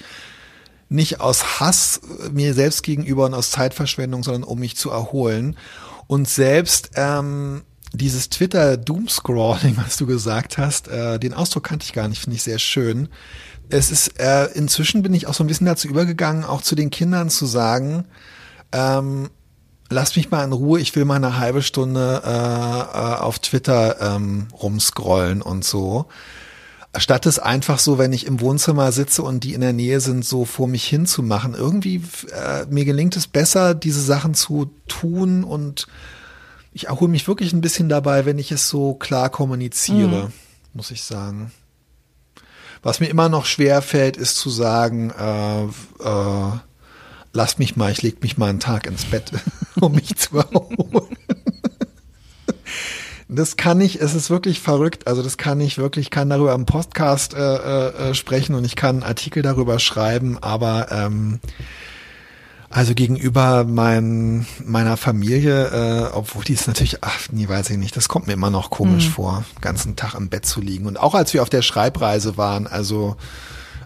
nicht 0.91 1.23
aus 1.23 1.59
Hass 1.59 2.03
äh, 2.23 2.29
mir 2.29 2.53
selbst 2.53 2.83
gegenüber 2.83 3.25
und 3.25 3.33
aus 3.33 3.51
Zeitverschwendung, 3.51 4.23
sondern 4.25 4.45
um 4.45 4.59
mich 4.59 4.77
zu 4.77 4.91
erholen. 4.91 5.57
Und 6.07 6.29
selbst 6.29 6.91
ähm, 6.97 7.63
dieses 7.93 8.29
Twitter 8.29 8.77
Doomscrolling, 8.77 9.77
was 9.77 9.97
du 9.97 10.07
gesagt 10.07 10.59
hast, 10.59 10.89
äh, 10.89 11.19
den 11.19 11.35
Ausdruck 11.35 11.65
kannte 11.65 11.85
ich 11.85 11.93
gar 11.93 12.09
nicht, 12.09 12.21
finde 12.21 12.37
ich 12.37 12.43
sehr 12.43 12.59
schön. 12.59 13.09
Es 13.71 13.91
ist, 13.91 14.19
äh, 14.19 14.47
inzwischen 14.55 15.03
bin 15.03 15.15
ich 15.15 15.27
auch 15.27 15.35
so 15.35 15.45
ein 15.45 15.47
bisschen 15.47 15.67
dazu 15.67 15.89
übergegangen, 15.89 16.45
auch 16.45 16.63
zu 16.63 16.75
den 16.75 16.91
Kindern 16.91 17.31
zu 17.31 17.47
sagen, 17.47 18.05
ähm, 18.73 19.31
lass 19.91 20.17
mich 20.17 20.31
mal 20.31 20.45
in 20.45 20.53
Ruhe, 20.53 20.81
ich 20.81 20.95
will 20.97 21.05
mal 21.05 21.17
eine 21.17 21.39
halbe 21.39 21.63
Stunde 21.63 22.23
äh, 22.25 22.29
äh, 22.29 23.17
auf 23.21 23.39
Twitter 23.39 24.01
ähm, 24.01 24.49
rumscrollen 24.53 25.43
und 25.43 25.65
so. 25.65 26.07
Statt 26.97 27.27
es 27.27 27.39
einfach 27.39 27.79
so, 27.79 27.99
wenn 27.99 28.13
ich 28.13 28.27
im 28.27 28.41
Wohnzimmer 28.41 28.93
sitze 28.93 29.23
und 29.23 29.45
die 29.45 29.55
in 29.55 29.61
der 29.61 29.75
Nähe 29.75 30.01
sind, 30.01 30.25
so 30.25 30.47
vor 30.47 30.67
mich 30.67 30.85
hin 30.85 31.07
zu 31.07 31.23
machen. 31.23 31.55
Irgendwie, 31.55 32.03
äh, 32.33 32.65
mir 32.71 32.87
gelingt 32.87 33.15
es 33.17 33.27
besser, 33.27 33.75
diese 33.75 34.01
Sachen 34.01 34.35
zu 34.35 34.71
tun 34.89 35.45
und 35.45 35.87
ich 36.73 36.87
erhole 36.87 37.11
mich 37.11 37.27
wirklich 37.27 37.53
ein 37.53 37.61
bisschen 37.61 37.89
dabei, 37.89 38.27
wenn 38.27 38.39
ich 38.39 38.53
es 38.53 38.69
so 38.69 38.95
klar 38.95 39.31
kommuniziere, 39.31 40.31
muss 40.75 40.91
ich 40.91 41.03
sagen. 41.03 41.53
Was 42.83 43.01
mir 43.01 43.09
immer 43.09 43.29
noch 43.29 43.45
schwer 43.45 43.83
fällt, 43.83 44.17
ist 44.17 44.37
zu 44.37 44.51
sagen, 44.51 45.11
äh, 45.11 45.65
äh, 45.65 46.53
lass 47.33 47.59
mich 47.59 47.77
mal, 47.77 47.91
ich 47.91 48.03
leg 48.03 48.23
mich 48.23 48.39
mal 48.39 48.51
einen 48.51 48.61
Tag 48.61 48.87
ins 48.87 49.05
Bett, 49.05 49.33
um 49.81 49.93
mich 49.93 50.17
zu 50.17 50.39
erholen. 50.39 51.17
Das 53.31 53.57
kann 53.57 53.81
ich, 53.83 54.01
es 54.01 54.15
ist 54.15 54.31
wirklich 54.31 54.61
verrückt. 54.61 55.07
Also 55.07 55.23
das 55.23 55.37
kann 55.37 55.61
ich 55.61 55.77
wirklich, 55.77 56.07
ich 56.07 56.11
kann 56.11 56.31
darüber 56.31 56.55
im 56.55 56.65
Podcast 56.65 57.35
äh, 57.35 57.39
äh, 57.39 58.11
äh, 58.11 58.15
sprechen 58.15 58.55
und 58.55 58.65
ich 58.65 58.75
kann 58.75 58.97
einen 58.97 59.03
Artikel 59.03 59.43
darüber 59.43 59.79
schreiben, 59.79 60.39
aber 60.41 60.91
ähm, 60.91 61.41
also 62.71 62.95
gegenüber 62.95 63.65
mein, 63.65 64.47
meiner 64.65 64.97
Familie, 64.97 65.69
äh, 65.69 66.13
obwohl 66.13 66.45
die 66.45 66.53
ist 66.53 66.67
natürlich, 66.67 67.03
ach 67.03 67.29
nee, 67.33 67.49
weiß 67.49 67.71
ich 67.71 67.79
nicht, 67.79 67.97
das 67.97 68.09
kommt 68.09 68.27
mir 68.27 68.35
immer 68.35 68.51
noch 68.51 68.71
komisch 68.71 69.09
vor, 69.09 69.45
den 69.57 69.61
ganzen 69.63 69.97
Tag 69.97 70.15
im 70.15 70.29
Bett 70.29 70.45
zu 70.45 70.61
liegen. 70.61 70.87
Und 70.87 70.99
auch 70.99 71.15
als 71.15 71.33
wir 71.33 71.43
auf 71.43 71.49
der 71.49 71.63
Schreibreise 71.63 72.37
waren, 72.37 72.67
also 72.67 73.17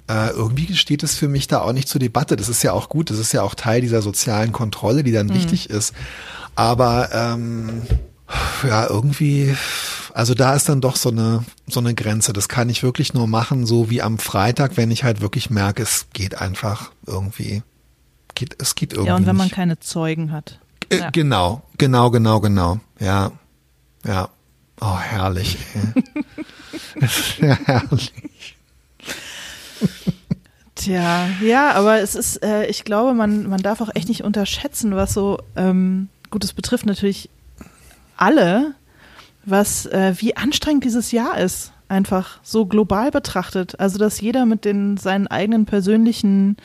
äh, 0.08 0.30
irgendwie 0.30 0.74
steht 0.74 1.04
es 1.04 1.14
für 1.14 1.28
mich 1.28 1.46
da 1.46 1.60
auch 1.60 1.72
nicht 1.72 1.88
zur 1.88 2.00
Debatte. 2.00 2.34
Das 2.34 2.48
ist 2.48 2.62
ja 2.64 2.72
auch 2.72 2.88
gut, 2.88 3.10
das 3.10 3.18
ist 3.18 3.32
ja 3.32 3.42
auch 3.42 3.54
Teil 3.54 3.80
dieser 3.80 4.02
sozialen 4.02 4.52
Kontrolle, 4.52 5.04
die 5.04 5.12
dann 5.12 5.32
wichtig 5.32 5.70
ist. 5.70 5.94
Aber 6.56 7.10
ähm, 7.12 7.82
ja, 8.66 8.88
irgendwie, 8.88 9.54
also 10.12 10.34
da 10.34 10.54
ist 10.54 10.68
dann 10.68 10.80
doch 10.80 10.96
so 10.96 11.10
eine, 11.10 11.44
so 11.68 11.78
eine 11.78 11.94
Grenze. 11.94 12.32
Das 12.32 12.48
kann 12.48 12.68
ich 12.68 12.82
wirklich 12.82 13.14
nur 13.14 13.28
machen, 13.28 13.64
so 13.64 13.90
wie 13.90 14.02
am 14.02 14.18
Freitag, 14.18 14.76
wenn 14.76 14.90
ich 14.90 15.04
halt 15.04 15.20
wirklich 15.20 15.50
merke, 15.50 15.84
es 15.84 16.06
geht 16.12 16.40
einfach 16.40 16.90
irgendwie. 17.06 17.62
Geht, 18.34 18.56
es 18.60 18.74
geht 18.74 18.92
irgendwie. 18.92 19.08
Ja, 19.08 19.16
und 19.16 19.26
wenn 19.26 19.36
man 19.36 19.46
nicht. 19.46 19.54
keine 19.56 19.78
Zeugen 19.80 20.32
hat. 20.32 20.58
Äh, 20.90 20.98
Ja. 20.98 21.10
Genau, 21.10 21.62
genau, 21.78 22.10
genau, 22.10 22.40
genau. 22.40 22.80
Ja, 22.98 23.32
ja. 24.04 24.28
Oh, 24.80 24.98
herrlich. 24.98 25.58
Ja, 27.40 27.56
herrlich. 27.64 28.12
Tja, 30.74 31.28
ja, 31.42 31.72
aber 31.72 32.00
es 32.00 32.14
ist, 32.14 32.42
äh, 32.42 32.66
ich 32.66 32.84
glaube, 32.84 33.14
man, 33.14 33.48
man 33.48 33.62
darf 33.62 33.80
auch 33.80 33.90
echt 33.94 34.08
nicht 34.08 34.24
unterschätzen, 34.24 34.96
was 34.96 35.12
so, 35.12 35.38
ähm, 35.54 36.08
gut, 36.30 36.44
es 36.44 36.52
betrifft 36.54 36.86
natürlich 36.86 37.28
alle, 38.16 38.74
was, 39.44 39.86
äh, 39.86 40.14
wie 40.18 40.36
anstrengend 40.36 40.84
dieses 40.84 41.12
Jahr 41.12 41.38
ist, 41.38 41.72
einfach 41.88 42.40
so 42.42 42.64
global 42.66 43.10
betrachtet. 43.10 43.78
Also, 43.80 43.98
dass 43.98 44.20
jeder 44.20 44.46
mit 44.46 44.64
den 44.64 44.96
seinen 44.96 45.26
eigenen 45.26 45.66
persönlichen 45.66 46.56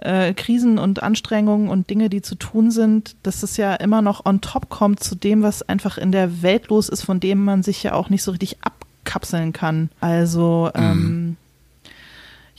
äh, 0.00 0.32
Krisen 0.34 0.78
und 0.78 1.02
Anstrengungen 1.02 1.68
und 1.68 1.90
Dinge, 1.90 2.08
die 2.08 2.22
zu 2.22 2.34
tun 2.34 2.70
sind, 2.70 3.16
dass 3.22 3.42
es 3.42 3.56
ja 3.56 3.74
immer 3.74 4.02
noch 4.02 4.24
on 4.24 4.40
top 4.40 4.68
kommt 4.68 5.02
zu 5.02 5.14
dem, 5.14 5.42
was 5.42 5.62
einfach 5.62 5.98
in 5.98 6.12
der 6.12 6.42
Welt 6.42 6.68
los 6.68 6.88
ist, 6.88 7.02
von 7.02 7.20
dem 7.20 7.44
man 7.44 7.62
sich 7.62 7.82
ja 7.82 7.92
auch 7.92 8.10
nicht 8.10 8.22
so 8.22 8.30
richtig 8.30 8.58
abkapseln 8.62 9.52
kann. 9.52 9.90
Also 10.00 10.70
mhm. 10.74 10.82
ähm, 10.82 11.36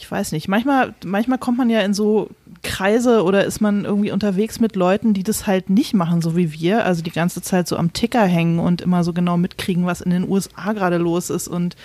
ich 0.02 0.10
weiß 0.10 0.32
nicht, 0.32 0.48
manchmal, 0.48 0.96
manchmal 1.06 1.38
kommt 1.38 1.60
man 1.60 1.70
ja 1.70 1.82
in 1.82 1.94
so 1.94 2.30
Kreise 2.64 3.24
oder 3.24 3.46
ist 3.46 3.62
man 3.62 3.86
irgendwie 3.86 4.12
unterwegs 4.12 4.60
mit 4.60 4.76
Leuten, 4.76 5.14
die 5.14 5.24
das 5.24 5.46
halt 5.46 5.70
nicht 5.70 5.94
machen, 5.94 6.22
so 6.22 6.36
wie 6.36 6.52
wir, 6.52 6.86
also 6.86 7.04
die 7.04 7.12
ganze 7.12 7.42
Zeit 7.42 7.68
so 7.68 7.78
am 7.78 7.94
Ticker 7.94 8.26
hängen 8.26 8.60
und 8.60 8.82
immer 8.82 9.04
so 9.04 9.14
genau 9.14 9.38
mitkriegen, 9.38 9.86
was 9.86 10.02
in 10.02 10.12
den 10.12 10.28
USA 10.28 10.74
gerade 10.74 10.98
los 10.98 11.30
ist 11.30 11.48
und 11.48 11.76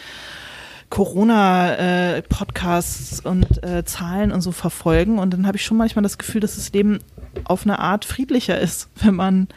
Corona-Podcasts 0.91 3.21
äh, 3.21 3.29
und 3.29 3.65
äh, 3.65 3.85
Zahlen 3.85 4.33
und 4.33 4.41
so 4.41 4.53
verfolgen. 4.53 5.19
Und 5.19 5.33
dann 5.33 5.47
habe 5.47 5.57
ich 5.57 5.65
schon 5.65 5.77
manchmal 5.77 6.03
das 6.03 6.19
Gefühl, 6.19 6.41
dass 6.41 6.57
das 6.57 6.73
Leben 6.73 6.99
auf 7.45 7.65
eine 7.65 7.79
Art 7.79 8.05
friedlicher 8.05 8.61
ist, 8.61 8.89
wenn 9.03 9.15
man, 9.15 9.49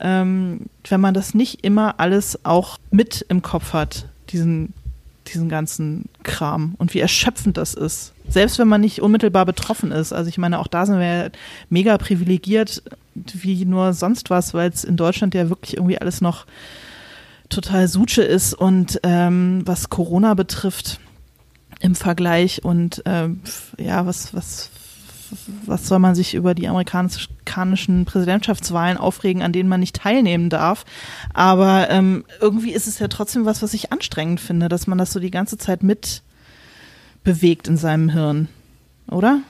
ähm, 0.00 0.66
wenn 0.88 1.00
man 1.00 1.14
das 1.14 1.34
nicht 1.34 1.64
immer 1.64 1.98
alles 1.98 2.44
auch 2.44 2.78
mit 2.90 3.24
im 3.28 3.42
Kopf 3.42 3.72
hat, 3.72 4.06
diesen, 4.30 4.72
diesen 5.26 5.48
ganzen 5.48 6.08
Kram 6.22 6.74
und 6.78 6.94
wie 6.94 7.00
erschöpfend 7.00 7.56
das 7.56 7.74
ist. 7.74 8.12
Selbst 8.28 8.58
wenn 8.58 8.68
man 8.68 8.80
nicht 8.80 9.02
unmittelbar 9.02 9.44
betroffen 9.44 9.90
ist. 9.90 10.12
Also 10.12 10.28
ich 10.28 10.38
meine, 10.38 10.60
auch 10.60 10.68
da 10.68 10.86
sind 10.86 11.00
wir 11.00 11.32
mega 11.68 11.98
privilegiert 11.98 12.82
wie 13.14 13.64
nur 13.64 13.92
sonst 13.92 14.30
was, 14.30 14.54
weil 14.54 14.70
es 14.70 14.84
in 14.84 14.96
Deutschland 14.96 15.34
ja 15.34 15.48
wirklich 15.48 15.76
irgendwie 15.76 15.98
alles 15.98 16.20
noch 16.20 16.46
total 17.50 17.88
Suche 17.88 18.22
ist 18.22 18.54
und 18.54 19.00
ähm, 19.02 19.62
was 19.66 19.90
Corona 19.90 20.34
betrifft 20.34 21.00
im 21.80 21.94
Vergleich 21.94 22.64
und 22.64 23.02
ähm, 23.06 23.40
ja, 23.78 24.06
was, 24.06 24.32
was, 24.34 24.70
was 25.66 25.86
soll 25.86 25.98
man 25.98 26.14
sich 26.14 26.34
über 26.34 26.54
die 26.54 26.68
amerikanischen 26.68 28.04
Präsidentschaftswahlen 28.04 28.96
aufregen, 28.96 29.42
an 29.42 29.52
denen 29.52 29.68
man 29.68 29.80
nicht 29.80 29.96
teilnehmen 29.96 30.50
darf. 30.50 30.84
Aber 31.34 31.90
ähm, 31.90 32.24
irgendwie 32.40 32.72
ist 32.72 32.86
es 32.86 32.98
ja 32.98 33.08
trotzdem 33.08 33.44
was, 33.44 33.62
was 33.62 33.74
ich 33.74 33.92
anstrengend 33.92 34.40
finde, 34.40 34.68
dass 34.68 34.86
man 34.86 34.98
das 34.98 35.12
so 35.12 35.20
die 35.20 35.30
ganze 35.30 35.58
Zeit 35.58 35.82
mit 35.82 36.22
bewegt 37.24 37.68
in 37.68 37.76
seinem 37.76 38.10
Hirn, 38.10 38.48
oder? 39.08 39.40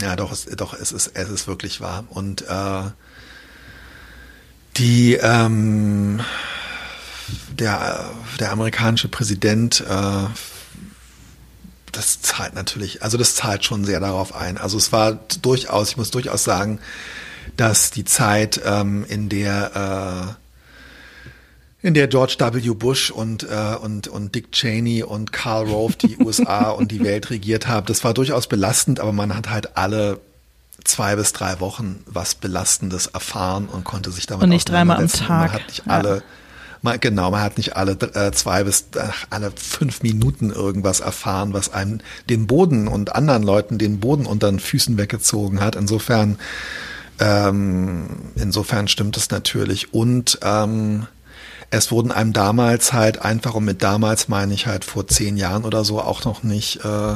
Ja, 0.00 0.16
doch, 0.16 0.32
es, 0.32 0.46
doch, 0.56 0.74
es 0.74 0.92
ist, 0.92 1.08
es 1.14 1.28
ist 1.28 1.46
wirklich 1.46 1.80
wahr. 1.80 2.04
Und 2.08 2.42
äh, 2.42 2.82
die 4.76 5.14
ähm, 5.14 6.20
der, 7.60 8.10
der 8.38 8.52
amerikanische 8.52 9.08
Präsident, 9.08 9.84
äh, 9.88 10.26
das 11.92 12.22
zahlt 12.22 12.54
natürlich, 12.54 13.02
also 13.02 13.18
das 13.18 13.34
zahlt 13.34 13.64
schon 13.64 13.84
sehr 13.84 14.00
darauf 14.00 14.34
ein. 14.34 14.58
Also 14.58 14.78
es 14.78 14.92
war 14.92 15.12
durchaus, 15.42 15.90
ich 15.90 15.96
muss 15.96 16.10
durchaus 16.10 16.44
sagen, 16.44 16.78
dass 17.56 17.90
die 17.90 18.04
Zeit, 18.04 18.60
ähm, 18.64 19.04
in 19.08 19.28
der 19.28 20.36
äh, 20.36 20.40
in 21.82 21.94
der 21.94 22.08
George 22.08 22.36
W. 22.38 22.74
Bush 22.74 23.10
und, 23.10 23.44
äh, 23.44 23.74
und, 23.80 24.06
und 24.06 24.34
Dick 24.34 24.52
Cheney 24.52 25.02
und 25.02 25.32
Karl 25.32 25.66
Rove 25.66 25.94
die 25.96 26.18
USA 26.24 26.70
und 26.70 26.92
die 26.92 27.02
Welt 27.02 27.30
regiert 27.30 27.68
haben, 27.68 27.86
das 27.86 28.04
war 28.04 28.12
durchaus 28.12 28.48
belastend, 28.48 29.00
aber 29.00 29.12
man 29.12 29.34
hat 29.34 29.48
halt 29.48 29.78
alle 29.78 30.20
zwei 30.84 31.16
bis 31.16 31.32
drei 31.32 31.60
Wochen 31.60 32.02
was 32.06 32.34
Belastendes 32.34 33.06
erfahren 33.06 33.66
und 33.66 33.84
konnte 33.84 34.10
sich 34.10 34.26
damit 34.26 34.44
Und 34.44 34.50
nicht 34.50 34.68
dreimal 34.68 34.98
am 34.98 35.08
Tag. 35.08 35.28
Man 35.28 35.52
hat 35.52 35.68
nicht 35.68 35.88
alle, 35.88 36.16
ja. 36.16 36.22
Man, 36.82 36.98
genau, 37.00 37.30
man 37.30 37.42
hat 37.42 37.56
nicht 37.58 37.76
alle 37.76 37.92
äh, 37.92 38.32
zwei 38.32 38.64
bis 38.64 38.86
äh, 38.94 39.08
alle 39.28 39.52
fünf 39.54 40.02
Minuten 40.02 40.50
irgendwas 40.50 41.00
erfahren, 41.00 41.52
was 41.52 41.72
einem 41.72 42.00
den 42.28 42.46
Boden 42.46 42.88
und 42.88 43.14
anderen 43.14 43.42
Leuten 43.42 43.78
den 43.78 44.00
Boden 44.00 44.26
unter 44.26 44.50
den 44.50 44.60
Füßen 44.60 44.96
weggezogen 44.96 45.60
hat. 45.60 45.76
Insofern, 45.76 46.38
ähm, 47.18 48.06
insofern 48.34 48.88
stimmt 48.88 49.16
es 49.16 49.30
natürlich. 49.30 49.92
Und 49.92 50.38
ähm, 50.42 51.06
es 51.70 51.90
wurden 51.90 52.12
einem 52.12 52.32
damals 52.32 52.92
halt 52.92 53.22
einfach, 53.22 53.54
und 53.54 53.64
mit 53.64 53.82
damals 53.82 54.28
meine 54.28 54.54
ich 54.54 54.66
halt 54.66 54.84
vor 54.84 55.06
zehn 55.06 55.36
Jahren 55.36 55.64
oder 55.64 55.84
so, 55.84 56.00
auch 56.00 56.24
noch 56.24 56.42
nicht 56.42 56.84
äh, 56.84 57.14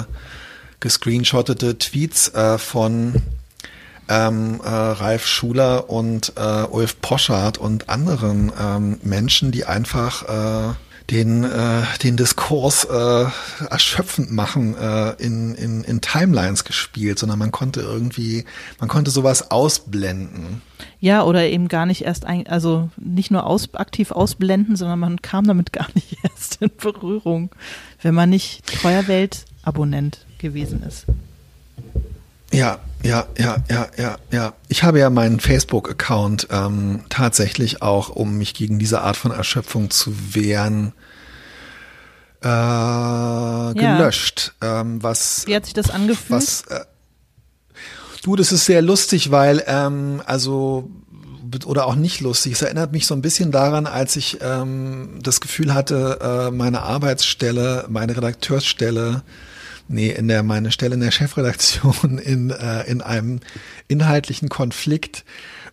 gescreenshottete 0.81 1.79
Tweets 1.79 2.29
äh, 2.35 2.59
von 2.59 3.15
ähm, 4.09 4.61
äh, 4.65 4.69
Ralf 4.69 5.27
Schuler 5.27 5.91
und 5.91 6.33
äh, 6.37 6.65
Ulf 6.65 7.01
Poschardt 7.01 7.59
und 7.59 7.89
anderen 7.89 8.53
ähm, 8.61 8.99
Menschen, 9.03 9.53
die 9.53 9.65
einfach 9.65 10.71
äh, 10.71 10.75
den, 11.11 11.45
äh, 11.45 11.83
den 12.03 12.17
Diskurs 12.17 12.85
äh, 12.85 13.27
erschöpfend 13.69 14.33
machen, 14.33 14.75
äh, 14.77 15.11
in, 15.23 15.55
in, 15.55 15.85
in 15.85 16.01
Timelines 16.01 16.65
gespielt, 16.65 17.19
sondern 17.19 17.39
man 17.39 17.53
konnte 17.53 17.81
irgendwie, 17.81 18.45
man 18.81 18.89
konnte 18.89 19.11
sowas 19.11 19.51
ausblenden. 19.51 20.63
Ja, 21.01 21.23
oder 21.25 21.47
eben 21.47 21.69
gar 21.69 21.85
nicht 21.85 22.03
erst, 22.03 22.25
ein, 22.25 22.47
also 22.47 22.89
nicht 22.97 23.31
nur 23.31 23.45
aus, 23.45 23.75
aktiv 23.75 24.13
ausblenden, 24.13 24.77
sondern 24.77 24.99
man 24.99 25.21
kam 25.21 25.47
damit 25.47 25.73
gar 25.73 25.89
nicht 25.95 26.17
erst 26.23 26.63
in 26.63 26.71
Berührung, 26.75 27.51
wenn 28.01 28.15
man 28.15 28.31
nicht 28.31 28.67
treuer 28.67 29.07
Welt-Abonnent 29.07 30.25
gewesen 30.39 30.83
ist. 30.83 31.05
Ja, 32.55 32.79
ja, 33.03 33.27
ja, 33.37 33.57
ja, 33.69 33.89
ja, 33.99 34.17
ja. 34.31 34.55
Ich 34.69 34.83
habe 34.83 34.99
ja 34.99 35.11
meinen 35.11 35.41
Facebook-Account 35.41 36.49
ähm, 36.51 37.05
tatsächlich 37.11 37.83
auch, 37.83 38.09
um 38.09 38.39
mich 38.39 38.55
gegen 38.55 38.79
diese 38.79 39.03
Art 39.03 39.17
von 39.17 39.31
Erschöpfung 39.31 39.91
zu 39.91 40.15
wehren, 40.35 40.93
äh, 42.41 43.75
gelöscht. 43.75 44.55
Ja. 44.63 44.81
Ähm, 44.81 45.03
was, 45.03 45.47
Wie 45.47 45.55
hat 45.55 45.65
sich 45.65 45.75
das 45.75 45.91
angefühlt? 45.91 46.31
Was, 46.31 46.63
äh, 46.69 46.85
du, 48.23 48.37
das 48.37 48.53
ist 48.53 48.65
sehr 48.65 48.83
lustig, 48.83 49.31
weil, 49.31 49.63
ähm, 49.67 50.23
also 50.25 50.91
oder 51.67 51.87
auch 51.87 51.95
nicht 51.95 52.21
lustig. 52.21 52.55
Es 52.55 52.63
erinnert 52.63 52.91
mich 52.91 53.07
so 53.07 53.15
ein 53.15 53.23
bisschen 53.23 53.53
daran, 53.53 53.87
als 53.87 54.17
ich 54.17 54.39
ähm, 54.41 55.21
das 55.23 55.41
Gefühl 55.41 55.73
hatte, 55.73 56.19
äh, 56.21 56.51
meine 56.51 56.83
Arbeitsstelle, 56.83 57.85
meine 57.89 58.17
Redakteursstelle 58.17 59.23
nee, 59.89 60.11
in 60.11 60.29
der 60.29 60.43
meine 60.43 60.73
Stelle 60.73 60.95
in 60.95 61.01
der 61.01 61.11
Chefredaktion 61.11 62.19
in, 62.25 62.51
äh, 62.51 62.83
in 62.85 63.03
einem 63.03 63.41
inhaltlichen 63.89 64.49
Konflikt 64.49 65.25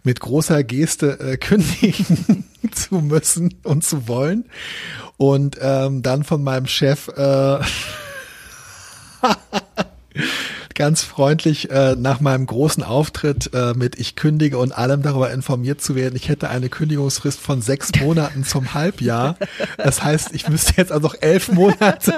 mit 0.03 0.19
großer 0.19 0.63
Geste 0.63 1.19
äh, 1.19 1.37
kündigen 1.41 2.45
zu 2.71 2.95
müssen 2.95 3.55
und 3.63 3.83
zu 3.83 4.07
wollen. 4.07 4.45
Und 5.17 5.57
ähm, 5.61 6.01
dann 6.01 6.23
von 6.23 6.43
meinem 6.43 6.65
Chef 6.65 7.07
äh, 7.09 7.59
ganz 10.73 11.03
freundlich 11.03 11.69
äh, 11.69 11.95
nach 11.95 12.21
meinem 12.21 12.47
großen 12.47 12.81
Auftritt 12.83 13.51
äh, 13.53 13.73
mit 13.75 13.99
Ich 13.99 14.15
kündige 14.15 14.57
und 14.57 14.71
allem 14.71 15.03
darüber 15.03 15.31
informiert 15.31 15.81
zu 15.81 15.95
werden, 15.95 16.15
ich 16.15 16.27
hätte 16.29 16.49
eine 16.49 16.69
Kündigungsfrist 16.69 17.39
von 17.39 17.61
sechs 17.61 17.91
Monaten 17.99 18.43
zum 18.43 18.73
Halbjahr. 18.73 19.37
Das 19.77 20.03
heißt, 20.03 20.33
ich 20.33 20.49
müsste 20.49 20.73
jetzt 20.77 20.91
also 20.91 21.07
noch 21.07 21.15
elf 21.21 21.51
Monate. 21.51 22.15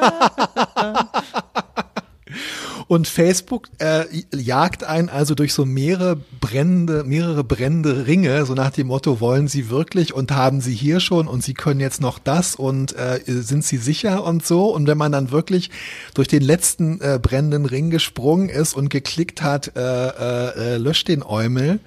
Und 2.94 3.08
Facebook 3.08 3.70
äh, 3.80 4.06
jagt 4.36 4.84
einen 4.84 5.10
also 5.10 5.34
durch 5.34 5.56
so 5.56 5.66
mehrere 5.66 6.16
brennende, 6.40 7.04
mehrere 7.04 7.44
brennende 7.44 8.06
Ringe, 8.06 8.46
so 8.46 8.54
nach 8.54 8.70
dem 8.70 8.86
Motto, 8.86 9.20
wollen 9.20 9.48
Sie 9.48 9.72
wirklich 9.72 10.14
und 10.14 10.30
haben 10.32 10.62
Sie 10.62 10.76
hier 10.76 11.00
schon 11.00 11.28
und 11.28 11.44
Sie 11.44 11.56
können 11.56 11.80
jetzt 11.80 12.02
noch 12.02 12.20
das 12.20 12.54
und 12.54 12.96
äh, 12.96 13.20
sind 13.26 13.66
Sie 13.66 13.78
sicher 13.78 14.24
und 14.24 14.46
so. 14.46 14.68
Und 14.68 14.86
wenn 14.86 15.00
man 15.00 15.12
dann 15.12 15.32
wirklich 15.32 15.72
durch 16.14 16.28
den 16.28 16.44
letzten 16.44 17.02
äh, 17.02 17.18
brennenden 17.20 17.66
Ring 17.66 17.90
gesprungen 17.90 18.48
ist 18.48 18.76
und 18.76 18.90
geklickt 18.90 19.42
hat, 19.42 19.76
äh, 19.76 19.80
äh, 19.80 20.76
äh 20.76 20.78
löscht 20.78 21.08
den 21.08 21.24
Eumel, 21.24 21.80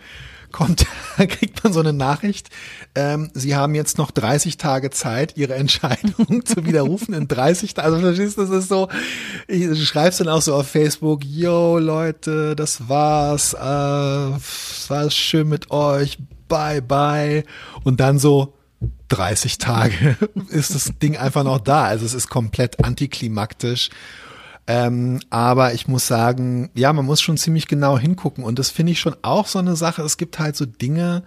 kommt, 0.52 0.86
kriegt 1.16 1.62
man 1.62 1.72
so 1.72 1.80
eine 1.80 1.92
Nachricht, 1.92 2.50
ähm, 2.94 3.30
Sie 3.34 3.56
haben 3.56 3.74
jetzt 3.74 3.98
noch 3.98 4.10
30 4.10 4.56
Tage 4.56 4.90
Zeit, 4.90 5.36
Ihre 5.36 5.54
Entscheidung 5.54 6.44
zu 6.44 6.64
widerrufen 6.64 7.14
in 7.14 7.28
30 7.28 7.74
Tagen. 7.74 7.94
Also 7.94 8.00
verstehst 8.00 8.38
du, 8.38 8.42
das 8.42 8.50
ist 8.50 8.68
so, 8.68 8.88
ich, 9.48 9.64
du 9.64 9.76
schreibst 9.76 10.20
dann 10.20 10.28
auch 10.28 10.42
so 10.42 10.54
auf 10.54 10.68
Facebook, 10.68 11.24
yo 11.24 11.78
Leute, 11.78 12.56
das 12.56 12.88
war's, 12.88 13.54
äh, 13.54 13.58
war 13.58 15.10
schön 15.10 15.48
mit 15.48 15.70
euch, 15.70 16.18
bye 16.48 16.82
bye. 16.82 17.44
Und 17.84 18.00
dann 18.00 18.18
so, 18.18 18.54
30 19.08 19.58
Tage 19.58 20.16
ist 20.50 20.74
das 20.74 20.92
Ding 21.00 21.16
einfach 21.16 21.44
noch 21.44 21.60
da. 21.60 21.84
Also 21.84 22.04
es 22.04 22.14
ist 22.14 22.28
komplett 22.28 22.84
antiklimaktisch 22.84 23.90
ähm, 24.66 25.20
aber 25.30 25.74
ich 25.74 25.86
muss 25.86 26.06
sagen, 26.06 26.70
ja, 26.74 26.92
man 26.92 27.04
muss 27.04 27.20
schon 27.20 27.36
ziemlich 27.36 27.68
genau 27.68 27.98
hingucken. 27.98 28.44
Und 28.44 28.58
das 28.58 28.70
finde 28.70 28.92
ich 28.92 29.00
schon 29.00 29.16
auch 29.22 29.46
so 29.46 29.58
eine 29.58 29.76
Sache. 29.76 30.02
Es 30.02 30.16
gibt 30.16 30.38
halt 30.38 30.56
so 30.56 30.66
Dinge, 30.66 31.22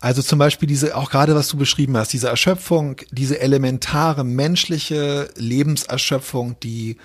also 0.00 0.22
zum 0.22 0.38
Beispiel 0.38 0.68
diese, 0.68 0.96
auch 0.96 1.10
gerade 1.10 1.34
was 1.34 1.48
du 1.48 1.56
beschrieben 1.56 1.96
hast, 1.96 2.12
diese 2.12 2.28
Erschöpfung, 2.28 2.96
diese 3.10 3.40
elementare 3.40 4.22
menschliche 4.22 5.30
Lebenserschöpfung, 5.36 6.56
die 6.60 6.98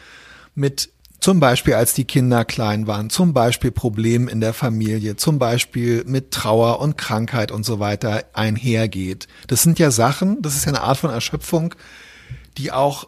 mit 0.53 0.89
zum 1.19 1.39
Beispiel 1.39 1.75
als 1.75 1.93
die 1.93 2.03
Kinder 2.03 2.43
klein 2.43 2.85
waren, 2.85 3.09
zum 3.09 3.33
Beispiel 3.33 3.71
Problemen 3.71 4.27
in 4.27 4.41
der 4.41 4.53
Familie, 4.53 5.15
zum 5.15 5.39
Beispiel 5.39 6.03
mit 6.05 6.31
Trauer 6.31 6.81
und 6.81 6.97
Krankheit 6.97 7.49
und 7.49 7.65
so 7.65 7.79
weiter 7.79 8.25
einhergeht. 8.33 9.29
Das 9.47 9.63
sind 9.63 9.79
ja 9.79 9.89
Sachen, 9.89 10.41
das 10.41 10.55
ist 10.55 10.65
ja 10.65 10.73
eine 10.73 10.81
Art 10.81 10.97
von 10.97 11.09
Erschöpfung, 11.09 11.75
die 12.57 12.73
auch 12.73 13.07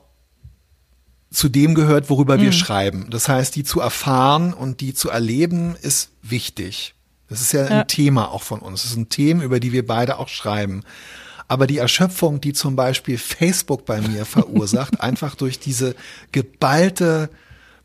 zu 1.35 1.49
dem 1.49 1.75
gehört, 1.75 2.09
worüber 2.09 2.37
mhm. 2.37 2.41
wir 2.41 2.51
schreiben. 2.53 3.07
Das 3.09 3.27
heißt, 3.27 3.55
die 3.55 3.63
zu 3.63 3.81
erfahren 3.81 4.53
und 4.53 4.79
die 4.79 4.93
zu 4.93 5.09
erleben 5.09 5.75
ist 5.81 6.11
wichtig. 6.21 6.95
Das 7.27 7.41
ist 7.41 7.51
ja, 7.51 7.65
ja 7.67 7.81
ein 7.81 7.87
Thema 7.87 8.31
auch 8.31 8.43
von 8.43 8.59
uns. 8.59 8.83
Das 8.83 8.93
sind 8.93 9.09
Themen, 9.09 9.41
über 9.41 9.59
die 9.59 9.71
wir 9.71 9.85
beide 9.85 10.17
auch 10.17 10.29
schreiben. 10.29 10.83
Aber 11.47 11.67
die 11.67 11.77
Erschöpfung, 11.77 12.39
die 12.39 12.53
zum 12.53 12.75
Beispiel 12.75 13.17
Facebook 13.17 13.85
bei 13.85 13.99
mir 14.01 14.25
verursacht, 14.25 15.01
einfach 15.01 15.35
durch 15.35 15.59
diese 15.59 15.95
geballte 16.31 17.29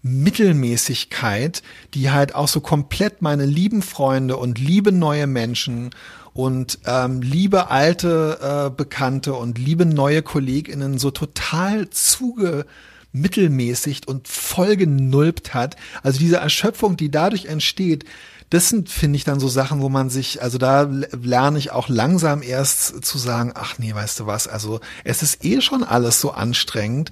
Mittelmäßigkeit, 0.03 1.62
die 1.92 2.11
halt 2.11 2.34
auch 2.34 2.48
so 2.48 2.61
komplett 2.61 3.20
meine 3.20 3.44
lieben 3.44 3.82
Freunde 3.82 4.36
und 4.36 4.59
liebe 4.59 4.92
neue 4.92 5.26
Menschen 5.26 5.90
und 6.32 6.78
ähm, 6.86 7.20
liebe 7.20 7.68
alte 7.68 8.38
äh, 8.40 8.70
Bekannte 8.74 9.34
und 9.34 9.59
liebe 9.59 9.84
neue 9.84 10.22
KollegInnen 10.22 10.98
so 10.98 11.11
total 11.11 11.90
zuge 11.90 12.64
mittelmäßig 13.12 14.06
und 14.06 14.28
voll 14.28 14.76
genulpt 14.76 15.54
hat. 15.54 15.76
Also 16.02 16.18
diese 16.18 16.36
Erschöpfung, 16.36 16.96
die 16.96 17.11
dadurch 17.11 17.46
entsteht, 17.46 18.04
das 18.50 18.68
sind, 18.68 18.88
finde 18.88 19.16
ich, 19.16 19.24
dann 19.24 19.38
so 19.38 19.48
Sachen, 19.48 19.80
wo 19.80 19.88
man 19.88 20.11
sich, 20.11 20.42
also 20.42 20.58
da 20.58 20.82
lerne 20.82 21.58
ich 21.58 21.70
auch 21.70 21.88
langsam 21.88 22.42
erst 22.42 23.04
zu 23.04 23.16
sagen, 23.16 23.52
ach 23.54 23.78
nee, 23.78 23.94
weißt 23.94 24.20
du 24.20 24.26
was, 24.26 24.48
also 24.48 24.80
es 25.04 25.22
ist 25.22 25.44
eh 25.44 25.61
schon 25.61 25.84
alles 25.84 26.20
so 26.20 26.32
anstrengend. 26.32 27.11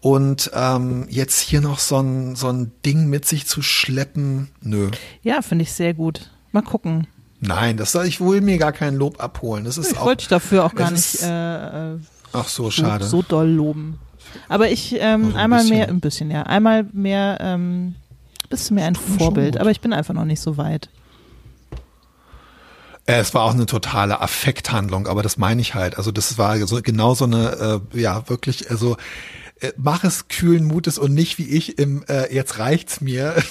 Und 0.00 0.50
ähm, 0.54 1.06
jetzt 1.10 1.40
hier 1.40 1.60
noch 1.60 1.78
so 1.78 1.98
ein, 1.98 2.34
so 2.34 2.48
ein 2.48 2.72
Ding 2.86 3.08
mit 3.08 3.26
sich 3.26 3.46
zu 3.46 3.60
schleppen, 3.60 4.48
nö. 4.62 4.90
Ja, 5.22 5.42
finde 5.42 5.64
ich 5.64 5.74
sehr 5.74 5.92
gut. 5.92 6.30
Mal 6.52 6.62
gucken. 6.62 7.06
Nein, 7.40 7.76
das 7.76 7.92
soll 7.92 8.06
ich 8.06 8.18
wohl 8.18 8.40
mir 8.40 8.56
gar 8.56 8.72
kein 8.72 8.96
Lob 8.96 9.22
abholen. 9.22 9.64
Das 9.64 9.76
ist 9.76 9.92
ich 9.92 9.98
auch, 9.98 10.06
wollte 10.06 10.22
ich 10.22 10.28
dafür 10.28 10.64
auch 10.64 10.74
gar 10.74 10.90
nicht 10.90 11.22
äh, 11.22 11.96
ach 12.32 12.48
so, 12.48 12.70
schade. 12.70 13.04
so 13.04 13.20
doll 13.20 13.48
loben. 13.48 13.98
Aber 14.48 14.70
ich 14.70 14.94
ähm, 15.00 15.26
also 15.26 15.28
ein 15.28 15.36
einmal 15.36 15.60
bisschen. 15.60 15.76
mehr, 15.76 15.88
ein 15.88 16.00
bisschen, 16.00 16.30
ja, 16.30 16.42
einmal 16.42 16.86
mehr 16.92 17.38
ähm, 17.40 17.94
bist 18.48 18.70
du 18.70 18.74
mir 18.74 18.84
ein 18.84 18.96
Vorbild, 18.96 19.58
aber 19.58 19.70
ich 19.70 19.80
bin 19.80 19.92
einfach 19.92 20.14
noch 20.14 20.24
nicht 20.24 20.40
so 20.40 20.56
weit. 20.56 20.88
Äh, 23.06 23.20
es 23.20 23.34
war 23.34 23.42
auch 23.42 23.54
eine 23.54 23.66
totale 23.66 24.20
Affekthandlung, 24.20 25.06
aber 25.06 25.22
das 25.22 25.38
meine 25.38 25.60
ich 25.60 25.74
halt. 25.74 25.98
Also 25.98 26.12
das 26.12 26.38
war 26.38 26.58
so 26.66 26.80
genau 26.82 27.14
so 27.14 27.24
eine, 27.24 27.80
äh, 27.94 28.00
ja 28.00 28.28
wirklich, 28.28 28.70
also 28.70 28.96
äh, 29.60 29.72
mach 29.76 30.04
es 30.04 30.28
kühlen 30.28 30.64
Mutes 30.64 30.98
und 30.98 31.14
nicht 31.14 31.38
wie 31.38 31.48
ich 31.48 31.78
im 31.78 32.04
äh, 32.08 32.32
jetzt 32.34 32.58
reicht's 32.58 33.00
mir. 33.00 33.34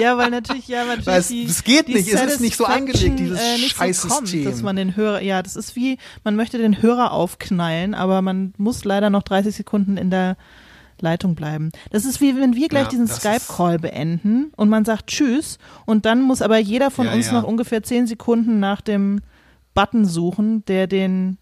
ja, 0.00 0.16
weil 0.16 0.30
natürlich, 0.30 0.68
ja, 0.68 0.84
natürlich 0.84 1.06
weil 1.06 1.20
es, 1.20 1.28
die, 1.28 1.44
es 1.44 1.64
geht 1.64 1.88
nicht, 1.88 2.12
es 2.12 2.20
ist 2.20 2.40
nicht 2.40 2.56
so 2.56 2.64
angelegt, 2.64 3.18
dieses 3.18 3.40
äh, 3.40 3.58
scheiß 3.58 4.02
so 4.02 4.08
kommt, 4.08 4.28
System. 4.28 4.50
Dass 4.50 4.62
man 4.62 4.76
den 4.76 4.96
Hörer, 4.96 5.22
ja, 5.22 5.42
das 5.42 5.56
ist 5.56 5.76
wie, 5.76 5.98
man 6.24 6.36
möchte 6.36 6.58
den 6.58 6.82
Hörer 6.82 7.12
aufknallen, 7.12 7.94
aber 7.94 8.22
man 8.22 8.54
muss 8.56 8.84
leider 8.84 9.10
noch 9.10 9.22
30 9.22 9.54
Sekunden 9.54 9.96
in 9.96 10.10
der 10.10 10.36
Leitung 11.00 11.34
bleiben. 11.34 11.70
Das 11.90 12.04
ist 12.04 12.20
wie 12.20 12.36
wenn 12.36 12.54
wir 12.54 12.68
gleich 12.68 12.84
ja, 12.84 12.90
diesen 12.90 13.08
Skype-Call 13.08 13.78
beenden 13.78 14.52
und 14.56 14.68
man 14.68 14.84
sagt 14.84 15.08
Tschüss 15.08 15.58
und 15.84 16.06
dann 16.06 16.22
muss 16.22 16.42
aber 16.42 16.58
jeder 16.58 16.90
von 16.90 17.06
ja, 17.06 17.12
uns 17.12 17.26
ja. 17.26 17.34
noch 17.34 17.44
ungefähr 17.44 17.82
zehn 17.82 18.06
Sekunden 18.06 18.60
nach 18.60 18.80
dem 18.80 19.20
Button 19.74 20.06
suchen, 20.06 20.64
der 20.64 20.86
den 20.86 21.36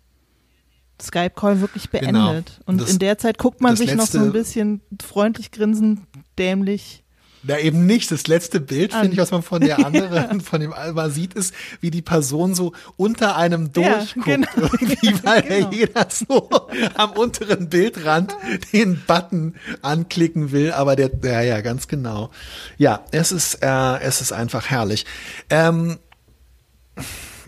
Skype-Call 1.00 1.60
wirklich 1.60 1.90
genau. 1.90 2.28
beendet. 2.28 2.46
Genau. 2.46 2.64
Und 2.66 2.80
das, 2.80 2.90
in 2.90 2.98
der 2.98 3.18
Zeit 3.18 3.38
guckt 3.38 3.60
man 3.60 3.76
sich 3.76 3.94
noch 3.94 4.06
so 4.06 4.18
ein 4.18 4.32
bisschen 4.32 4.80
freundlich 5.02 5.50
grinsend, 5.50 6.00
dämlich 6.38 7.04
na, 7.46 7.58
eben 7.58 7.84
nicht. 7.84 8.10
Das 8.10 8.26
letzte 8.26 8.58
Bild, 8.58 8.92
finde 8.92 9.12
ich, 9.12 9.18
was 9.18 9.30
man 9.30 9.42
von 9.42 9.60
der 9.60 9.84
anderen, 9.84 10.40
von 10.40 10.60
dem 10.60 10.72
Alba 10.72 11.10
sieht, 11.10 11.34
ist, 11.34 11.54
wie 11.80 11.90
die 11.90 12.00
Person 12.00 12.54
so 12.54 12.72
unter 12.96 13.36
einem 13.36 13.72
durchguckt. 13.72 14.26
Ja, 14.26 14.36
genau. 14.36 14.48
Irgendwie, 14.56 15.14
weil 15.22 15.42
genau. 15.42 15.70
jeder 15.70 16.06
so 16.10 16.48
am 16.94 17.12
unteren 17.12 17.68
Bildrand 17.68 18.34
den 18.72 19.02
Button 19.06 19.54
anklicken 19.82 20.52
will. 20.52 20.72
Aber 20.72 20.96
der, 20.96 21.10
ja, 21.22 21.42
ja, 21.42 21.60
ganz 21.60 21.86
genau. 21.86 22.30
Ja, 22.78 23.04
es 23.10 23.30
ist, 23.30 23.62
äh, 23.62 23.98
es 24.00 24.22
ist 24.22 24.32
einfach 24.32 24.70
herrlich. 24.70 25.04
Ähm, 25.50 25.98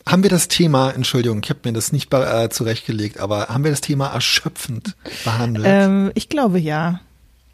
haben 0.07 0.23
wir 0.23 0.31
das 0.31 0.49
Thema, 0.49 0.91
Entschuldigung, 0.91 1.41
ich 1.43 1.51
habe 1.51 1.61
mir 1.65 1.73
das 1.73 1.93
nicht 1.93 2.13
äh, 2.15 2.49
zurechtgelegt, 2.49 3.19
aber 3.19 3.49
haben 3.49 3.65
wir 3.65 3.73
das 3.73 3.81
Thema 3.81 4.09
erschöpfend 4.09 4.97
behandelt? 5.25 5.67
Ähm, 5.69 6.13
ich 6.15 6.29
glaube 6.29 6.59
ja. 6.59 7.01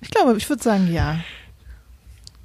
Ich 0.01 0.11
glaube, 0.11 0.37
ich 0.37 0.49
würde 0.49 0.63
sagen 0.63 0.93
ja. 0.93 1.21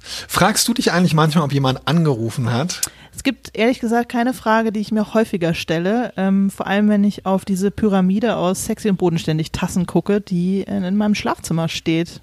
Fragst 0.00 0.66
du 0.66 0.74
dich 0.74 0.92
eigentlich 0.92 1.12
manchmal, 1.12 1.44
ob 1.44 1.52
jemand 1.52 1.86
angerufen 1.86 2.52
hat? 2.52 2.80
Es 3.14 3.24
gibt 3.24 3.50
ehrlich 3.58 3.80
gesagt 3.80 4.10
keine 4.10 4.32
Frage, 4.32 4.72
die 4.72 4.80
ich 4.80 4.92
mir 4.92 5.12
häufiger 5.12 5.52
stelle. 5.52 6.12
Ähm, 6.16 6.50
vor 6.50 6.66
allem, 6.66 6.88
wenn 6.88 7.04
ich 7.04 7.26
auf 7.26 7.44
diese 7.44 7.70
Pyramide 7.70 8.36
aus 8.36 8.64
sexy 8.64 8.88
und 8.88 8.96
bodenständig 8.96 9.52
Tassen 9.52 9.86
gucke, 9.86 10.20
die 10.20 10.62
in, 10.62 10.84
in 10.84 10.96
meinem 10.96 11.16
Schlafzimmer 11.16 11.68
steht. 11.68 12.22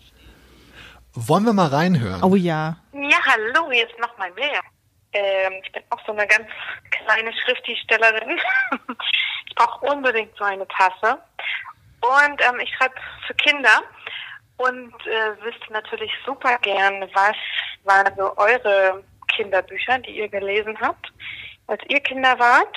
Wollen 1.13 1.43
wir 1.43 1.53
mal 1.53 1.67
reinhören? 1.67 2.23
Oh 2.23 2.35
ja. 2.35 2.77
Ja, 2.93 3.17
hallo, 3.25 3.69
hier 3.71 3.85
ist 3.85 3.99
nochmal 3.99 4.31
mehr. 4.35 4.61
Ähm, 5.15 5.61
ich 5.63 5.71
bin 5.71 5.81
auch 5.91 6.05
so 6.05 6.11
eine 6.11 6.27
ganz 6.27 6.47
kleine 6.91 7.31
Schriftstellerin. 7.33 8.37
ich 9.47 9.55
brauche 9.55 9.85
unbedingt 9.85 10.35
so 10.37 10.43
eine 10.43 10.67
Tasse. 10.67 11.17
Und 12.01 12.41
ähm, 12.41 12.59
ich 12.59 12.69
schreibe 12.75 12.95
für 13.25 13.33
Kinder 13.35 13.81
und 14.57 14.93
äh, 15.07 15.41
wüsste 15.41 15.71
natürlich 15.71 16.11
super 16.25 16.57
gern, 16.59 17.09
was 17.13 17.35
waren 17.85 18.13
so 18.17 18.35
eure 18.37 19.03
Kinderbücher, 19.33 19.99
die 19.99 20.17
ihr 20.17 20.27
gelesen 20.27 20.77
habt, 20.81 21.11
als 21.67 21.81
ihr 21.87 22.01
Kinder 22.01 22.37
wart. 22.37 22.75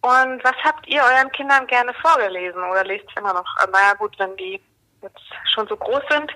Und 0.00 0.42
was 0.42 0.56
habt 0.64 0.86
ihr 0.88 1.02
euren 1.02 1.30
Kindern 1.32 1.66
gerne 1.66 1.92
vorgelesen 1.94 2.62
oder 2.64 2.84
lest 2.84 3.06
immer 3.16 3.34
noch? 3.34 3.46
Äh, 3.62 3.70
naja 3.70 3.92
gut, 3.94 4.18
wenn 4.18 4.34
die 4.38 4.60
jetzt 5.02 5.22
schon 5.52 5.68
so 5.68 5.76
groß 5.76 6.02
sind, 6.08 6.32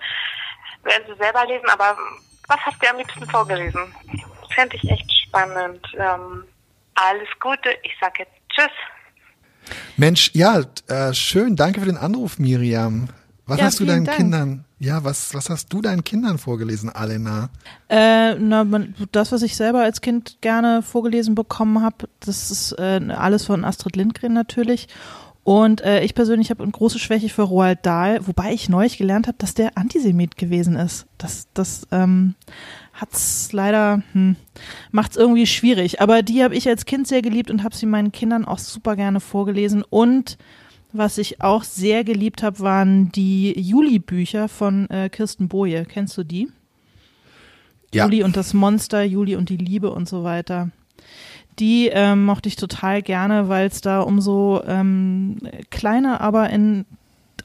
werden 0.82 1.04
sie 1.06 1.22
selber 1.22 1.46
lesen, 1.46 1.68
aber 1.70 1.96
was 2.48 2.60
habt 2.66 2.82
ihr 2.82 2.90
am 2.90 2.98
liebsten 2.98 3.28
vorgelesen? 3.30 3.94
Fände 4.56 4.76
ich 4.76 4.90
echt 4.90 5.12
spannend. 5.26 5.80
Ähm, 5.96 6.44
alles 6.94 7.28
Gute, 7.40 7.68
ich 7.82 7.92
sag 8.00 8.18
jetzt 8.18 8.32
Tschüss. 8.48 9.76
Mensch, 9.96 10.30
ja, 10.34 10.62
äh, 10.88 11.12
schön, 11.12 11.56
danke 11.56 11.80
für 11.80 11.86
den 11.86 11.98
Anruf, 11.98 12.38
Miriam. 12.38 13.08
Was 13.46 13.58
ja, 13.60 13.66
hast 13.66 13.80
du 13.80 13.84
deinen 13.84 14.06
Dank. 14.06 14.16
Kindern, 14.16 14.64
ja, 14.78 15.04
was, 15.04 15.32
was 15.34 15.50
hast 15.50 15.72
du 15.72 15.80
deinen 15.80 16.04
Kindern 16.04 16.38
vorgelesen, 16.38 16.90
Alena? 16.90 17.50
Äh, 17.88 18.34
na, 18.34 18.64
man, 18.64 18.94
das, 19.12 19.30
was 19.30 19.42
ich 19.42 19.56
selber 19.56 19.82
als 19.82 20.00
Kind 20.00 20.38
gerne 20.40 20.82
vorgelesen 20.82 21.34
bekommen 21.34 21.82
habe, 21.82 22.08
das 22.20 22.50
ist 22.50 22.72
äh, 22.72 23.00
alles 23.10 23.44
von 23.44 23.64
Astrid 23.64 23.94
Lindgren 23.94 24.32
natürlich. 24.32 24.88
Und 25.44 25.80
äh, 25.82 26.02
ich 26.02 26.16
persönlich 26.16 26.50
habe 26.50 26.64
eine 26.64 26.72
große 26.72 26.98
Schwäche 26.98 27.28
für 27.28 27.42
Roald 27.42 27.86
Dahl, 27.86 28.26
wobei 28.26 28.52
ich 28.52 28.68
neulich 28.68 28.98
gelernt 28.98 29.28
habe, 29.28 29.38
dass 29.38 29.54
der 29.54 29.78
Antisemit 29.78 30.36
gewesen 30.36 30.74
ist. 30.74 31.06
Das, 31.18 31.46
das 31.54 31.86
ähm, 31.92 32.34
hat's 32.96 33.52
leider, 33.52 34.02
hm, 34.12 34.36
macht's 34.90 35.16
irgendwie 35.16 35.46
schwierig. 35.46 36.00
Aber 36.00 36.22
die 36.22 36.42
habe 36.42 36.54
ich 36.54 36.68
als 36.68 36.86
Kind 36.86 37.06
sehr 37.06 37.22
geliebt 37.22 37.50
und 37.50 37.62
habe 37.62 37.76
sie 37.76 37.86
meinen 37.86 38.12
Kindern 38.12 38.44
auch 38.44 38.58
super 38.58 38.96
gerne 38.96 39.20
vorgelesen. 39.20 39.84
Und 39.88 40.38
was 40.92 41.18
ich 41.18 41.40
auch 41.42 41.62
sehr 41.62 42.04
geliebt 42.04 42.42
habe, 42.42 42.60
waren 42.60 43.12
die 43.12 43.58
Juli-Bücher 43.58 44.48
von 44.48 44.88
äh, 44.90 45.08
Kirsten 45.08 45.48
Boje. 45.48 45.84
Kennst 45.84 46.16
du 46.16 46.24
die? 46.24 46.48
Ja. 47.94 48.04
Juli 48.04 48.22
und 48.22 48.36
das 48.36 48.54
Monster, 48.54 49.02
Juli 49.02 49.36
und 49.36 49.48
die 49.48 49.56
Liebe 49.56 49.90
und 49.90 50.08
so 50.08 50.24
weiter. 50.24 50.70
Die 51.58 51.88
ähm, 51.88 52.24
mochte 52.24 52.48
ich 52.48 52.56
total 52.56 53.02
gerne, 53.02 53.48
weil 53.48 53.68
es 53.68 53.80
da 53.80 54.00
um 54.00 54.20
so 54.20 54.62
ähm, 54.66 55.38
kleine, 55.70 56.20
aber 56.20 56.50
in 56.50 56.84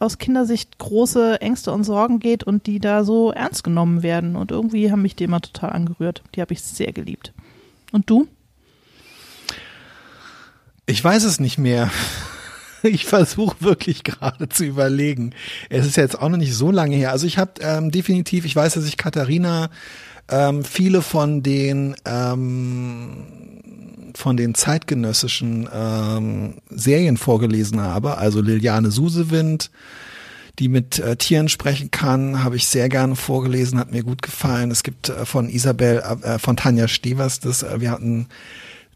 aus 0.02 0.18
Kindersicht 0.18 0.78
große 0.78 1.40
Ängste 1.42 1.72
und 1.72 1.84
Sorgen 1.84 2.20
geht 2.20 2.44
und 2.44 2.68
die 2.68 2.80
da 2.80 3.04
so 3.04 3.32
ernst 3.32 3.64
genommen 3.64 4.04
werden. 4.04 4.36
Und 4.36 4.52
irgendwie 4.52 4.92
haben 4.92 5.02
mich 5.02 5.16
die 5.16 5.26
immer 5.26 5.42
total 5.42 5.72
angerührt. 5.72 6.24
Die 6.36 6.42
habe 6.42 6.54
ich 6.54 6.62
sehr 6.62 6.92
geliebt. 6.92 7.34
Und 7.92 8.10
du? 8.10 8.28
Ich 10.86 11.04
weiß 11.04 11.24
es 11.24 11.40
nicht 11.40 11.58
mehr. 11.58 11.90
ich 12.84 13.06
versuche 13.06 13.58
wirklich 13.60 14.04
gerade 14.04 14.50
zu 14.50 14.66
überlegen. 14.66 15.34
Es 15.70 15.86
ist 15.86 15.98
jetzt 15.98 16.20
auch 16.20 16.30
noch 16.30 16.38
nicht 16.38 16.56
so 16.56 16.72
lange 16.72 16.96
her. 16.96 17.12
Also 17.12 17.28
ich 17.28 17.38
habe 17.38 17.54
ähm, 17.62 17.92
definitiv, 17.92 18.46
ich 18.46 18.56
weiß, 18.56 18.74
dass 18.74 18.86
ich 18.86 18.98
Katharina 18.98 19.70
ähm, 20.32 20.64
viele 20.64 21.02
von 21.02 21.44
den 21.44 21.96
ähm, 22.06 23.42
von 24.16 24.38
den 24.38 24.56
zeitgenössischen 24.56 25.70
ähm, 25.74 26.56
Serien 26.70 27.18
vorgelesen 27.18 27.82
habe. 27.82 28.18
Also 28.18 28.42
Liliane 28.42 28.92
Susewind, 28.92 29.72
die 30.60 30.68
mit 30.68 31.00
äh, 31.00 31.16
Tieren 31.16 31.50
sprechen 31.50 31.92
kann, 31.92 32.44
habe 32.44 32.56
ich 32.56 32.68
sehr 32.68 32.90
gerne 32.90 33.16
vorgelesen, 33.16 33.80
hat 33.80 33.92
mir 33.92 34.04
gut 34.04 34.22
gefallen. 34.22 34.72
Es 34.72 34.84
gibt 34.84 35.10
äh, 35.10 35.26
von 35.26 35.50
Isabel, 35.50 36.04
äh, 36.24 36.40
von 36.40 36.58
Tanja 36.58 36.88
Stevers, 36.88 37.40
das 37.40 37.64
äh, 37.64 37.80
wir 37.80 37.92
hatten 37.92 38.28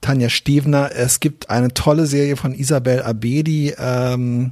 Tanja 0.02 0.30
Stevner. 0.30 0.92
Es 0.94 1.20
gibt 1.20 1.50
eine 1.50 1.74
tolle 1.74 2.06
Serie 2.06 2.36
von 2.36 2.54
Isabel 2.54 3.02
Abedi 3.02 3.74
ähm, 3.78 4.52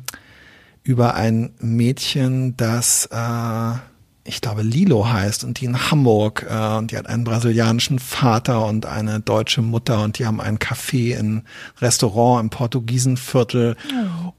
über 0.83 1.15
ein 1.15 1.51
Mädchen, 1.59 2.57
das 2.57 3.07
äh, 3.11 3.77
ich 4.25 4.39
glaube, 4.39 4.61
Lilo 4.61 5.11
heißt 5.11 5.43
und 5.43 5.59
die 5.59 5.65
in 5.65 5.91
Hamburg 5.91 6.45
äh, 6.49 6.77
und 6.77 6.91
die 6.91 6.97
hat 6.97 7.07
einen 7.07 7.25
brasilianischen 7.25 7.99
Vater 7.99 8.65
und 8.65 8.85
eine 8.85 9.19
deutsche 9.19 9.61
Mutter 9.61 10.01
und 10.01 10.17
die 10.17 10.25
haben 10.25 10.39
ein 10.39 10.59
Café 10.59 11.17
in 11.17 11.43
Restaurant 11.81 12.41
im 12.41 12.49
Portugiesenviertel 12.49 13.75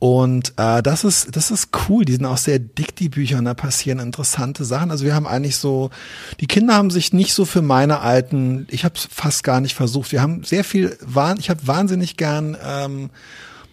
oh. 0.01 0.23
und 0.23 0.55
äh, 0.57 0.83
das 0.83 1.05
ist 1.05 1.37
das 1.37 1.51
ist 1.51 1.69
cool. 1.89 2.07
Die 2.07 2.15
sind 2.15 2.25
auch 2.25 2.39
sehr 2.39 2.59
dick 2.59 2.97
die 2.97 3.11
Bücher 3.11 3.37
und 3.37 3.45
da 3.45 3.53
passieren 3.53 3.99
interessante 3.99 4.65
Sachen. 4.65 4.91
Also 4.91 5.05
wir 5.05 5.15
haben 5.15 5.27
eigentlich 5.27 5.59
so 5.59 5.91
die 6.41 6.47
Kinder 6.47 6.75
haben 6.75 6.91
sich 6.91 7.13
nicht 7.13 7.35
so 7.35 7.45
für 7.45 7.63
meine 7.63 8.01
alten. 8.01 8.67
Ich 8.71 8.87
habe 8.87 8.95
es 8.97 9.07
fast 9.11 9.45
gar 9.45 9.61
nicht 9.61 9.75
versucht. 9.75 10.13
Wir 10.13 10.23
haben 10.23 10.45
sehr 10.45 10.65
viel. 10.65 10.97
Ich 11.39 11.51
habe 11.51 11.67
wahnsinnig 11.67 12.17
gern 12.17 12.57
ähm, 12.65 13.11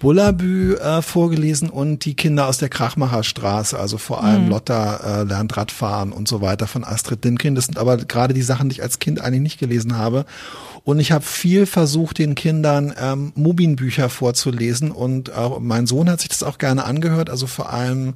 Bullabü 0.02 0.74
äh, 0.78 1.04
vorgelesen 1.04 1.70
und 1.70 2.06
die 2.06 2.16
Kinder 2.16 2.48
aus 2.48 2.58
der 2.58 2.70
Krachmacherstraße, 2.70 3.78
also 3.78 4.00
vor 4.00 4.24
allem 4.24 4.46
mhm. 4.46 4.50
Lotta 4.50 5.22
äh, 5.22 5.24
lernt 5.24 5.56
Radfahren 5.56 6.12
und 6.12 6.28
so 6.28 6.42
weiter 6.42 6.66
von 6.66 6.84
Astrid 6.84 7.24
Lindgren. 7.24 7.54
Das 7.54 7.66
sind 7.66 7.78
aber 7.78 7.98
gerade 7.98 8.34
die 8.34 8.42
Sachen, 8.42 8.70
die 8.70 8.78
ich 8.78 8.82
als 8.82 8.98
Kind 8.98 9.22
eigentlich 9.22 9.42
nicht 9.42 9.60
gelesen 9.60 9.98
habe. 9.98 10.26
Und 10.84 11.00
ich 11.00 11.12
habe 11.12 11.24
viel 11.24 11.68
versucht, 11.68 12.18
den 12.18 12.34
Kindern 12.34 12.94
ähm, 13.00 13.32
Mubin-Bücher 13.36 14.10
vorzulesen 14.10 14.90
und 14.90 15.30
äh, 15.30 15.50
mein 15.60 15.86
Sohn 15.86 16.10
hat 16.10 16.20
sich 16.20 16.30
das 16.30 16.42
auch 16.42 16.58
gerne 16.58 16.86
angehört, 16.86 17.30
also 17.30 17.46
vor 17.46 17.72
allem 17.72 18.16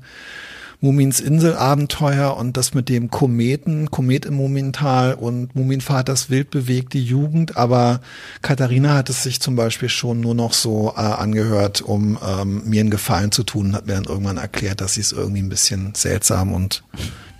Mumins 0.81 1.19
Inselabenteuer 1.19 2.35
und 2.37 2.57
das 2.57 2.73
mit 2.73 2.89
dem 2.89 3.09
Kometen, 3.09 3.91
Komet 3.91 4.25
im 4.25 4.35
Mumintal 4.35 5.13
und 5.13 5.55
Muminvaters 5.55 6.29
wild 6.29 6.51
bewegte 6.51 6.97
Jugend. 6.97 7.57
Aber 7.57 8.01
Katharina 8.41 8.95
hat 8.95 9.09
es 9.09 9.23
sich 9.23 9.39
zum 9.39 9.55
Beispiel 9.55 9.89
schon 9.89 10.19
nur 10.21 10.35
noch 10.35 10.53
so 10.53 10.93
äh, 10.95 10.99
angehört, 10.99 11.81
um 11.81 12.17
ähm, 12.25 12.63
mir 12.65 12.81
einen 12.81 12.89
Gefallen 12.89 13.31
zu 13.31 13.43
tun, 13.43 13.75
hat 13.75 13.87
mir 13.87 13.93
dann 13.93 14.05
irgendwann 14.05 14.37
erklärt, 14.37 14.81
dass 14.81 14.95
sie 14.95 15.01
es 15.01 15.11
irgendwie 15.11 15.41
ein 15.41 15.49
bisschen 15.49 15.93
seltsam 15.95 16.53
und 16.53 16.83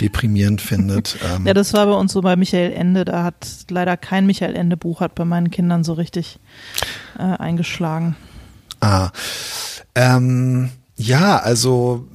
deprimierend 0.02 0.62
findet. 0.62 1.18
Ähm. 1.24 1.46
Ja, 1.46 1.54
das 1.54 1.74
war 1.74 1.86
bei 1.86 1.94
uns 1.94 2.12
so 2.12 2.22
bei 2.22 2.36
Michael 2.36 2.72
Ende. 2.74 3.06
Da 3.06 3.24
hat 3.24 3.48
leider 3.70 3.98
kein 3.98 4.26
Michael 4.26 4.56
Ende 4.56 4.78
Buch 4.78 5.00
hat 5.00 5.16
bei 5.16 5.26
meinen 5.26 5.52
Kindern 5.52 5.84
so 5.84 5.94
richtig 5.94 6.40
äh, 7.18 7.22
eingeschlagen. 7.22 8.16
Ah, 8.80 9.12
ähm, 9.94 10.70
ja, 10.96 11.38
also 11.38 12.08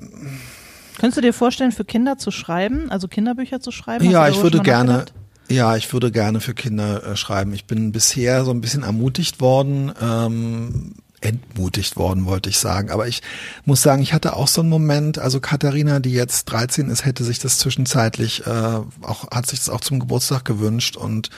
Könntest 1.00 1.16
du 1.16 1.22
dir 1.22 1.32
vorstellen, 1.32 1.72
für 1.72 1.86
Kinder 1.86 2.18
zu 2.18 2.30
schreiben, 2.30 2.90
also 2.90 3.08
Kinderbücher 3.08 3.58
zu 3.58 3.70
schreiben? 3.70 4.04
ja, 4.10 4.28
ich 4.28 4.42
würde 4.42 4.60
gerne. 4.60 5.06
Ja, 5.48 5.74
ich 5.74 5.90
würde 5.94 6.12
gerne 6.12 6.40
für 6.40 6.52
Kinder 6.52 7.02
äh, 7.02 7.16
schreiben. 7.16 7.54
Ich 7.54 7.64
bin 7.64 7.90
bisher 7.90 8.44
so 8.44 8.50
ein 8.50 8.60
bisschen 8.60 8.82
ermutigt 8.82 9.40
worden, 9.40 9.92
ähm, 9.98 10.96
entmutigt 11.22 11.96
worden, 11.96 12.26
wollte 12.26 12.50
ich 12.50 12.58
sagen. 12.58 12.90
Aber 12.90 13.08
ich 13.08 13.22
muss 13.64 13.80
sagen, 13.80 14.02
ich 14.02 14.12
hatte 14.12 14.36
auch 14.36 14.46
so 14.46 14.60
einen 14.60 14.68
Moment, 14.68 15.18
also 15.18 15.40
Katharina, 15.40 16.00
die 16.00 16.12
jetzt 16.12 16.44
13 16.44 16.90
ist, 16.90 17.06
hätte 17.06 17.24
sich 17.24 17.38
das 17.38 17.58
zwischenzeitlich 17.58 18.46
äh, 18.46 18.50
auch, 18.50 19.30
hat 19.30 19.46
sich 19.46 19.58
das 19.58 19.70
auch 19.70 19.80
zum 19.80 20.00
Geburtstag 20.00 20.44
gewünscht. 20.44 20.98
Und 20.98 21.30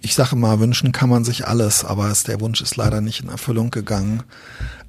ich 0.00 0.14
sage 0.14 0.36
mal, 0.36 0.58
wünschen 0.58 0.90
kann 0.90 1.10
man 1.10 1.24
sich 1.24 1.46
alles, 1.46 1.84
aber 1.84 2.10
es, 2.10 2.22
der 2.22 2.40
Wunsch 2.40 2.62
ist 2.62 2.76
leider 2.76 3.02
nicht 3.02 3.22
in 3.22 3.28
Erfüllung 3.28 3.70
gegangen. 3.70 4.22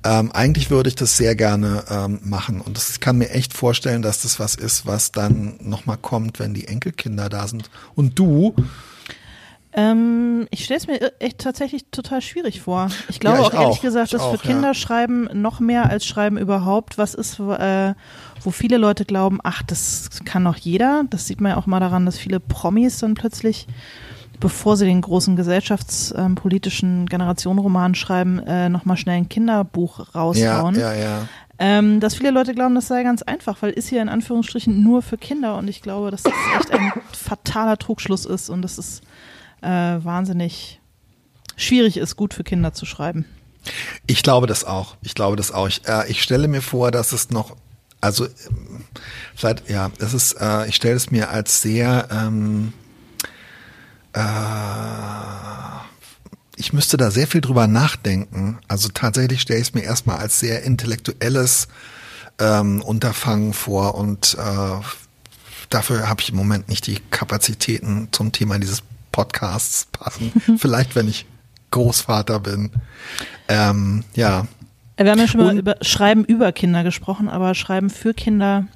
Ähm, 0.05 0.31
eigentlich 0.33 0.69
würde 0.69 0.89
ich 0.89 0.95
das 0.95 1.15
sehr 1.17 1.35
gerne 1.35 1.83
ähm, 1.89 2.19
machen 2.23 2.59
und 2.59 2.77
ich 2.77 2.99
kann 2.99 3.17
mir 3.17 3.29
echt 3.29 3.53
vorstellen, 3.53 4.01
dass 4.01 4.21
das 4.21 4.39
was 4.39 4.55
ist, 4.55 4.85
was 4.85 5.11
dann 5.11 5.55
nochmal 5.61 5.97
kommt, 5.97 6.39
wenn 6.39 6.53
die 6.53 6.67
Enkelkinder 6.67 7.29
da 7.29 7.47
sind. 7.47 7.69
Und 7.95 8.19
du? 8.19 8.53
Ähm, 9.75 10.47
ich 10.51 10.65
stelle 10.65 10.77
es 10.77 10.87
mir 10.87 11.19
echt 11.19 11.39
tatsächlich 11.39 11.85
total 11.89 12.21
schwierig 12.21 12.61
vor. 12.61 12.89
Ich 13.09 13.19
glaube 13.19 13.37
ja, 13.39 13.43
ich 13.43 13.53
auch 13.53 13.61
ehrlich 13.61 13.77
auch. 13.77 13.81
gesagt, 13.81 14.13
dass 14.13 14.25
für 14.25 14.37
Kinder 14.37 14.67
ja. 14.69 14.73
schreiben 14.73 15.29
noch 15.33 15.59
mehr 15.59 15.89
als 15.89 16.05
Schreiben 16.05 16.37
überhaupt 16.37 16.97
was 16.97 17.15
ist, 17.15 17.39
äh, 17.39 17.95
wo 18.41 18.51
viele 18.51 18.77
Leute 18.77 19.05
glauben, 19.05 19.39
ach, 19.43 19.63
das 19.63 20.09
kann 20.25 20.43
doch 20.43 20.57
jeder. 20.57 21.05
Das 21.09 21.27
sieht 21.27 21.41
man 21.41 21.53
ja 21.53 21.57
auch 21.57 21.65
mal 21.65 21.79
daran, 21.79 22.05
dass 22.05 22.19
viele 22.19 22.39
Promis 22.39 22.99
dann 22.99 23.15
plötzlich 23.15 23.67
bevor 24.43 24.75
sie 24.75 24.85
den 24.85 24.99
großen 24.99 25.37
gesellschaftspolitischen 25.37 27.05
Generationenroman 27.05 27.95
schreiben, 27.95 28.39
äh, 28.39 28.67
nochmal 28.67 28.97
schnell 28.97 29.15
ein 29.15 29.29
Kinderbuch 29.29 30.13
raushauen. 30.13 30.75
Ja, 30.75 30.93
ja, 30.93 31.01
ja. 31.01 31.27
Ähm, 31.59 32.01
dass 32.01 32.15
viele 32.15 32.31
Leute 32.31 32.53
glauben, 32.53 32.75
das 32.75 32.89
sei 32.89 33.03
ganz 33.03 33.21
einfach, 33.21 33.61
weil 33.61 33.71
ist 33.71 33.87
hier 33.87 34.01
in 34.01 34.09
Anführungsstrichen 34.09 34.83
nur 34.83 35.01
für 35.01 35.17
Kinder 35.17 35.57
und 35.57 35.69
ich 35.69 35.81
glaube, 35.81 36.11
dass 36.11 36.23
das 36.23 36.33
echt 36.57 36.71
ein 36.73 36.91
fataler 37.13 37.77
Trugschluss 37.77 38.25
ist 38.25 38.49
und 38.49 38.63
dass 38.63 38.77
es 38.77 38.99
äh, 39.61 39.69
wahnsinnig 39.69 40.81
schwierig 41.55 41.95
ist, 41.95 42.17
gut 42.17 42.33
für 42.33 42.43
Kinder 42.43 42.73
zu 42.73 42.85
schreiben. 42.85 43.23
Ich 44.07 44.23
glaube 44.23 44.47
das 44.47 44.65
auch. 44.65 44.97
Ich 45.03 45.15
glaube 45.15 45.37
das 45.37 45.53
auch. 45.53 45.69
Ich, 45.69 45.87
äh, 45.87 46.11
ich 46.11 46.21
stelle 46.21 46.49
mir 46.49 46.61
vor, 46.61 46.91
dass 46.91 47.13
es 47.13 47.29
noch, 47.29 47.55
also 48.01 48.27
vielleicht, 49.35 49.69
ja, 49.69 49.89
das 49.99 50.13
ist, 50.13 50.33
äh, 50.33 50.67
ich 50.67 50.75
stelle 50.75 50.95
es 50.95 51.11
mir 51.11 51.29
als 51.29 51.61
sehr 51.61 52.09
ähm, 52.11 52.73
äh, 54.13 54.19
ich 56.55 56.73
müsste 56.73 56.97
da 56.97 57.11
sehr 57.11 57.27
viel 57.27 57.41
drüber 57.41 57.67
nachdenken. 57.67 58.59
Also 58.67 58.89
tatsächlich 58.89 59.41
stelle 59.41 59.59
ich 59.59 59.69
es 59.69 59.73
mir 59.73 59.83
erstmal 59.83 60.17
als 60.17 60.39
sehr 60.39 60.63
intellektuelles 60.63 61.67
ähm, 62.39 62.81
Unterfangen 62.81 63.53
vor 63.53 63.95
und 63.95 64.37
äh, 64.39 64.85
dafür 65.69 66.07
habe 66.07 66.21
ich 66.21 66.29
im 66.29 66.35
Moment 66.35 66.69
nicht 66.69 66.87
die 66.87 66.99
Kapazitäten 67.11 68.09
zum 68.11 68.31
Thema 68.31 68.59
dieses 68.59 68.83
Podcasts 69.11 69.87
passen. 69.91 70.31
Vielleicht, 70.57 70.95
wenn 70.95 71.07
ich 71.07 71.25
Großvater 71.71 72.39
bin. 72.39 72.71
Ähm, 73.47 74.03
ja. 74.15 74.47
Wir 74.97 75.11
haben 75.11 75.19
ja 75.19 75.27
schon 75.27 75.41
mal 75.41 75.57
über 75.57 75.75
Schreiben 75.81 76.23
über 76.23 76.51
Kinder 76.51 76.83
gesprochen, 76.83 77.27
aber 77.27 77.55
Schreiben 77.55 77.89
für 77.89 78.13
Kinder 78.13 78.67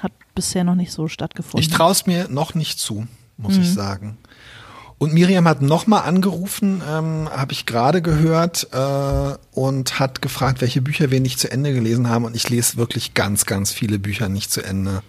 hat 0.00 0.12
bisher 0.36 0.62
noch 0.62 0.76
nicht 0.76 0.92
so 0.92 1.08
stattgefunden. 1.08 1.60
Ich 1.60 1.68
traue 1.68 1.92
es 1.92 2.06
mir 2.06 2.28
noch 2.28 2.54
nicht 2.54 2.78
zu 2.78 3.08
muss 3.42 3.56
mhm. 3.56 3.62
ich 3.62 3.72
sagen. 3.72 4.18
Und 5.02 5.12
Miriam 5.12 5.48
hat 5.48 5.62
nochmal 5.62 6.02
angerufen, 6.02 6.80
ähm, 6.88 7.28
habe 7.28 7.52
ich 7.52 7.66
gerade 7.66 8.02
gehört, 8.02 8.68
äh, 8.72 9.36
und 9.50 9.98
hat 9.98 10.22
gefragt, 10.22 10.60
welche 10.60 10.80
Bücher 10.80 11.10
wir 11.10 11.20
nicht 11.20 11.40
zu 11.40 11.50
Ende 11.50 11.74
gelesen 11.74 12.08
haben. 12.08 12.24
Und 12.24 12.36
ich 12.36 12.48
lese 12.48 12.76
wirklich 12.76 13.12
ganz, 13.12 13.44
ganz 13.44 13.72
viele 13.72 13.98
Bücher 13.98 14.28
nicht 14.28 14.52
zu 14.52 14.62
Ende. 14.62 15.02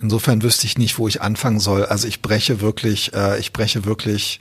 Insofern 0.00 0.42
wüsste 0.42 0.66
ich 0.66 0.78
nicht, 0.78 0.98
wo 0.98 1.08
ich 1.08 1.20
anfangen 1.20 1.58
soll. 1.58 1.84
Also 1.84 2.06
ich 2.06 2.22
breche 2.22 2.60
wirklich, 2.60 3.12
äh, 3.12 3.40
ich 3.40 3.52
breche 3.52 3.84
wirklich 3.84 4.40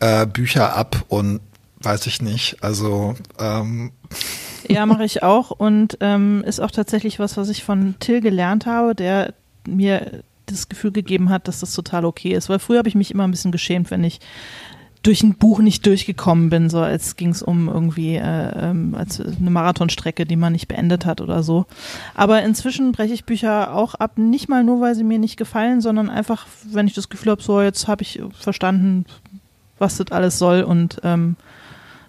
äh, 0.00 0.26
Bücher 0.26 0.76
ab 0.76 1.04
und 1.08 1.40
weiß 1.80 2.06
ich 2.06 2.20
nicht. 2.20 2.62
Also 2.62 3.14
ähm. 3.38 3.92
ja, 4.68 4.84
mache 4.84 5.04
ich 5.04 5.22
auch 5.22 5.50
und 5.52 5.96
ähm, 6.00 6.44
ist 6.46 6.60
auch 6.60 6.70
tatsächlich 6.70 7.18
was, 7.18 7.38
was 7.38 7.48
ich 7.48 7.64
von 7.64 7.94
Till 7.98 8.20
gelernt 8.20 8.66
habe, 8.66 8.94
der 8.94 9.32
mir 9.66 10.22
das 10.50 10.68
Gefühl 10.68 10.92
gegeben 10.92 11.30
hat, 11.30 11.48
dass 11.48 11.60
das 11.60 11.74
total 11.74 12.04
okay 12.04 12.32
ist. 12.32 12.48
Weil 12.48 12.58
früher 12.58 12.78
habe 12.78 12.88
ich 12.88 12.94
mich 12.94 13.10
immer 13.10 13.24
ein 13.24 13.30
bisschen 13.30 13.52
geschämt, 13.52 13.90
wenn 13.90 14.04
ich 14.04 14.20
durch 15.02 15.22
ein 15.22 15.34
Buch 15.34 15.60
nicht 15.60 15.86
durchgekommen 15.86 16.50
bin, 16.50 16.68
so 16.68 16.80
als 16.80 17.16
ging 17.16 17.30
es 17.30 17.42
um 17.42 17.68
irgendwie 17.68 18.16
äh, 18.16 18.70
ähm, 18.70 18.94
als 18.94 19.20
eine 19.20 19.50
Marathonstrecke, 19.50 20.26
die 20.26 20.36
man 20.36 20.52
nicht 20.52 20.68
beendet 20.68 21.06
hat 21.06 21.22
oder 21.22 21.42
so. 21.42 21.64
Aber 22.14 22.42
inzwischen 22.42 22.92
breche 22.92 23.14
ich 23.14 23.24
Bücher 23.24 23.74
auch 23.74 23.94
ab, 23.94 24.18
nicht 24.18 24.48
mal 24.48 24.62
nur, 24.62 24.80
weil 24.82 24.94
sie 24.94 25.04
mir 25.04 25.18
nicht 25.18 25.38
gefallen, 25.38 25.80
sondern 25.80 26.10
einfach, 26.10 26.46
wenn 26.70 26.86
ich 26.86 26.94
das 26.94 27.08
Gefühl 27.08 27.32
habe, 27.32 27.42
so 27.42 27.62
jetzt 27.62 27.88
habe 27.88 28.02
ich 28.02 28.20
verstanden, 28.38 29.06
was 29.78 29.96
das 29.96 30.12
alles 30.12 30.38
soll 30.38 30.62
und 30.62 31.00
ähm, 31.02 31.36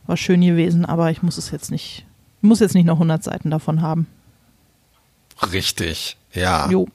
war 0.06 0.18
schön 0.18 0.42
gewesen, 0.42 0.84
aber 0.84 1.12
ich 1.12 1.24
muss 1.24 1.38
es 1.38 1.52
jetzt 1.52 1.72
nicht, 1.72 2.06
muss 2.42 2.60
jetzt 2.60 2.76
nicht 2.76 2.86
noch 2.86 2.96
100 2.96 3.24
Seiten 3.24 3.52
davon 3.52 3.82
haben. 3.82 4.08
Richtig, 5.54 6.18
ja. 6.34 6.70
Jo. 6.70 6.88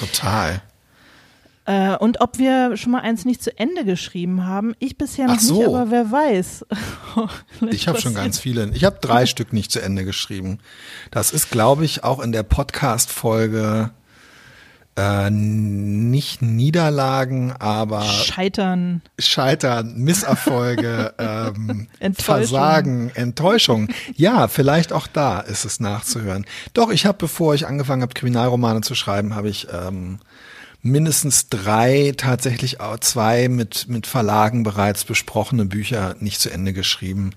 Total. 0.00 0.62
Äh, 1.66 1.96
und 1.96 2.20
ob 2.20 2.38
wir 2.38 2.76
schon 2.76 2.92
mal 2.92 3.00
eins 3.00 3.24
nicht 3.24 3.42
zu 3.42 3.56
Ende 3.58 3.84
geschrieben 3.84 4.46
haben, 4.46 4.74
ich 4.78 4.96
bisher 4.96 5.26
noch 5.26 5.40
so. 5.40 5.58
nicht, 5.58 5.66
aber 5.66 5.90
wer 5.90 6.10
weiß. 6.12 6.64
ich 7.70 7.88
habe 7.88 8.00
schon 8.00 8.14
ganz 8.14 8.38
viele. 8.38 8.70
Ich 8.72 8.84
habe 8.84 8.98
drei 9.00 9.26
Stück 9.26 9.52
nicht 9.52 9.72
zu 9.72 9.82
Ende 9.82 10.04
geschrieben. 10.04 10.58
Das 11.10 11.32
ist, 11.32 11.50
glaube 11.50 11.84
ich, 11.84 12.04
auch 12.04 12.20
in 12.20 12.30
der 12.30 12.44
Podcast-Folge 12.44 13.90
äh, 14.96 15.30
nicht 15.30 16.42
Niederlagen, 16.42 17.52
aber 17.52 18.02
Scheitern. 18.02 19.02
Scheitern, 19.18 19.96
Misserfolge, 19.96 21.14
ähm, 21.18 21.88
Enttäuschung. 22.00 22.24
Versagen, 22.24 23.10
Enttäuschung. 23.14 23.88
Ja, 24.14 24.48
vielleicht 24.48 24.92
auch 24.92 25.06
da 25.06 25.40
ist 25.40 25.64
es 25.64 25.80
nachzuhören. 25.80 26.46
Doch, 26.72 26.90
ich 26.90 27.06
habe, 27.06 27.18
bevor 27.18 27.54
ich 27.54 27.66
angefangen 27.66 28.02
habe, 28.02 28.14
Kriminalromane 28.14 28.80
zu 28.80 28.94
schreiben, 28.94 29.34
habe 29.34 29.48
ich 29.48 29.68
ähm, 29.72 30.18
mindestens 30.82 31.48
drei, 31.48 32.14
tatsächlich 32.16 32.80
auch 32.80 32.98
zwei 33.00 33.48
mit, 33.48 33.88
mit 33.88 34.06
Verlagen 34.06 34.62
bereits 34.62 35.04
besprochene 35.04 35.66
Bücher 35.66 36.16
nicht 36.20 36.40
zu 36.40 36.50
Ende 36.50 36.72
geschrieben 36.72 37.32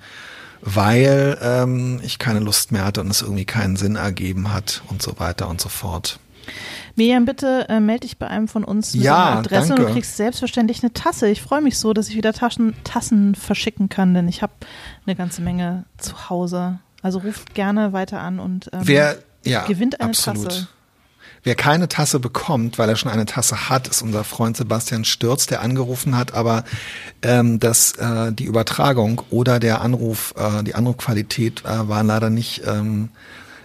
weil 0.61 1.37
ähm, 1.41 2.01
ich 2.03 2.19
keine 2.19 2.39
Lust 2.39 2.71
mehr 2.71 2.85
hatte 2.85 3.01
und 3.01 3.09
es 3.09 3.21
irgendwie 3.21 3.45
keinen 3.45 3.77
Sinn 3.77 3.95
ergeben 3.95 4.53
hat 4.53 4.81
und 4.89 5.01
so 5.01 5.17
weiter 5.19 5.47
und 5.47 5.61
so 5.61 5.69
fort. 5.69 6.19
Miriam, 6.95 7.25
bitte 7.25 7.67
äh, 7.69 7.79
melde 7.79 8.01
dich 8.01 8.17
bei 8.17 8.27
einem 8.27 8.47
von 8.47 8.63
uns 8.63 8.93
mit 8.93 9.03
ja, 9.03 9.39
Adresse 9.39 9.69
danke. 9.69 9.83
und 9.83 9.89
du 9.89 9.93
kriegst 9.93 10.17
selbstverständlich 10.17 10.83
eine 10.83 10.93
Tasse. 10.93 11.27
Ich 11.29 11.41
freue 11.41 11.61
mich 11.61 11.77
so, 11.77 11.93
dass 11.93 12.09
ich 12.09 12.15
wieder 12.15 12.33
Taschen, 12.33 12.75
Tassen 12.83 13.35
verschicken 13.35 13.89
kann, 13.89 14.13
denn 14.13 14.27
ich 14.27 14.41
habe 14.41 14.53
eine 15.05 15.15
ganze 15.15 15.41
Menge 15.41 15.85
zu 15.97 16.29
Hause. 16.29 16.79
Also 17.01 17.19
ruft 17.19 17.53
gerne 17.53 17.93
weiter 17.93 18.19
an 18.19 18.39
und 18.39 18.69
ähm, 18.73 18.81
Wer, 18.83 19.17
ja, 19.45 19.65
gewinnt 19.65 19.99
eine 20.01 20.09
absolut. 20.09 20.49
Tasse. 20.49 20.67
Wer 21.43 21.55
keine 21.55 21.87
Tasse 21.87 22.19
bekommt, 22.19 22.77
weil 22.77 22.89
er 22.89 22.97
schon 22.97 23.11
eine 23.11 23.25
Tasse 23.25 23.69
hat, 23.69 23.87
ist 23.87 24.01
unser 24.01 24.25
Freund 24.25 24.57
Sebastian 24.57 25.05
Stürz, 25.05 25.45
der 25.45 25.61
angerufen 25.61 26.17
hat, 26.17 26.33
aber 26.33 26.65
ähm, 27.21 27.59
dass 27.59 27.93
äh, 27.93 28.33
die 28.33 28.43
Übertragung 28.43 29.21
oder 29.29 29.59
der 29.59 29.81
Anruf, 29.81 30.33
äh, 30.37 30.63
die 30.63 30.75
Anrufqualität 30.75 31.63
äh, 31.63 31.87
war 31.87 32.03
leider 32.03 32.29
nicht 32.29 32.63
ähm, 32.67 33.09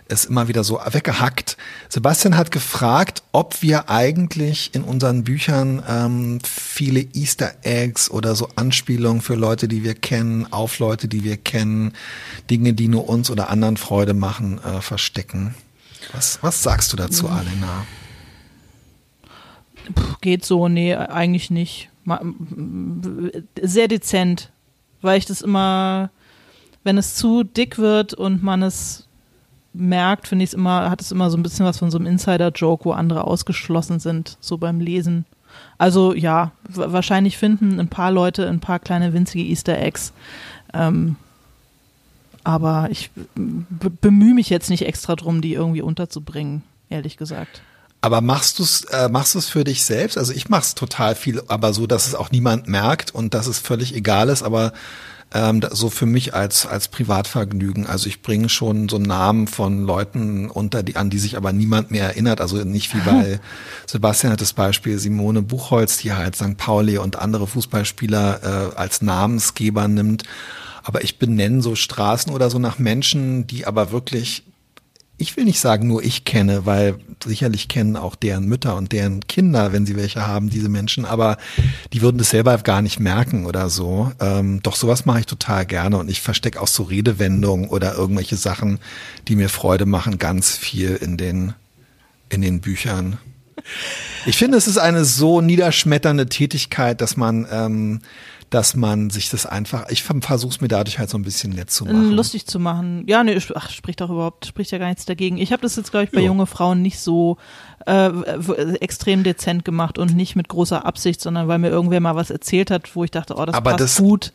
ist 0.08 0.26
immer 0.26 0.48
wieder 0.48 0.64
so 0.64 0.80
weggehackt. 0.84 1.56
Sebastian 1.88 2.36
hat 2.36 2.50
gefragt, 2.50 3.22
ob 3.32 3.62
wir 3.62 3.88
eigentlich 3.88 4.74
in 4.74 4.82
unseren 4.82 5.24
Büchern 5.24 5.82
ähm, 5.88 6.38
viele 6.44 7.00
Easter 7.14 7.54
Eggs 7.62 8.10
oder 8.10 8.34
so 8.34 8.48
Anspielungen 8.56 9.22
für 9.22 9.34
Leute, 9.34 9.66
die 9.66 9.82
wir 9.82 9.94
kennen, 9.94 10.52
auf 10.52 10.78
Leute, 10.78 11.08
die 11.08 11.24
wir 11.24 11.36
kennen, 11.36 11.92
Dinge, 12.50 12.74
die 12.74 12.88
nur 12.88 13.08
uns 13.08 13.30
oder 13.30 13.48
anderen 13.48 13.76
Freude 13.76 14.14
machen, 14.14 14.62
äh, 14.62 14.80
verstecken. 14.80 15.54
Was, 16.12 16.38
was 16.42 16.62
sagst 16.62 16.92
du 16.92 16.96
dazu, 16.96 17.26
mhm. 17.26 17.32
Alena? 17.32 17.86
Puh, 19.94 20.14
geht 20.20 20.44
so, 20.44 20.68
nee, 20.68 20.94
eigentlich 20.94 21.50
nicht. 21.50 21.88
Sehr 23.60 23.88
dezent, 23.88 24.52
weil 25.00 25.18
ich 25.18 25.24
das 25.24 25.40
immer, 25.40 26.10
wenn 26.82 26.98
es 26.98 27.14
zu 27.14 27.42
dick 27.42 27.78
wird 27.78 28.12
und 28.12 28.42
man 28.42 28.62
es 28.62 29.03
merkt, 29.74 30.28
finde 30.28 30.44
ich 30.44 30.50
es 30.50 30.54
immer, 30.54 30.88
hat 30.90 31.00
es 31.00 31.12
immer 31.12 31.30
so 31.30 31.36
ein 31.36 31.42
bisschen 31.42 31.66
was 31.66 31.78
von 31.78 31.90
so 31.90 31.98
einem 31.98 32.06
Insider-Joke, 32.06 32.84
wo 32.84 32.92
andere 32.92 33.24
ausgeschlossen 33.24 34.00
sind, 34.00 34.38
so 34.40 34.56
beim 34.56 34.80
Lesen. 34.80 35.26
Also 35.78 36.14
ja, 36.14 36.52
wahrscheinlich 36.68 37.36
finden 37.36 37.78
ein 37.78 37.88
paar 37.88 38.10
Leute 38.10 38.48
ein 38.48 38.60
paar 38.60 38.78
kleine 38.78 39.12
winzige 39.12 39.44
Easter 39.44 39.78
Eggs. 39.78 40.12
Ähm, 40.72 41.16
aber 42.44 42.88
ich 42.90 43.10
bemühe 43.34 44.34
mich 44.34 44.50
jetzt 44.50 44.70
nicht 44.70 44.86
extra 44.86 45.16
drum, 45.16 45.40
die 45.40 45.54
irgendwie 45.54 45.82
unterzubringen, 45.82 46.62
ehrlich 46.90 47.16
gesagt. 47.16 47.62
Aber 48.02 48.20
machst 48.20 48.58
du 48.58 48.64
es 48.64 48.84
äh, 48.84 49.08
machst 49.08 49.34
du 49.34 49.38
es 49.38 49.48
für 49.48 49.64
dich 49.64 49.82
selbst? 49.82 50.18
Also 50.18 50.34
ich 50.34 50.50
mache 50.50 50.60
es 50.62 50.74
total 50.74 51.14
viel, 51.14 51.42
aber 51.48 51.72
so, 51.72 51.86
dass 51.86 52.06
es 52.06 52.14
auch 52.14 52.30
niemand 52.30 52.68
merkt 52.68 53.14
und 53.14 53.32
dass 53.32 53.46
es 53.46 53.58
völlig 53.58 53.94
egal 53.94 54.28
ist. 54.28 54.42
Aber 54.42 54.74
ähm, 55.34 55.60
so 55.72 55.90
für 55.90 56.06
mich 56.06 56.32
als 56.32 56.64
als 56.64 56.88
Privatvergnügen. 56.88 57.86
Also 57.86 58.08
ich 58.08 58.22
bringe 58.22 58.48
schon 58.48 58.88
so 58.88 58.98
Namen 58.98 59.48
von 59.48 59.84
Leuten 59.84 60.48
unter, 60.48 60.82
die 60.82 60.96
an 60.96 61.10
die 61.10 61.18
sich 61.18 61.36
aber 61.36 61.52
niemand 61.52 61.90
mehr 61.90 62.04
erinnert. 62.04 62.40
Also 62.40 62.56
nicht 62.58 62.94
wie 62.94 63.00
bei 63.00 63.40
Sebastian 63.86 64.32
hat 64.32 64.40
das 64.40 64.52
Beispiel 64.52 64.98
Simone 64.98 65.42
Buchholz, 65.42 65.98
die 65.98 66.12
halt 66.12 66.36
St. 66.36 66.56
Pauli 66.56 66.98
und 66.98 67.16
andere 67.16 67.46
Fußballspieler 67.48 68.72
äh, 68.72 68.76
als 68.76 69.02
Namensgeber 69.02 69.88
nimmt. 69.88 70.22
Aber 70.84 71.02
ich 71.02 71.18
benenne 71.18 71.62
so 71.62 71.74
Straßen 71.74 72.32
oder 72.32 72.48
so 72.48 72.58
nach 72.58 72.78
Menschen, 72.78 73.46
die 73.46 73.66
aber 73.66 73.90
wirklich 73.90 74.44
ich 75.16 75.36
will 75.36 75.44
nicht 75.44 75.60
sagen, 75.60 75.86
nur 75.86 76.02
ich 76.02 76.24
kenne, 76.24 76.66
weil 76.66 76.96
sicherlich 77.24 77.68
kennen 77.68 77.96
auch 77.96 78.16
deren 78.16 78.46
Mütter 78.46 78.76
und 78.76 78.92
deren 78.92 79.20
Kinder, 79.26 79.72
wenn 79.72 79.86
sie 79.86 79.96
welche 79.96 80.26
haben, 80.26 80.50
diese 80.50 80.68
Menschen, 80.68 81.04
aber 81.04 81.38
die 81.92 82.02
würden 82.02 82.18
das 82.18 82.30
selber 82.30 82.58
gar 82.58 82.82
nicht 82.82 82.98
merken 82.98 83.46
oder 83.46 83.70
so. 83.70 84.10
Ähm, 84.20 84.60
doch 84.62 84.74
sowas 84.74 85.06
mache 85.06 85.20
ich 85.20 85.26
total 85.26 85.66
gerne 85.66 85.98
und 85.98 86.10
ich 86.10 86.20
verstecke 86.20 86.60
auch 86.60 86.66
so 86.66 86.82
Redewendungen 86.82 87.68
oder 87.68 87.94
irgendwelche 87.94 88.36
Sachen, 88.36 88.80
die 89.28 89.36
mir 89.36 89.48
Freude 89.48 89.86
machen, 89.86 90.18
ganz 90.18 90.56
viel 90.56 90.96
in 90.96 91.16
den, 91.16 91.54
in 92.28 92.42
den 92.42 92.60
Büchern. 92.60 93.18
Ich 94.26 94.36
finde, 94.36 94.58
es 94.58 94.66
ist 94.66 94.78
eine 94.78 95.04
so 95.04 95.40
niederschmetternde 95.40 96.26
Tätigkeit, 96.26 97.00
dass 97.00 97.16
man 97.16 97.46
ähm, 97.50 98.00
dass 98.54 98.76
man 98.76 99.10
sich 99.10 99.30
das 99.30 99.46
einfach, 99.46 99.88
ich 99.88 100.04
versuche 100.04 100.54
es 100.54 100.60
mir 100.60 100.68
dadurch 100.68 101.00
halt 101.00 101.10
so 101.10 101.18
ein 101.18 101.24
bisschen 101.24 101.50
nett 101.50 101.72
zu 101.72 101.86
machen. 101.86 102.12
Lustig 102.12 102.46
zu 102.46 102.60
machen. 102.60 103.02
Ja, 103.08 103.24
nee, 103.24 103.36
ach, 103.56 103.68
spricht 103.70 104.00
doch 104.00 104.10
überhaupt, 104.10 104.46
spricht 104.46 104.70
ja 104.70 104.78
gar 104.78 104.86
nichts 104.86 105.04
dagegen. 105.04 105.38
Ich 105.38 105.50
habe 105.50 105.60
das 105.60 105.74
jetzt, 105.74 105.90
glaube 105.90 106.04
ich, 106.04 106.12
bei 106.12 106.20
jo. 106.20 106.26
junge 106.26 106.46
Frauen 106.46 106.80
nicht 106.80 107.00
so 107.00 107.36
äh, 107.86 108.10
extrem 108.80 109.24
dezent 109.24 109.64
gemacht 109.64 109.98
und 109.98 110.14
nicht 110.14 110.36
mit 110.36 110.48
großer 110.48 110.86
Absicht, 110.86 111.20
sondern 111.20 111.48
weil 111.48 111.58
mir 111.58 111.68
irgendwer 111.68 111.98
mal 111.98 112.14
was 112.14 112.30
erzählt 112.30 112.70
hat, 112.70 112.94
wo 112.94 113.02
ich 113.02 113.10
dachte, 113.10 113.34
oh, 113.36 113.44
das 113.44 113.56
Aber 113.56 113.72
passt 113.72 113.80
das 113.80 113.96
gut. 113.96 114.32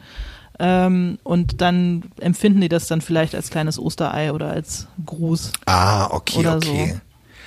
Ähm, 0.59 1.17
und 1.23 1.61
dann 1.61 2.03
empfinden 2.19 2.59
die 2.59 2.67
das 2.67 2.87
dann 2.87 2.99
vielleicht 2.99 3.35
als 3.35 3.49
kleines 3.49 3.79
Osterei 3.79 4.33
oder 4.33 4.49
als 4.51 4.87
Gruß. 5.05 5.53
Ah, 5.65 6.07
okay, 6.11 6.45
okay. 6.45 6.91
So. 6.93 7.01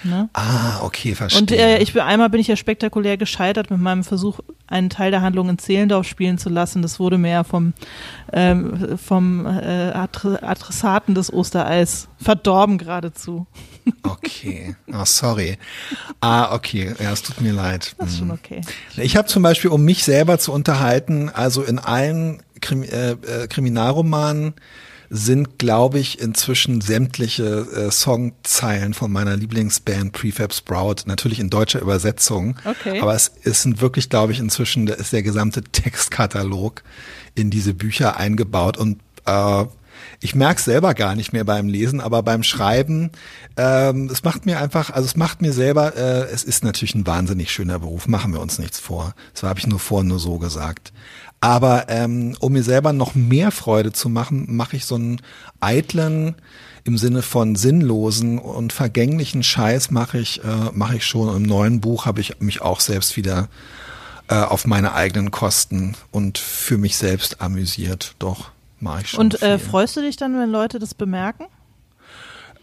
Ne? 0.04 0.28
Ah, 0.32 0.80
okay, 0.82 1.14
verstehe. 1.14 1.40
Und 1.40 1.52
äh, 1.52 1.78
ich 1.78 1.92
bin 1.92 2.02
einmal 2.02 2.30
bin 2.30 2.40
ich 2.40 2.48
ja 2.48 2.56
spektakulär 2.56 3.16
gescheitert 3.16 3.70
mit 3.70 3.80
meinem 3.80 4.04
Versuch, 4.04 4.40
einen 4.66 4.90
Teil 4.90 5.10
der 5.10 5.22
Handlung 5.22 5.48
in 5.48 5.58
Zehlendorf 5.58 6.06
spielen 6.06 6.38
zu 6.38 6.48
lassen. 6.48 6.82
Das 6.82 6.98
wurde 6.98 7.18
mir 7.18 7.30
ja 7.30 7.44
vom, 7.44 7.74
ähm, 8.32 8.98
vom 8.98 9.46
äh, 9.46 9.92
Adressaten 9.92 11.14
des 11.14 11.32
Ostereis 11.32 12.08
verdorben 12.18 12.78
geradezu. 12.78 13.46
Okay, 14.04 14.76
oh, 14.92 15.04
sorry. 15.04 15.58
Ah, 16.20 16.54
okay, 16.54 16.94
ja, 17.00 17.12
es 17.12 17.22
tut 17.22 17.40
mir 17.40 17.52
leid. 17.52 17.96
Das 17.98 18.10
ist 18.10 18.18
schon 18.18 18.28
hm. 18.28 18.38
okay. 18.40 18.60
Ich 18.96 19.16
habe 19.16 19.26
zum 19.26 19.42
Beispiel, 19.42 19.70
um 19.70 19.84
mich 19.84 20.04
selber 20.04 20.38
zu 20.38 20.52
unterhalten, 20.52 21.28
also 21.28 21.62
in 21.62 21.80
allen 21.80 22.44
Krim 22.60 22.84
äh, 22.84 23.10
äh, 23.10 23.48
Kriminalromanen 23.48 24.54
sind, 25.14 25.58
glaube 25.58 25.98
ich, 25.98 26.20
inzwischen 26.20 26.80
sämtliche 26.80 27.44
äh, 27.44 27.90
Songzeilen 27.90 28.94
von 28.94 29.12
meiner 29.12 29.36
Lieblingsband 29.36 30.12
Prefab 30.12 30.54
Sprout, 30.54 31.04
natürlich 31.04 31.38
in 31.38 31.50
deutscher 31.50 31.82
Übersetzung. 31.82 32.56
Okay. 32.64 32.98
Aber 32.98 33.14
es 33.14 33.28
ist 33.42 33.82
wirklich, 33.82 34.08
glaube 34.08 34.32
ich, 34.32 34.38
inzwischen 34.38 34.86
ist 34.86 35.12
der 35.12 35.22
gesamte 35.22 35.62
Textkatalog 35.62 36.82
in 37.34 37.50
diese 37.50 37.74
Bücher 37.74 38.16
eingebaut 38.16 38.78
und 38.78 39.00
äh, 39.26 39.64
ich 40.22 40.34
merke 40.34 40.58
es 40.58 40.64
selber 40.64 40.94
gar 40.94 41.14
nicht 41.14 41.32
mehr 41.32 41.44
beim 41.44 41.68
Lesen, 41.68 42.00
aber 42.00 42.22
beim 42.22 42.42
Schreiben, 42.42 43.10
ähm, 43.56 44.08
es 44.10 44.22
macht 44.22 44.46
mir 44.46 44.60
einfach, 44.60 44.90
also 44.90 45.04
es 45.04 45.16
macht 45.16 45.42
mir 45.42 45.52
selber, 45.52 45.96
äh, 45.96 46.30
es 46.32 46.44
ist 46.44 46.64
natürlich 46.64 46.94
ein 46.94 47.06
wahnsinnig 47.06 47.50
schöner 47.50 47.78
Beruf, 47.78 48.06
machen 48.06 48.32
wir 48.32 48.40
uns 48.40 48.58
nichts 48.58 48.78
vor. 48.78 49.14
Das 49.34 49.42
habe 49.42 49.58
ich 49.58 49.66
nur 49.66 49.80
vorhin 49.80 50.08
nur 50.08 50.20
so 50.20 50.38
gesagt. 50.38 50.92
Aber 51.40 51.86
ähm, 51.88 52.36
um 52.38 52.52
mir 52.52 52.62
selber 52.62 52.92
noch 52.92 53.16
mehr 53.16 53.50
Freude 53.50 53.92
zu 53.92 54.08
machen, 54.08 54.46
mache 54.48 54.76
ich 54.76 54.84
so 54.84 54.94
einen 54.94 55.20
eitlen 55.60 56.36
im 56.84 56.98
Sinne 56.98 57.22
von 57.22 57.56
sinnlosen 57.56 58.38
und 58.38 58.72
vergänglichen 58.72 59.42
Scheiß 59.42 59.90
mache 59.90 60.18
ich 60.18 60.42
äh, 60.44 60.70
mache 60.72 60.96
ich 60.96 61.04
schon. 61.04 61.34
Im 61.36 61.42
neuen 61.42 61.80
Buch 61.80 62.06
habe 62.06 62.20
ich 62.20 62.40
mich 62.40 62.62
auch 62.62 62.80
selbst 62.80 63.16
wieder 63.16 63.48
äh, 64.28 64.36
auf 64.36 64.66
meine 64.66 64.94
eigenen 64.94 65.32
Kosten 65.32 65.96
und 66.12 66.38
für 66.38 66.78
mich 66.78 66.96
selbst 66.96 67.40
amüsiert. 67.40 68.14
Doch 68.20 68.52
mache 68.82 69.02
ich 69.02 69.10
schon. 69.10 69.20
Und 69.20 69.42
äh, 69.42 69.58
freust 69.58 69.96
du 69.96 70.00
dich 70.00 70.16
dann, 70.16 70.38
wenn 70.38 70.50
Leute 70.50 70.78
das 70.78 70.94
bemerken? 70.94 71.46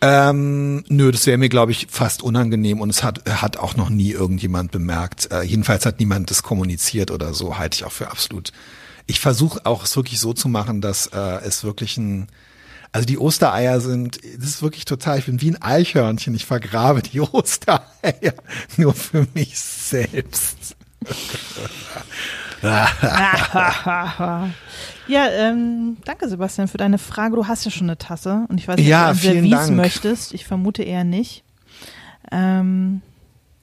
Ähm, 0.01 0.85
nö, 0.87 1.11
das 1.11 1.27
wäre 1.27 1.37
mir, 1.37 1.49
glaube 1.49 1.73
ich, 1.73 1.87
fast 1.89 2.23
unangenehm 2.23 2.79
und 2.79 2.89
es 2.89 3.03
hat, 3.03 3.29
hat 3.29 3.57
auch 3.57 3.75
noch 3.75 3.89
nie 3.89 4.11
irgendjemand 4.11 4.71
bemerkt. 4.71 5.29
Äh, 5.31 5.41
jedenfalls 5.41 5.85
hat 5.85 5.99
niemand 5.99 6.31
das 6.31 6.41
kommuniziert 6.41 7.11
oder 7.11 7.33
so, 7.33 7.57
halte 7.57 7.75
ich 7.75 7.83
auch 7.83 7.91
für 7.91 8.09
absolut. 8.09 8.53
Ich 9.07 9.19
versuche 9.19 9.65
auch 9.65 9.83
es 9.83 9.95
wirklich 9.97 10.19
so 10.19 10.33
zu 10.33 10.47
machen, 10.47 10.79
dass 10.79 11.07
äh, 11.07 11.41
es 11.43 11.65
wirklich 11.65 11.97
ein, 11.97 12.27
also 12.93 13.05
die 13.05 13.17
Ostereier 13.17 13.81
sind, 13.81 14.19
das 14.37 14.49
ist 14.49 14.61
wirklich 14.61 14.85
total, 14.85 15.19
ich 15.19 15.25
bin 15.25 15.41
wie 15.41 15.51
ein 15.51 15.61
Eichhörnchen, 15.61 16.33
ich 16.33 16.45
vergrabe 16.45 17.01
die 17.01 17.19
Ostereier 17.21 18.35
nur 18.77 18.93
für 18.93 19.27
mich 19.33 19.59
selbst. 19.59 20.77
Ja, 25.09 25.27
ähm, 25.27 25.97
danke 26.05 26.29
Sebastian 26.29 26.67
für 26.67 26.77
deine 26.77 26.99
Frage. 26.99 27.35
Du 27.35 27.47
hast 27.47 27.65
ja 27.65 27.71
schon 27.71 27.87
eine 27.89 27.97
Tasse 27.97 28.45
und 28.47 28.59
ich 28.59 28.67
weiß 28.67 28.77
nicht, 28.77 28.87
ja, 28.87 29.11
ob 29.11 29.19
du 29.19 29.29
ein 29.29 29.49
Service 29.49 29.69
möchtest. 29.71 30.33
Ich 30.33 30.45
vermute 30.45 30.83
eher 30.83 31.03
nicht. 31.03 31.43
Ähm, 32.31 33.01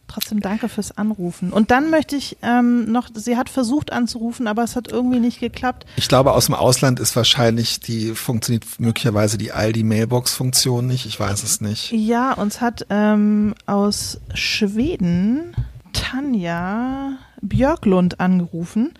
trotzdem 0.09 0.41
danke 0.41 0.69
fürs 0.69 0.97
Anrufen. 0.99 1.53
Und 1.53 1.71
dann 1.71 1.91
möchte 1.91 2.17
ich 2.17 2.37
ähm, 2.43 2.91
noch, 2.91 3.09
sie 3.15 3.37
hat 3.37 3.49
versucht 3.49 3.93
anzurufen, 3.93 4.49
aber 4.49 4.65
es 4.65 4.75
hat 4.75 4.89
irgendwie 4.91 5.21
nicht 5.21 5.39
geklappt. 5.39 5.87
Ich 5.97 6.09
glaube, 6.09 6.33
aus 6.33 6.47
dem 6.47 6.55
Ausland 6.55 6.99
ist 6.99 7.15
wahrscheinlich 7.15 7.79
die, 7.79 8.15
funktioniert 8.15 8.65
möglicherweise 8.79 9.39
die 9.39 9.53
Aldi-Mailbox-Funktion 9.53 10.87
nicht. 10.87 11.07
Ich 11.07 11.19
weiß 11.19 11.45
es 11.45 11.61
nicht. 11.61 11.93
Ja, 11.93 12.33
uns 12.33 12.61
hat 12.61 12.87
ähm, 12.91 13.55
aus 13.67 14.19
Schweden 14.35 15.55
Tanja 15.93 17.19
Björklund 17.41 18.21
angerufen 18.21 18.93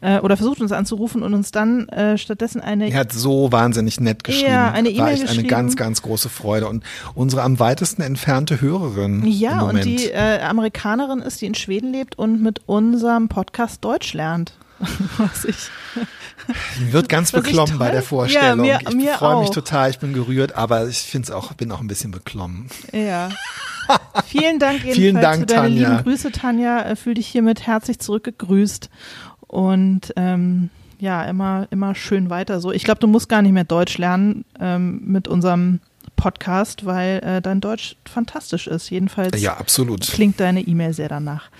äh, 0.00 0.20
oder 0.20 0.36
versucht 0.36 0.60
uns 0.60 0.72
anzurufen 0.72 1.22
und 1.22 1.34
uns 1.34 1.50
dann 1.50 1.88
äh, 1.88 2.18
stattdessen 2.18 2.60
eine. 2.60 2.90
Er 2.90 3.00
hat 3.00 3.12
so 3.12 3.50
wahnsinnig 3.52 4.00
nett 4.00 4.24
geschrieben. 4.24 4.50
Ja, 4.50 4.70
eine 4.70 4.90
E-Mail 4.90 5.18
geschrieben. 5.18 5.40
Eine 5.40 5.48
ganz, 5.48 5.76
ganz 5.76 6.02
große 6.02 6.28
Freude 6.28 6.68
und 6.68 6.84
unsere 7.14 7.42
am 7.42 7.58
weitesten 7.58 8.02
entfernte 8.02 8.60
Hörerin. 8.60 9.26
Ja, 9.26 9.62
und 9.62 9.84
die 9.84 10.10
äh, 10.10 10.40
Amerikanerin 10.42 11.20
ist, 11.20 11.40
die 11.40 11.46
in 11.46 11.54
Schweden 11.54 11.92
lebt 11.92 12.18
und 12.18 12.42
mit 12.42 12.62
unserem 12.66 13.28
Podcast 13.28 13.84
Deutsch 13.84 14.14
lernt. 14.14 14.52
Was 15.18 15.44
ich. 15.44 15.70
wird 16.92 17.08
ganz 17.08 17.32
beklommen 17.32 17.78
bei 17.78 17.90
der 17.90 18.02
Vorstellung. 18.02 18.64
Ja, 18.64 18.78
mir, 18.90 19.00
ich 19.00 19.10
freue 19.10 19.40
mich 19.40 19.50
total, 19.50 19.90
ich 19.90 19.98
bin 19.98 20.12
gerührt, 20.12 20.54
aber 20.54 20.86
ich 20.86 20.98
finde 20.98 21.26
es 21.26 21.30
auch, 21.32 21.52
bin 21.54 21.72
auch 21.72 21.80
ein 21.80 21.88
bisschen 21.88 22.12
beklommen. 22.12 22.68
Ja. 22.92 23.30
Vielen 24.26 24.58
Dank 24.58 24.84
jedenfalls 24.84 24.96
Vielen 24.96 25.20
Dank, 25.20 25.40
für 25.40 25.46
deine 25.46 25.62
Tanja. 25.62 25.88
lieben 25.90 26.02
Grüße, 26.04 26.32
Tanja. 26.32 26.82
Äh, 26.82 26.96
fühl 26.96 27.14
dich 27.14 27.26
hiermit 27.26 27.66
herzlich 27.66 27.98
zurückgegrüßt. 27.98 28.90
Und 29.48 30.12
ähm, 30.16 30.70
ja, 31.00 31.24
immer, 31.24 31.66
immer 31.70 31.94
schön 31.94 32.30
weiter 32.30 32.60
so. 32.60 32.70
Ich 32.72 32.84
glaube, 32.84 33.00
du 33.00 33.06
musst 33.06 33.28
gar 33.28 33.42
nicht 33.42 33.52
mehr 33.52 33.64
Deutsch 33.64 33.98
lernen 33.98 34.44
ähm, 34.60 35.00
mit 35.04 35.26
unserem 35.28 35.80
Podcast, 36.16 36.84
weil 36.84 37.20
äh, 37.24 37.40
dein 37.40 37.60
Deutsch 37.60 37.96
fantastisch 38.04 38.66
ist. 38.66 38.90
Jedenfalls 38.90 39.40
Ja, 39.40 39.56
absolut. 39.56 40.02
klingt 40.02 40.40
deine 40.40 40.60
E-Mail 40.62 40.92
sehr 40.92 41.08
danach. 41.08 41.50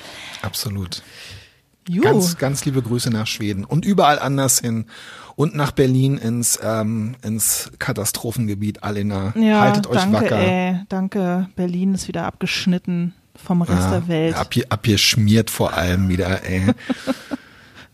Absolut. 0.42 1.02
Jo. 1.88 2.02
Ganz, 2.02 2.36
ganz 2.36 2.64
liebe 2.64 2.82
Grüße 2.82 3.10
nach 3.10 3.26
Schweden 3.26 3.64
und 3.64 3.84
überall 3.84 4.18
anders 4.18 4.58
hin. 4.60 4.86
Und 5.36 5.54
nach 5.54 5.70
Berlin 5.70 6.18
ins, 6.18 6.58
ähm, 6.62 7.14
ins 7.22 7.70
Katastrophengebiet 7.78 8.82
Alena. 8.82 9.32
ja, 9.36 9.60
Haltet 9.60 9.86
euch 9.86 9.94
danke, 10.00 10.16
wacker. 10.24 10.36
ey. 10.38 10.80
Danke. 10.88 11.48
Berlin 11.54 11.94
ist 11.94 12.08
wieder 12.08 12.26
abgeschnitten 12.26 13.14
vom 13.36 13.62
Rest 13.62 13.78
Ja, 13.80 13.90
der 13.92 14.08
Welt. 14.08 14.34
Ab, 14.34 14.52
ab 14.68 14.80
hier 14.84 14.98
schmiert 14.98 15.48
vor 15.48 15.74
allem 15.74 16.08
wieder, 16.08 16.42
ey. 16.44 16.62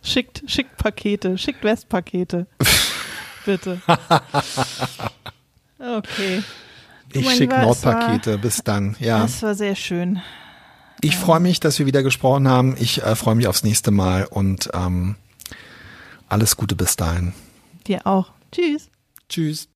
Schickt, 0.04 0.42
schickt 0.46 0.76
Pakete, 0.76 1.38
schickt 1.38 1.64
Westpakete. 1.64 2.46
Bitte. 3.44 3.80
Okay. 5.78 6.42
Ich 7.12 7.30
schicke 7.30 7.58
Nordpakete. 7.58 8.38
Bis 8.38 8.62
dann. 8.64 8.96
Ja. 9.00 9.22
Das 9.22 9.42
war 9.42 9.54
sehr 9.54 9.74
schön. 9.74 10.20
Ich 11.00 11.16
freue 11.16 11.40
mich, 11.40 11.60
dass 11.60 11.78
wir 11.78 11.86
wieder 11.86 12.02
gesprochen 12.02 12.48
haben. 12.48 12.76
Ich 12.78 13.02
äh, 13.02 13.14
freue 13.16 13.34
mich 13.34 13.46
aufs 13.46 13.64
nächste 13.64 13.90
Mal 13.90 14.24
und 14.24 14.70
ähm, 14.72 15.16
alles 16.28 16.56
Gute 16.56 16.76
bis 16.76 16.96
dahin. 16.96 17.34
Dir 17.86 18.06
auch. 18.06 18.30
Tschüss. 18.52 18.88
Tschüss. 19.28 19.68